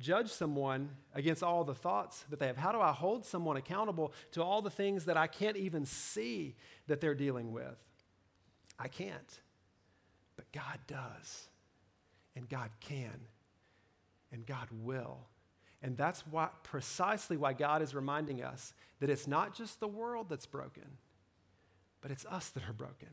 judge 0.00 0.30
someone 0.30 0.90
against 1.14 1.42
all 1.42 1.64
the 1.64 1.74
thoughts 1.74 2.24
that 2.30 2.38
they 2.38 2.46
have? 2.46 2.56
How 2.56 2.72
do 2.72 2.80
I 2.80 2.92
hold 2.92 3.24
someone 3.24 3.56
accountable 3.56 4.12
to 4.32 4.42
all 4.42 4.62
the 4.62 4.70
things 4.70 5.06
that 5.06 5.16
I 5.16 5.26
can't 5.26 5.56
even 5.56 5.84
see 5.84 6.54
that 6.86 7.00
they're 7.00 7.14
dealing 7.14 7.52
with? 7.52 7.76
I 8.78 8.88
can't. 8.88 9.40
But 10.36 10.52
God 10.52 10.78
does. 10.86 11.48
And 12.34 12.48
God 12.48 12.70
can. 12.80 13.28
And 14.32 14.44
God 14.44 14.68
will. 14.70 15.26
And 15.82 15.96
that's 15.96 16.26
why, 16.26 16.48
precisely 16.62 17.36
why 17.36 17.52
God 17.52 17.80
is 17.82 17.94
reminding 17.94 18.42
us 18.42 18.74
that 19.00 19.10
it's 19.10 19.26
not 19.26 19.54
just 19.54 19.80
the 19.80 19.88
world 19.88 20.28
that's 20.28 20.46
broken, 20.46 20.98
but 22.00 22.10
it's 22.10 22.26
us 22.26 22.50
that 22.50 22.68
are 22.68 22.72
broken. 22.72 23.08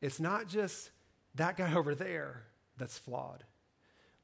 It's 0.00 0.20
not 0.20 0.48
just 0.48 0.90
that 1.34 1.56
guy 1.56 1.74
over 1.74 1.94
there 1.94 2.44
that's 2.76 2.98
flawed, 2.98 3.44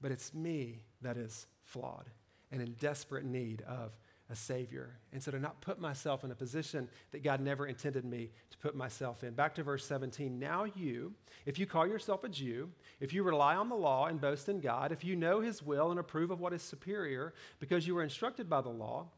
but 0.01 0.13
it's 0.13 0.35
me 0.35 0.83
that 1.03 1.17
is 1.17 1.47
flawed 1.65 2.11
and 2.53 2.63
in 2.63 2.73
desperate 2.75 3.25
need 3.25 3.63
of 3.63 3.93
a 4.31 4.37
Savior. 4.37 4.97
And 5.13 5.23
so 5.23 5.31
to 5.31 5.39
not 5.39 5.61
put 5.61 5.79
myself 5.79 6.25
in 6.25 6.31
a 6.31 6.35
position 6.35 6.89
that 7.13 7.23
God 7.23 7.41
never 7.41 7.67
intended 7.67 8.05
me 8.05 8.31
to 8.51 8.59
put 8.59 8.75
myself 8.75 9.23
in. 9.23 9.35
Back 9.35 9.55
to 9.57 9.63
verse 9.63 9.85
17. 9.87 10.39
Now 10.39 10.65
you, 10.65 11.13
if 11.45 11.59
you 11.59 11.67
call 11.67 11.87
yourself 11.87 12.25
a 12.25 12.29
Jew, 12.29 12.71
if 13.01 13.13
you 13.13 13.23
rely 13.23 13.55
on 13.55 13.69
the 13.69 13.75
law 13.75 14.07
and 14.07 14.21
boast 14.21 14.49
in 14.49 14.61
God, 14.61 14.93
if 14.93 15.05
you 15.05 15.15
know 15.15 15.41
His 15.41 15.63
will 15.63 15.91
and 15.91 16.01
approve 16.01 16.31
of 16.31 16.41
what 16.41 16.55
is 16.55 16.63
superior 16.63 17.35
because 17.61 17.87
you 17.87 17.95
were 17.95 18.03
instructed 18.03 18.49
by 18.49 18.63
the 18.63 18.71
law, 18.71 19.09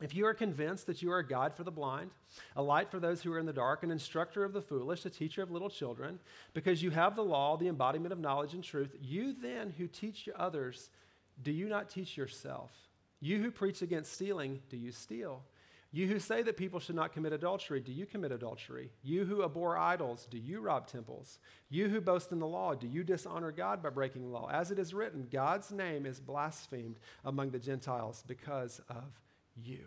if 0.00 0.14
you 0.14 0.26
are 0.26 0.34
convinced 0.34 0.86
that 0.86 1.02
you 1.02 1.12
are 1.12 1.18
a 1.18 1.26
guide 1.26 1.54
for 1.54 1.64
the 1.64 1.70
blind, 1.70 2.10
a 2.56 2.62
light 2.62 2.90
for 2.90 2.98
those 2.98 3.22
who 3.22 3.32
are 3.32 3.38
in 3.38 3.46
the 3.46 3.52
dark, 3.52 3.82
an 3.82 3.90
instructor 3.90 4.42
of 4.42 4.52
the 4.52 4.62
foolish, 4.62 5.04
a 5.04 5.10
teacher 5.10 5.42
of 5.42 5.50
little 5.50 5.70
children, 5.70 6.18
because 6.54 6.82
you 6.82 6.90
have 6.90 7.14
the 7.14 7.22
law, 7.22 7.56
the 7.56 7.68
embodiment 7.68 8.12
of 8.12 8.18
knowledge 8.18 8.54
and 8.54 8.64
truth, 8.64 8.96
you 9.00 9.32
then 9.32 9.74
who 9.76 9.86
teach 9.86 10.28
others 10.36 10.90
do 11.42 11.52
you 11.52 11.68
not 11.68 11.90
teach 11.90 12.16
yourself? 12.16 12.70
You 13.20 13.40
who 13.42 13.50
preach 13.50 13.82
against 13.82 14.12
stealing, 14.12 14.60
do 14.68 14.76
you 14.76 14.92
steal? 14.92 15.42
You 15.94 16.08
who 16.08 16.18
say 16.18 16.42
that 16.42 16.56
people 16.56 16.80
should 16.80 16.96
not 16.96 17.12
commit 17.12 17.34
adultery, 17.34 17.78
do 17.78 17.92
you 17.92 18.06
commit 18.06 18.32
adultery? 18.32 18.90
You 19.02 19.26
who 19.26 19.44
abhor 19.44 19.76
idols, 19.76 20.26
do 20.30 20.38
you 20.38 20.60
rob 20.60 20.86
temples? 20.86 21.38
You 21.68 21.88
who 21.88 22.00
boast 22.00 22.32
in 22.32 22.38
the 22.38 22.46
law, 22.46 22.74
do 22.74 22.88
you 22.88 23.04
dishonor 23.04 23.52
God 23.52 23.82
by 23.82 23.90
breaking 23.90 24.22
the 24.22 24.28
law? 24.28 24.48
As 24.50 24.70
it 24.70 24.78
is 24.78 24.94
written, 24.94 25.28
God's 25.30 25.70
name 25.70 26.06
is 26.06 26.18
blasphemed 26.18 26.98
among 27.26 27.50
the 27.50 27.58
Gentiles 27.58 28.24
because 28.26 28.80
of 28.88 29.20
you. 29.54 29.80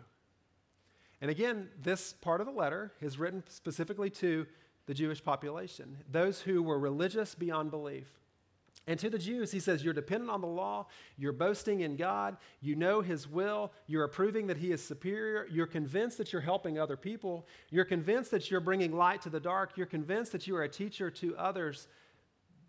And 1.20 1.28
again, 1.28 1.70
this 1.82 2.12
part 2.12 2.40
of 2.40 2.46
the 2.46 2.52
letter 2.52 2.92
is 3.00 3.18
written 3.18 3.42
specifically 3.48 4.10
to 4.10 4.46
the 4.86 4.94
Jewish 4.94 5.24
population, 5.24 5.96
those 6.08 6.40
who 6.40 6.62
were 6.62 6.78
religious 6.78 7.34
beyond 7.34 7.72
belief. 7.72 8.06
And 8.88 9.00
to 9.00 9.10
the 9.10 9.18
Jews, 9.18 9.50
he 9.50 9.58
says, 9.58 9.82
You're 9.82 9.94
dependent 9.94 10.30
on 10.30 10.40
the 10.40 10.46
law, 10.46 10.86
you're 11.16 11.32
boasting 11.32 11.80
in 11.80 11.96
God, 11.96 12.36
you 12.60 12.76
know 12.76 13.00
his 13.00 13.28
will, 13.28 13.72
you're 13.86 14.04
approving 14.04 14.46
that 14.46 14.58
he 14.58 14.70
is 14.70 14.82
superior, 14.82 15.46
you're 15.50 15.66
convinced 15.66 16.18
that 16.18 16.32
you're 16.32 16.42
helping 16.42 16.78
other 16.78 16.96
people, 16.96 17.46
you're 17.70 17.84
convinced 17.84 18.30
that 18.30 18.50
you're 18.50 18.60
bringing 18.60 18.92
light 18.92 19.22
to 19.22 19.30
the 19.30 19.40
dark, 19.40 19.72
you're 19.76 19.86
convinced 19.86 20.32
that 20.32 20.46
you 20.46 20.54
are 20.56 20.62
a 20.62 20.68
teacher 20.68 21.10
to 21.10 21.36
others. 21.36 21.88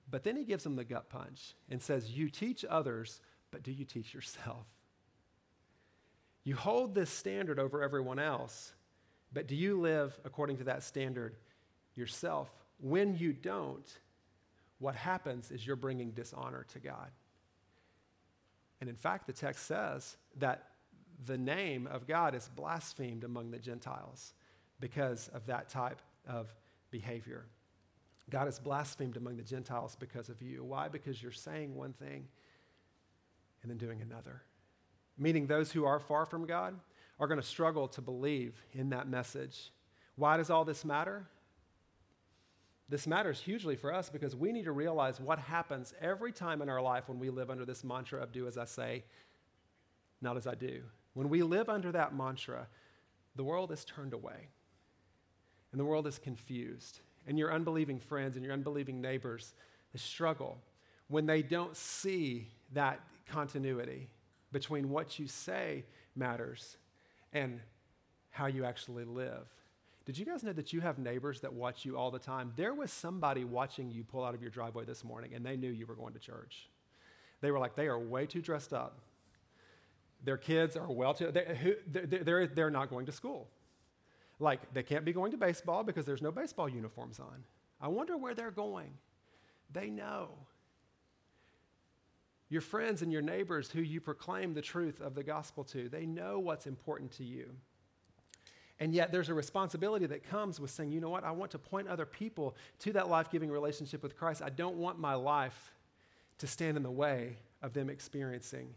But 0.10 0.24
then 0.24 0.36
he 0.36 0.44
gives 0.44 0.64
them 0.64 0.76
the 0.76 0.86
gut 0.86 1.10
punch 1.10 1.54
and 1.70 1.82
says, 1.82 2.10
You 2.10 2.30
teach 2.30 2.66
others, 2.68 3.22
but 3.52 3.62
do 3.62 3.72
you 3.72 3.86
teach 3.86 4.14
yourself? 4.14 4.66
You 6.44 6.56
hold 6.56 6.96
this 6.96 7.10
standard 7.10 7.60
over 7.60 7.84
everyone 7.84 8.20
else, 8.20 8.74
but 9.34 9.48
do 9.48 9.56
you 9.56 9.80
live 9.80 10.18
according 10.26 10.58
to 10.58 10.64
that 10.64 10.82
standard 10.82 11.36
yourself? 11.94 12.50
When 12.80 13.18
you 13.18 13.34
don't, 13.34 13.86
what 14.80 14.96
happens 14.96 15.52
is 15.52 15.66
you're 15.66 15.76
bringing 15.76 16.12
dishonor 16.12 16.66
to 16.74 16.80
God. 16.80 17.10
And 18.80 18.90
in 18.90 18.96
fact, 18.96 19.28
the 19.28 19.34
text 19.34 19.66
says 19.66 20.18
that 20.38 20.70
the 21.26 21.38
name 21.38 21.88
of 21.88 22.08
God 22.08 22.36
is 22.36 22.48
blasphemed 22.56 23.24
among 23.24 23.52
the 23.52 23.58
Gentiles 23.58 24.34
because 24.80 25.30
of 25.30 25.48
that 25.48 25.70
type 25.70 26.02
of 26.28 26.54
behavior. 26.92 27.46
God 28.30 28.48
is 28.48 28.60
blasphemed 28.60 29.18
among 29.18 29.38
the 29.38 29.44
Gentiles 29.44 29.96
because 30.00 30.30
of 30.30 30.42
you. 30.42 30.64
Why? 30.64 30.90
Because 30.90 31.22
you're 31.22 31.32
saying 31.32 31.76
one 31.76 31.94
thing 31.94 32.28
and 33.62 33.72
then 33.72 33.78
doing 33.78 34.02
another. 34.02 34.44
Meaning, 35.18 35.48
those 35.48 35.72
who 35.72 35.86
are 35.86 36.00
far 36.00 36.26
from 36.26 36.46
God 36.46 36.76
are 37.20 37.28
going 37.28 37.40
to 37.40 37.46
struggle 37.46 37.88
to 37.88 38.02
believe 38.02 38.62
in 38.74 38.90
that 38.90 39.08
message. 39.08 39.72
Why 40.16 40.38
does 40.38 40.52
all 40.52 40.66
this 40.66 40.86
matter? 40.86 41.26
This 42.90 43.06
matters 43.06 43.42
hugely 43.42 43.76
for 43.76 43.94
us 43.94 44.10
because 44.10 44.36
we 44.36 44.52
need 44.52 44.66
to 44.66 44.72
realize 44.72 45.20
what 45.20 45.40
happens 45.40 45.94
every 46.00 46.32
time 46.32 46.62
in 46.62 46.70
our 46.70 46.82
life 46.82 47.10
when 47.10 47.20
we 47.20 47.30
live 47.30 47.50
under 47.50 47.66
this 47.66 47.84
mantra 47.84 48.22
of 48.22 48.32
do 48.32 48.48
as 48.48 48.58
I 48.58 48.66
say, 48.66 49.04
not 50.22 50.38
as 50.38 50.48
I 50.48 50.56
do. 50.56 50.84
When 51.14 51.30
we 51.30 51.44
live 51.44 51.68
under 51.68 51.92
that 51.92 52.16
mantra, 52.16 52.68
the 53.36 53.44
world 53.44 53.72
is 53.72 53.84
turned 53.84 54.14
away 54.14 54.50
and 55.72 55.80
the 55.80 55.86
world 55.86 56.08
is 56.08 56.18
confused. 56.18 57.00
And 57.28 57.38
your 57.38 57.54
unbelieving 57.54 58.00
friends 58.00 58.38
and 58.38 58.46
your 58.46 58.54
unbelieving 58.54 59.02
neighbors 59.02 59.54
struggle 59.96 60.60
when 61.08 61.26
they 61.26 61.42
don't 61.42 61.76
see 61.76 62.48
that 62.74 63.02
continuity 63.28 64.10
between 64.52 64.90
what 64.90 65.20
you 65.20 65.28
say 65.28 65.84
matters 66.16 66.78
and 67.34 67.60
how 68.30 68.46
you 68.46 68.64
actually 68.64 69.04
live. 69.04 69.48
Did 70.08 70.18
you 70.18 70.24
guys 70.24 70.42
know 70.42 70.54
that 70.54 70.72
you 70.72 70.80
have 70.80 70.98
neighbors 71.00 71.42
that 71.42 71.52
watch 71.52 71.84
you 71.84 71.98
all 71.98 72.12
the 72.12 72.18
time? 72.18 72.54
There 72.56 72.74
was 72.74 72.94
somebody 72.94 73.44
watching 73.44 73.92
you 73.92 74.06
pull 74.06 74.24
out 74.24 74.34
of 74.34 74.42
your 74.42 74.50
driveway 74.50 74.86
this 74.86 75.04
morning, 75.04 75.34
and 75.34 75.46
they 75.46 75.58
knew 75.58 75.70
you 75.70 75.86
were 75.86 75.96
going 75.96 76.14
to 76.14 76.20
church. 76.20 76.70
They 77.42 77.52
were 77.52 77.60
like, 77.60 77.76
they 77.76 77.88
are 77.88 78.00
way 78.00 78.26
too 78.26 78.42
dressed 78.42 78.72
up. 78.72 79.02
Their 80.24 80.38
kids 80.38 80.78
are 80.78 80.90
well 80.90 81.14
too, 81.14 81.30
they, 81.30 81.76
they're, 81.86 82.24
they're, 82.24 82.48
they're 82.48 82.70
not 82.70 82.90
going 82.90 83.06
to 83.08 83.12
school. 83.12 83.50
Like, 84.40 84.74
they 84.74 84.82
can't 84.82 85.04
be 85.04 85.12
going 85.12 85.32
to 85.32 85.38
baseball 85.38 85.84
because 85.84 86.06
there's 86.06 86.22
no 86.22 86.32
baseball 86.32 86.70
uniforms 86.70 87.20
on. 87.20 87.44
I 87.82 87.90
wonder 87.90 88.16
where 88.16 88.34
they're 88.34 88.50
going. 88.50 88.92
They 89.74 89.90
know. 89.90 90.30
Your 92.48 92.62
friends 92.62 93.02
and 93.02 93.12
your 93.12 93.22
neighbors 93.22 93.70
who 93.72 93.82
you 93.82 94.00
proclaim 94.00 94.54
the 94.54 94.62
truth 94.62 95.02
of 95.02 95.16
the 95.16 95.24
gospel 95.24 95.66
to, 95.66 95.90
they 95.90 96.06
know 96.06 96.40
what's 96.40 96.66
important 96.66 97.12
to 97.18 97.26
you. 97.26 97.50
And 98.80 98.94
yet, 98.94 99.12
there's 99.12 99.30
a 99.30 99.34
responsibility 99.34 100.06
that 100.06 100.24
comes 100.24 100.60
with 100.60 100.70
saying, 100.70 100.92
you 100.92 101.02
know 101.02 101.10
what, 101.10 101.24
I 101.24 101.32
want 101.32 101.52
to 101.52 101.60
point 101.60 101.88
other 101.88 102.06
people 102.06 102.56
to 102.80 102.94
that 102.94 103.10
life 103.10 103.32
giving 103.32 103.50
relationship 103.50 104.04
with 104.04 104.16
Christ. 104.16 104.42
I 104.44 104.50
don't 104.50 104.76
want 104.76 105.00
my 105.00 105.16
life 105.16 105.74
to 106.38 106.48
stand 106.48 106.78
in 106.78 106.84
the 106.84 106.92
way 106.92 107.38
of 107.64 107.74
them 107.74 107.90
experiencing 107.90 108.76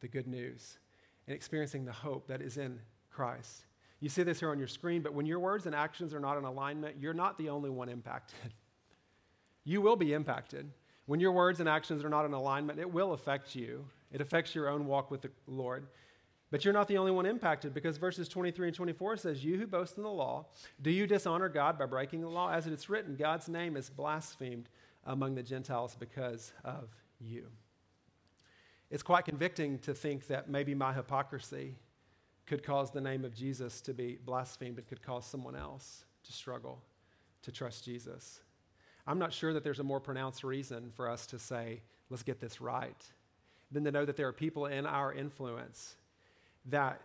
the 0.00 0.08
good 0.08 0.26
news 0.26 0.78
and 1.26 1.34
experiencing 1.34 1.84
the 1.84 1.92
hope 1.92 2.28
that 2.28 2.40
is 2.40 2.56
in 2.56 2.80
Christ. 3.10 3.66
You 4.00 4.08
see 4.08 4.22
this 4.22 4.40
here 4.40 4.50
on 4.50 4.58
your 4.58 4.68
screen, 4.68 5.02
but 5.02 5.14
when 5.14 5.26
your 5.26 5.38
words 5.38 5.66
and 5.66 5.74
actions 5.74 6.12
are 6.12 6.20
not 6.20 6.36
in 6.36 6.44
alignment, 6.44 6.96
you're 7.00 7.14
not 7.14 7.38
the 7.38 7.48
only 7.48 7.70
one 7.70 7.88
impacted. 7.88 8.52
you 9.64 9.80
will 9.80 9.96
be 9.96 10.12
impacted. 10.12 10.70
When 11.06 11.20
your 11.20 11.32
words 11.32 11.60
and 11.60 11.68
actions 11.68 12.04
are 12.04 12.08
not 12.08 12.24
in 12.24 12.32
alignment, 12.32 12.78
it 12.78 12.90
will 12.90 13.12
affect 13.12 13.54
you. 13.54 13.86
It 14.10 14.20
affects 14.20 14.54
your 14.54 14.68
own 14.68 14.86
walk 14.86 15.10
with 15.10 15.22
the 15.22 15.30
Lord. 15.46 15.86
But 16.54 16.64
you're 16.64 16.72
not 16.72 16.86
the 16.86 16.98
only 16.98 17.10
one 17.10 17.26
impacted 17.26 17.74
because 17.74 17.96
verses 17.96 18.28
23 18.28 18.68
and 18.68 18.76
24 18.76 19.16
says, 19.16 19.44
You 19.44 19.58
who 19.58 19.66
boast 19.66 19.96
in 19.96 20.04
the 20.04 20.08
law, 20.08 20.46
do 20.80 20.88
you 20.88 21.04
dishonor 21.04 21.48
God 21.48 21.76
by 21.76 21.86
breaking 21.86 22.20
the 22.20 22.28
law? 22.28 22.48
As 22.48 22.68
it 22.68 22.72
is 22.72 22.88
written, 22.88 23.16
God's 23.16 23.48
name 23.48 23.76
is 23.76 23.90
blasphemed 23.90 24.68
among 25.04 25.34
the 25.34 25.42
Gentiles 25.42 25.96
because 25.98 26.52
of 26.64 26.90
you. 27.18 27.48
It's 28.88 29.02
quite 29.02 29.24
convicting 29.24 29.80
to 29.80 29.94
think 29.94 30.28
that 30.28 30.48
maybe 30.48 30.76
my 30.76 30.92
hypocrisy 30.92 31.74
could 32.46 32.62
cause 32.62 32.92
the 32.92 33.00
name 33.00 33.24
of 33.24 33.34
Jesus 33.34 33.80
to 33.80 33.92
be 33.92 34.20
blasphemed 34.24 34.78
and 34.78 34.86
could 34.86 35.02
cause 35.02 35.26
someone 35.26 35.56
else 35.56 36.04
to 36.22 36.32
struggle 36.32 36.84
to 37.42 37.50
trust 37.50 37.84
Jesus. 37.84 38.42
I'm 39.08 39.18
not 39.18 39.32
sure 39.32 39.52
that 39.54 39.64
there's 39.64 39.80
a 39.80 39.82
more 39.82 39.98
pronounced 39.98 40.44
reason 40.44 40.92
for 40.94 41.10
us 41.10 41.26
to 41.26 41.38
say, 41.40 41.82
let's 42.10 42.22
get 42.22 42.38
this 42.38 42.60
right, 42.60 43.04
than 43.72 43.82
to 43.82 43.90
know 43.90 44.04
that 44.04 44.14
there 44.14 44.28
are 44.28 44.32
people 44.32 44.66
in 44.66 44.86
our 44.86 45.12
influence 45.12 45.96
that 46.66 47.00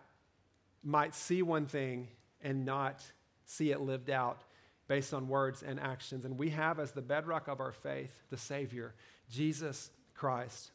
might 0.82 1.14
see 1.14 1.42
one 1.42 1.66
thing 1.66 2.08
and 2.42 2.64
not 2.64 3.02
see 3.44 3.70
it 3.70 3.80
lived 3.80 4.10
out 4.10 4.42
based 4.88 5.14
on 5.14 5.28
words 5.28 5.62
and 5.62 5.78
actions. 5.78 6.24
And 6.24 6.38
we 6.38 6.50
have 6.50 6.80
as 6.80 6.92
the 6.92 7.02
bedrock 7.02 7.48
of 7.48 7.60
our 7.60 7.72
faith 7.72 8.12
the 8.30 8.36
Savior, 8.36 8.94
Jesus 9.30 9.90
Christ, 10.14 10.72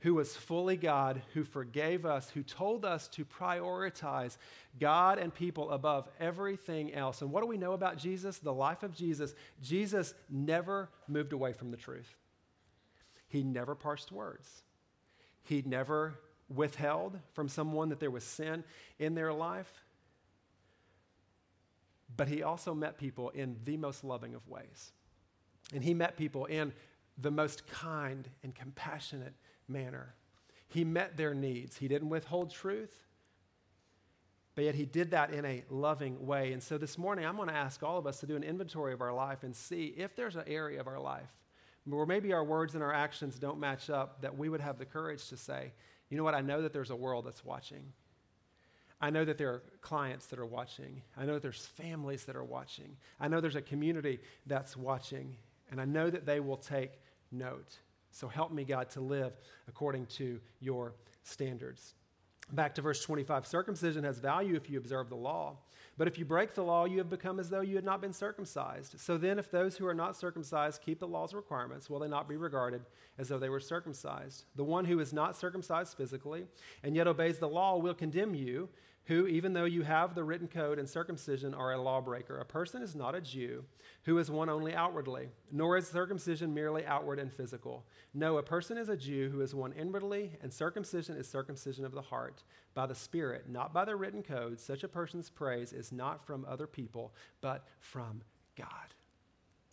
who 0.00 0.14
was 0.14 0.36
fully 0.36 0.76
God, 0.76 1.22
who 1.32 1.44
forgave 1.44 2.04
us, 2.04 2.28
who 2.30 2.42
told 2.42 2.84
us 2.84 3.08
to 3.08 3.24
prioritize 3.24 4.36
God 4.78 5.18
and 5.18 5.34
people 5.34 5.70
above 5.70 6.08
everything 6.20 6.92
else. 6.92 7.22
And 7.22 7.30
what 7.30 7.40
do 7.40 7.46
we 7.46 7.56
know 7.56 7.72
about 7.72 7.96
Jesus? 7.96 8.38
The 8.38 8.52
life 8.52 8.82
of 8.82 8.94
Jesus. 8.94 9.34
Jesus 9.62 10.12
never 10.28 10.90
moved 11.08 11.32
away 11.32 11.54
from 11.54 11.70
the 11.70 11.76
truth. 11.76 12.16
He 13.28 13.42
never 13.42 13.74
parsed 13.74 14.12
words. 14.12 14.62
He 15.42 15.62
never 15.64 16.14
withheld 16.48 17.18
from 17.32 17.48
someone 17.48 17.88
that 17.88 18.00
there 18.00 18.10
was 18.10 18.24
sin 18.24 18.64
in 18.98 19.14
their 19.14 19.32
life. 19.32 19.84
But 22.16 22.28
he 22.28 22.42
also 22.42 22.74
met 22.74 22.98
people 22.98 23.30
in 23.30 23.56
the 23.64 23.76
most 23.76 24.04
loving 24.04 24.34
of 24.34 24.46
ways. 24.48 24.92
And 25.72 25.82
he 25.82 25.94
met 25.94 26.16
people 26.16 26.44
in 26.44 26.72
the 27.16 27.30
most 27.30 27.66
kind 27.66 28.28
and 28.42 28.54
compassionate 28.54 29.34
manner. 29.68 30.14
He 30.68 30.84
met 30.84 31.16
their 31.16 31.34
needs. 31.34 31.78
He 31.78 31.88
didn't 31.88 32.08
withhold 32.08 32.50
truth, 32.50 33.00
but 34.54 34.64
yet 34.64 34.74
he 34.74 34.84
did 34.84 35.10
that 35.12 35.32
in 35.32 35.44
a 35.44 35.64
loving 35.70 36.26
way. 36.26 36.52
And 36.52 36.62
so 36.62 36.78
this 36.78 36.98
morning, 36.98 37.24
I'm 37.24 37.36
going 37.36 37.48
to 37.48 37.54
ask 37.54 37.82
all 37.82 37.98
of 37.98 38.06
us 38.06 38.20
to 38.20 38.26
do 38.26 38.36
an 38.36 38.42
inventory 38.42 38.92
of 38.92 39.00
our 39.00 39.12
life 39.12 39.42
and 39.42 39.54
see 39.54 39.94
if 39.96 40.14
there's 40.14 40.36
an 40.36 40.44
area 40.46 40.80
of 40.80 40.86
our 40.86 41.00
life 41.00 41.32
where 41.86 42.06
maybe 42.06 42.32
our 42.32 42.44
words 42.44 42.74
and 42.74 42.82
our 42.82 42.92
actions 42.92 43.38
don't 43.38 43.58
match 43.58 43.90
up, 43.90 44.22
that 44.22 44.38
we 44.38 44.48
would 44.48 44.60
have 44.60 44.78
the 44.78 44.86
courage 44.86 45.28
to 45.28 45.36
say, 45.36 45.72
you 46.14 46.18
know 46.18 46.22
what? 46.22 46.36
I 46.36 46.42
know 46.42 46.62
that 46.62 46.72
there's 46.72 46.90
a 46.90 46.96
world 46.96 47.26
that's 47.26 47.44
watching. 47.44 47.92
I 49.00 49.10
know 49.10 49.24
that 49.24 49.36
there 49.36 49.48
are 49.48 49.62
clients 49.80 50.26
that 50.26 50.38
are 50.38 50.46
watching. 50.46 51.02
I 51.16 51.24
know 51.24 51.32
that 51.32 51.42
there's 51.42 51.66
families 51.66 52.22
that 52.26 52.36
are 52.36 52.44
watching. 52.44 52.96
I 53.18 53.26
know 53.26 53.40
there's 53.40 53.56
a 53.56 53.60
community 53.60 54.20
that's 54.46 54.76
watching. 54.76 55.36
And 55.72 55.80
I 55.80 55.86
know 55.86 56.10
that 56.10 56.24
they 56.24 56.38
will 56.38 56.56
take 56.56 57.00
note. 57.32 57.78
So 58.12 58.28
help 58.28 58.52
me, 58.52 58.62
God, 58.62 58.90
to 58.90 59.00
live 59.00 59.32
according 59.66 60.06
to 60.18 60.40
your 60.60 60.94
standards. 61.24 61.94
Back 62.52 62.76
to 62.76 62.82
verse 62.82 63.02
25 63.02 63.44
circumcision 63.44 64.04
has 64.04 64.20
value 64.20 64.54
if 64.54 64.70
you 64.70 64.78
observe 64.78 65.08
the 65.08 65.16
law, 65.16 65.56
But 65.96 66.08
if 66.08 66.18
you 66.18 66.24
break 66.24 66.54
the 66.54 66.62
law, 66.62 66.86
you 66.86 66.98
have 66.98 67.08
become 67.08 67.38
as 67.38 67.50
though 67.50 67.60
you 67.60 67.76
had 67.76 67.84
not 67.84 68.00
been 68.00 68.12
circumcised. 68.12 68.98
So 68.98 69.16
then, 69.16 69.38
if 69.38 69.50
those 69.50 69.76
who 69.76 69.86
are 69.86 69.94
not 69.94 70.16
circumcised 70.16 70.82
keep 70.82 70.98
the 70.98 71.06
law's 71.06 71.34
requirements, 71.34 71.88
will 71.88 72.00
they 72.00 72.08
not 72.08 72.28
be 72.28 72.36
regarded 72.36 72.82
as 73.18 73.28
though 73.28 73.38
they 73.38 73.48
were 73.48 73.60
circumcised? 73.60 74.44
The 74.56 74.64
one 74.64 74.84
who 74.86 74.98
is 74.98 75.12
not 75.12 75.36
circumcised 75.36 75.96
physically 75.96 76.46
and 76.82 76.96
yet 76.96 77.06
obeys 77.06 77.38
the 77.38 77.48
law 77.48 77.78
will 77.78 77.94
condemn 77.94 78.34
you 78.34 78.68
who, 79.06 79.26
even 79.26 79.52
though 79.52 79.64
you 79.64 79.82
have 79.82 80.14
the 80.14 80.24
written 80.24 80.48
code 80.48 80.78
and 80.78 80.88
circumcision, 80.88 81.52
are 81.52 81.72
a 81.72 81.80
lawbreaker. 81.80 82.38
A 82.38 82.44
person 82.44 82.82
is 82.82 82.94
not 82.94 83.14
a 83.14 83.20
Jew 83.20 83.64
who 84.04 84.18
is 84.18 84.30
one 84.30 84.48
only 84.48 84.74
outwardly, 84.74 85.28
nor 85.52 85.76
is 85.76 85.88
circumcision 85.88 86.54
merely 86.54 86.86
outward 86.86 87.18
and 87.18 87.32
physical. 87.32 87.84
No, 88.14 88.38
a 88.38 88.42
person 88.42 88.78
is 88.78 88.88
a 88.88 88.96
Jew 88.96 89.30
who 89.30 89.42
is 89.42 89.54
one 89.54 89.72
inwardly, 89.72 90.32
and 90.42 90.52
circumcision 90.52 91.16
is 91.16 91.28
circumcision 91.28 91.84
of 91.84 91.92
the 91.92 92.02
heart, 92.02 92.42
by 92.72 92.86
the 92.86 92.94
Spirit, 92.94 93.48
not 93.48 93.72
by 93.74 93.84
the 93.84 93.96
written 93.96 94.22
code. 94.22 94.58
Such 94.58 94.82
a 94.84 94.88
person's 94.88 95.30
praise 95.30 95.72
is 95.72 95.92
not 95.92 96.26
from 96.26 96.46
other 96.48 96.66
people, 96.66 97.14
but 97.40 97.66
from 97.80 98.22
God. 98.56 98.94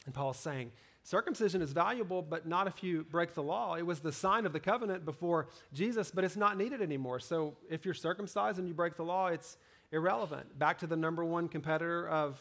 And 0.05 0.13
Paul 0.13 0.31
is 0.31 0.37
saying, 0.37 0.71
Circumcision 1.03 1.61
is 1.61 1.71
valuable, 1.71 2.21
but 2.21 2.47
not 2.47 2.67
if 2.67 2.83
you 2.83 3.03
break 3.03 3.33
the 3.33 3.41
law. 3.41 3.75
It 3.75 3.85
was 3.85 4.01
the 4.01 4.11
sign 4.11 4.45
of 4.45 4.53
the 4.53 4.59
covenant 4.59 5.03
before 5.03 5.47
Jesus, 5.73 6.11
but 6.11 6.23
it's 6.23 6.37
not 6.37 6.57
needed 6.57 6.81
anymore. 6.81 7.19
So 7.19 7.55
if 7.69 7.85
you're 7.85 7.95
circumcised 7.95 8.59
and 8.59 8.67
you 8.67 8.73
break 8.73 8.95
the 8.95 9.03
law, 9.03 9.27
it's 9.27 9.57
irrelevant. 9.91 10.57
Back 10.59 10.77
to 10.79 10.87
the 10.87 10.95
number 10.95 11.25
one 11.25 11.47
competitor 11.47 12.07
of 12.07 12.39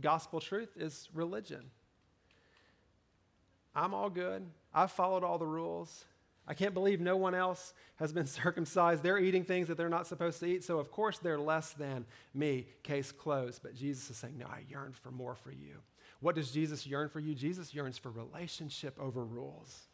gospel 0.00 0.40
truth 0.40 0.76
is 0.76 1.08
religion. 1.14 1.70
I'm 3.74 3.94
all 3.94 4.10
good. 4.10 4.46
I've 4.74 4.90
followed 4.90 5.24
all 5.24 5.38
the 5.38 5.46
rules. 5.46 6.04
I 6.48 6.54
can't 6.54 6.74
believe 6.74 7.00
no 7.00 7.16
one 7.16 7.34
else 7.34 7.74
has 7.96 8.12
been 8.12 8.26
circumcised. 8.26 9.02
They're 9.02 9.18
eating 9.18 9.44
things 9.44 9.68
that 9.68 9.76
they're 9.76 9.88
not 9.88 10.06
supposed 10.06 10.40
to 10.40 10.46
eat, 10.46 10.64
so 10.64 10.78
of 10.78 10.90
course 10.90 11.18
they're 11.18 11.38
less 11.38 11.72
than 11.72 12.04
me. 12.34 12.66
Case 12.82 13.10
closed. 13.10 13.62
But 13.62 13.74
Jesus 13.74 14.10
is 14.10 14.16
saying, 14.16 14.38
No, 14.38 14.46
I 14.46 14.64
yearn 14.68 14.92
for 14.92 15.10
more 15.10 15.34
for 15.34 15.50
you. 15.50 15.80
What 16.20 16.34
does 16.34 16.50
Jesus 16.50 16.86
yearn 16.86 17.08
for 17.08 17.20
you? 17.20 17.34
Jesus 17.34 17.74
yearns 17.74 17.98
for 17.98 18.10
relationship 18.10 18.96
over 18.98 19.24
rules. 19.24 19.88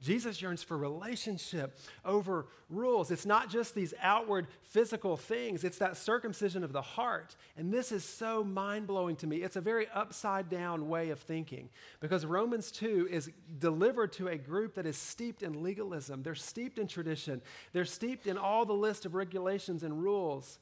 Jesus 0.00 0.40
yearns 0.40 0.62
for 0.62 0.78
relationship 0.78 1.76
over 2.04 2.46
rules. 2.70 3.10
It's 3.10 3.26
not 3.26 3.50
just 3.50 3.74
these 3.74 3.94
outward 4.00 4.46
physical 4.62 5.16
things, 5.16 5.64
it's 5.64 5.78
that 5.78 5.96
circumcision 5.96 6.62
of 6.62 6.72
the 6.72 6.82
heart. 6.82 7.34
And 7.56 7.72
this 7.72 7.90
is 7.90 8.04
so 8.04 8.44
mind 8.44 8.86
blowing 8.86 9.16
to 9.16 9.26
me. 9.26 9.38
It's 9.38 9.56
a 9.56 9.60
very 9.60 9.88
upside 9.92 10.48
down 10.48 10.88
way 10.88 11.10
of 11.10 11.18
thinking 11.18 11.68
because 12.00 12.24
Romans 12.24 12.70
2 12.70 13.08
is 13.10 13.30
delivered 13.58 14.12
to 14.14 14.28
a 14.28 14.38
group 14.38 14.74
that 14.74 14.86
is 14.86 14.96
steeped 14.96 15.42
in 15.42 15.64
legalism. 15.64 16.22
They're 16.22 16.36
steeped 16.36 16.78
in 16.78 16.86
tradition, 16.86 17.42
they're 17.72 17.84
steeped 17.84 18.26
in 18.26 18.38
all 18.38 18.64
the 18.64 18.72
list 18.72 19.04
of 19.04 19.14
regulations 19.14 19.82
and 19.82 20.00
rules 20.00 20.60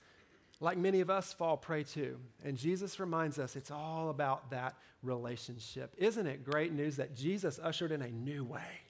like 0.61 0.79
many 0.79 1.01
of 1.01 1.11
us 1.11 1.33
fall 1.33 1.57
prey 1.57 1.83
to. 1.85 2.19
And 2.45 2.57
Jesus 2.57 2.99
reminds 2.99 3.39
us 3.39 3.57
it's 3.57 3.71
all 3.71 4.09
about 4.09 4.51
that 4.51 4.75
relationship. 5.03 5.95
Isn't 5.99 6.27
it 6.27 6.45
great 6.45 6.73
news 6.73 6.97
that 6.97 7.15
Jesus 7.15 7.59
ushered 7.63 7.93
in 7.93 8.03
a 8.03 8.09
new 8.09 8.45
way? 8.45 8.81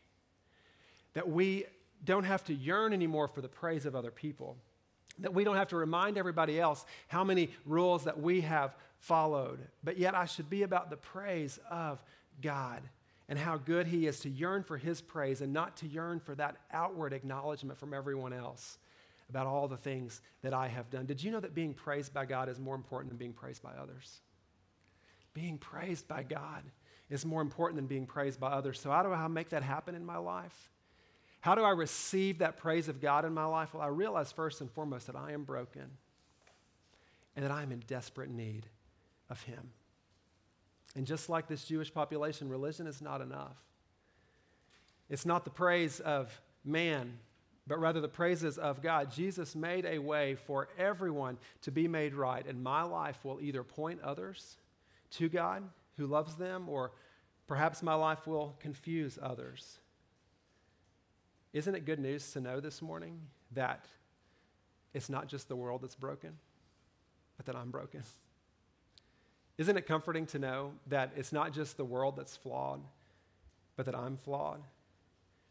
That 1.14 1.28
we 1.28 1.64
don't 2.04 2.24
have 2.24 2.44
to 2.44 2.54
yearn 2.54 2.92
anymore 2.92 3.26
for 3.28 3.40
the 3.40 3.48
praise 3.48 3.86
of 3.86 3.96
other 3.96 4.10
people. 4.10 4.56
That 5.18 5.34
we 5.34 5.44
don't 5.44 5.56
have 5.56 5.68
to 5.68 5.76
remind 5.76 6.18
everybody 6.18 6.60
else 6.60 6.84
how 7.08 7.24
many 7.24 7.50
rules 7.64 8.04
that 8.04 8.20
we 8.20 8.42
have 8.42 8.76
followed. 8.98 9.58
But 9.82 9.98
yet, 9.98 10.14
I 10.14 10.26
should 10.26 10.50
be 10.50 10.62
about 10.62 10.90
the 10.90 10.96
praise 10.96 11.58
of 11.70 12.02
God 12.42 12.82
and 13.28 13.38
how 13.38 13.56
good 13.56 13.86
He 13.86 14.06
is 14.06 14.20
to 14.20 14.28
yearn 14.28 14.62
for 14.62 14.76
His 14.76 15.00
praise 15.00 15.40
and 15.40 15.52
not 15.52 15.76
to 15.78 15.86
yearn 15.86 16.20
for 16.20 16.34
that 16.34 16.56
outward 16.70 17.12
acknowledgement 17.12 17.78
from 17.78 17.94
everyone 17.94 18.32
else 18.32 18.78
about 19.28 19.46
all 19.46 19.68
the 19.68 19.76
things 19.76 20.20
that 20.42 20.54
I 20.54 20.68
have 20.68 20.90
done. 20.90 21.06
Did 21.06 21.22
you 21.22 21.30
know 21.30 21.40
that 21.40 21.54
being 21.54 21.74
praised 21.74 22.14
by 22.14 22.26
God 22.26 22.48
is 22.48 22.58
more 22.60 22.74
important 22.74 23.10
than 23.10 23.18
being 23.18 23.32
praised 23.32 23.62
by 23.62 23.72
others? 23.72 24.20
Being 25.34 25.58
praised 25.58 26.06
by 26.06 26.22
God 26.22 26.62
is 27.10 27.24
more 27.24 27.40
important 27.40 27.76
than 27.76 27.86
being 27.86 28.06
praised 28.06 28.40
by 28.40 28.48
others. 28.48 28.80
So, 28.80 28.90
how 28.90 29.02
do 29.02 29.12
I 29.12 29.26
make 29.28 29.50
that 29.50 29.62
happen 29.62 29.94
in 29.94 30.04
my 30.04 30.16
life? 30.16 30.70
How 31.40 31.54
do 31.54 31.62
I 31.62 31.70
receive 31.70 32.38
that 32.38 32.56
praise 32.56 32.88
of 32.88 33.00
God 33.00 33.24
in 33.24 33.32
my 33.32 33.44
life? 33.44 33.74
Well, 33.74 33.82
I 33.82 33.88
realize 33.88 34.32
first 34.32 34.60
and 34.60 34.70
foremost 34.70 35.06
that 35.06 35.16
I 35.16 35.32
am 35.32 35.44
broken 35.44 35.90
and 37.34 37.44
that 37.44 37.52
I 37.52 37.62
am 37.62 37.70
in 37.70 37.80
desperate 37.86 38.30
need 38.30 38.66
of 39.28 39.42
Him. 39.42 39.70
And 40.96 41.06
just 41.06 41.28
like 41.28 41.46
this 41.46 41.64
Jewish 41.64 41.92
population, 41.92 42.48
religion 42.48 42.86
is 42.86 43.02
not 43.02 43.20
enough. 43.20 43.56
It's 45.08 45.26
not 45.26 45.44
the 45.44 45.50
praise 45.50 46.00
of 46.00 46.40
man 46.64 47.18
but 47.66 47.80
rather 47.80 48.00
the 48.00 48.08
praises 48.08 48.58
of 48.58 48.82
God. 48.82 49.10
Jesus 49.10 49.56
made 49.56 49.84
a 49.84 49.98
way 49.98 50.34
for 50.34 50.68
everyone 50.78 51.38
to 51.62 51.70
be 51.70 51.88
made 51.88 52.14
right, 52.14 52.46
and 52.46 52.62
my 52.62 52.82
life 52.82 53.24
will 53.24 53.40
either 53.40 53.62
point 53.62 54.00
others 54.02 54.56
to 55.12 55.28
God 55.28 55.64
who 55.96 56.06
loves 56.06 56.36
them, 56.36 56.68
or 56.68 56.92
perhaps 57.46 57.82
my 57.82 57.94
life 57.94 58.26
will 58.26 58.54
confuse 58.60 59.18
others. 59.20 59.78
Isn't 61.52 61.74
it 61.74 61.86
good 61.86 61.98
news 61.98 62.32
to 62.32 62.40
know 62.40 62.60
this 62.60 62.82
morning 62.82 63.20
that 63.52 63.86
it's 64.92 65.08
not 65.08 65.26
just 65.26 65.48
the 65.48 65.56
world 65.56 65.82
that's 65.82 65.94
broken, 65.94 66.38
but 67.36 67.46
that 67.46 67.56
I'm 67.56 67.70
broken? 67.70 68.02
Isn't 69.58 69.76
it 69.76 69.86
comforting 69.86 70.26
to 70.26 70.38
know 70.38 70.72
that 70.88 71.12
it's 71.16 71.32
not 71.32 71.52
just 71.52 71.78
the 71.78 71.84
world 71.84 72.16
that's 72.16 72.36
flawed, 72.36 72.82
but 73.74 73.86
that 73.86 73.94
I'm 73.94 74.18
flawed? 74.18 74.60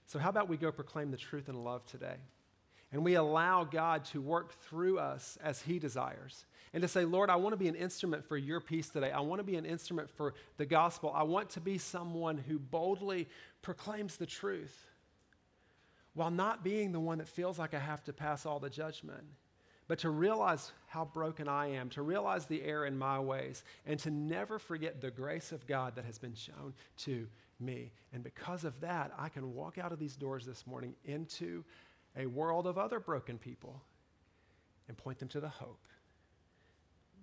So, 0.07 0.19
how 0.19 0.29
about 0.29 0.49
we 0.49 0.57
go 0.57 0.71
proclaim 0.71 1.11
the 1.11 1.17
truth 1.17 1.49
in 1.49 1.63
love 1.63 1.85
today? 1.85 2.17
And 2.91 3.03
we 3.03 3.15
allow 3.15 3.63
God 3.63 4.05
to 4.05 4.21
work 4.21 4.53
through 4.53 4.99
us 4.99 5.37
as 5.43 5.61
He 5.61 5.79
desires. 5.79 6.45
And 6.73 6.81
to 6.81 6.87
say, 6.87 7.05
Lord, 7.05 7.29
I 7.29 7.37
want 7.37 7.53
to 7.53 7.57
be 7.57 7.67
an 7.67 7.75
instrument 7.75 8.25
for 8.25 8.37
your 8.37 8.59
peace 8.59 8.89
today. 8.89 9.11
I 9.11 9.21
want 9.21 9.39
to 9.39 9.43
be 9.43 9.55
an 9.55 9.65
instrument 9.65 10.09
for 10.09 10.33
the 10.57 10.65
gospel. 10.65 11.11
I 11.15 11.23
want 11.23 11.49
to 11.51 11.61
be 11.61 11.77
someone 11.77 12.37
who 12.37 12.59
boldly 12.59 13.27
proclaims 13.61 14.17
the 14.17 14.25
truth 14.25 14.87
while 16.13 16.31
not 16.31 16.63
being 16.63 16.91
the 16.91 16.99
one 16.99 17.17
that 17.17 17.27
feels 17.27 17.59
like 17.59 17.73
I 17.73 17.79
have 17.79 18.03
to 18.05 18.13
pass 18.13 18.45
all 18.45 18.59
the 18.59 18.69
judgment, 18.69 19.23
but 19.87 19.99
to 19.99 20.09
realize 20.09 20.71
how 20.87 21.05
broken 21.05 21.47
I 21.47 21.67
am, 21.71 21.89
to 21.91 22.01
realize 22.01 22.45
the 22.45 22.63
error 22.63 22.85
in 22.85 22.97
my 22.97 23.19
ways, 23.19 23.63
and 23.85 23.99
to 23.99 24.09
never 24.09 24.57
forget 24.57 25.01
the 25.01 25.11
grace 25.11 25.51
of 25.51 25.67
God 25.67 25.95
that 25.95 26.05
has 26.05 26.17
been 26.17 26.33
shown 26.33 26.73
to 26.99 27.27
me. 27.59 27.93
And 28.13 28.23
because 28.23 28.63
of 28.63 28.79
that, 28.81 29.11
I 29.17 29.29
can 29.29 29.53
walk 29.53 29.77
out 29.77 29.91
of 29.91 29.99
these 29.99 30.15
doors 30.15 30.45
this 30.45 30.65
morning 30.67 30.95
into 31.03 31.63
a 32.17 32.25
world 32.25 32.67
of 32.67 32.77
other 32.77 32.99
broken 32.99 33.37
people 33.37 33.81
and 34.87 34.97
point 34.97 35.19
them 35.19 35.29
to 35.29 35.39
the 35.39 35.49
hope, 35.49 35.87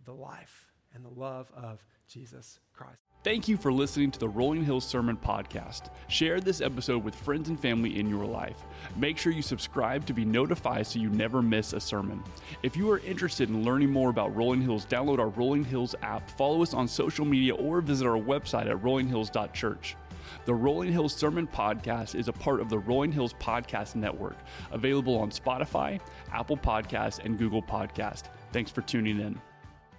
the 0.05 0.15
life, 0.15 0.67
and 0.95 1.05
the 1.05 1.21
love 1.21 1.51
of 1.57 1.85
Jesus 2.09 2.59
Christ. 2.73 2.99
Thank 3.25 3.47
you 3.47 3.57
for 3.57 3.73
listening 3.73 4.11
to 4.11 4.19
the 4.19 4.29
Rolling 4.29 4.65
Hills 4.65 4.85
Sermon 4.85 5.17
Podcast. 5.17 5.91
Share 6.09 6.41
this 6.41 6.61
episode 6.61 7.05
with 7.05 7.15
friends 7.15 7.49
and 7.51 7.59
family 7.59 8.01
in 8.01 8.09
your 8.09 8.25
life. 8.25 8.65
Make 8.97 9.17
sure 9.17 9.33
you 9.33 9.43
subscribe 9.43 10.05
to 10.07 10.13
be 10.13 10.25
notified 10.25 10.89
so 10.89 10.99
you 10.99 11.09
never 11.09 11.41
miss 11.41 11.73
a 11.73 11.79
sermon. 11.79 12.21
If 12.65 12.77
you 12.77 12.91
are 12.91 12.99
interested 12.99 13.49
in 13.49 13.65
learning 13.65 13.91
more 13.91 14.11
about 14.11 14.35
Rolling 14.35 14.61
Hills, 14.61 14.87
download 14.87 15.21
our 15.21 15.29
Rolling 15.29 15.65
Hills 15.65 15.95
app, 16.03 16.29
follow 16.33 16.63
us 16.63 16.75
on 16.75 16.89
social 16.89 17.25
media, 17.25 17.55
or 17.55 17.81
visit 17.81 18.09
our 18.09 18.19
website 18.19 18.69
at 18.69 18.83
rollinghills.church. 18.83 19.97
The 20.45 20.55
Rolling 20.55 20.93
Hills 20.93 21.15
Sermon 21.15 21.47
Podcast 21.47 22.15
is 22.15 22.29
a 22.29 22.33
part 22.33 22.61
of 22.61 22.69
the 22.69 22.79
Rolling 22.79 23.13
Hills 23.13 23.35
Podcast 23.35 23.95
Network, 23.95 24.37
available 24.71 25.19
on 25.19 25.31
Spotify, 25.31 26.01
Apple 26.33 26.57
Podcasts, 26.57 27.25
and 27.25 27.39
Google 27.39 27.63
Podcast. 27.63 28.25
Thanks 28.53 28.71
for 28.71 28.83
tuning 28.83 29.21
in. 29.21 29.41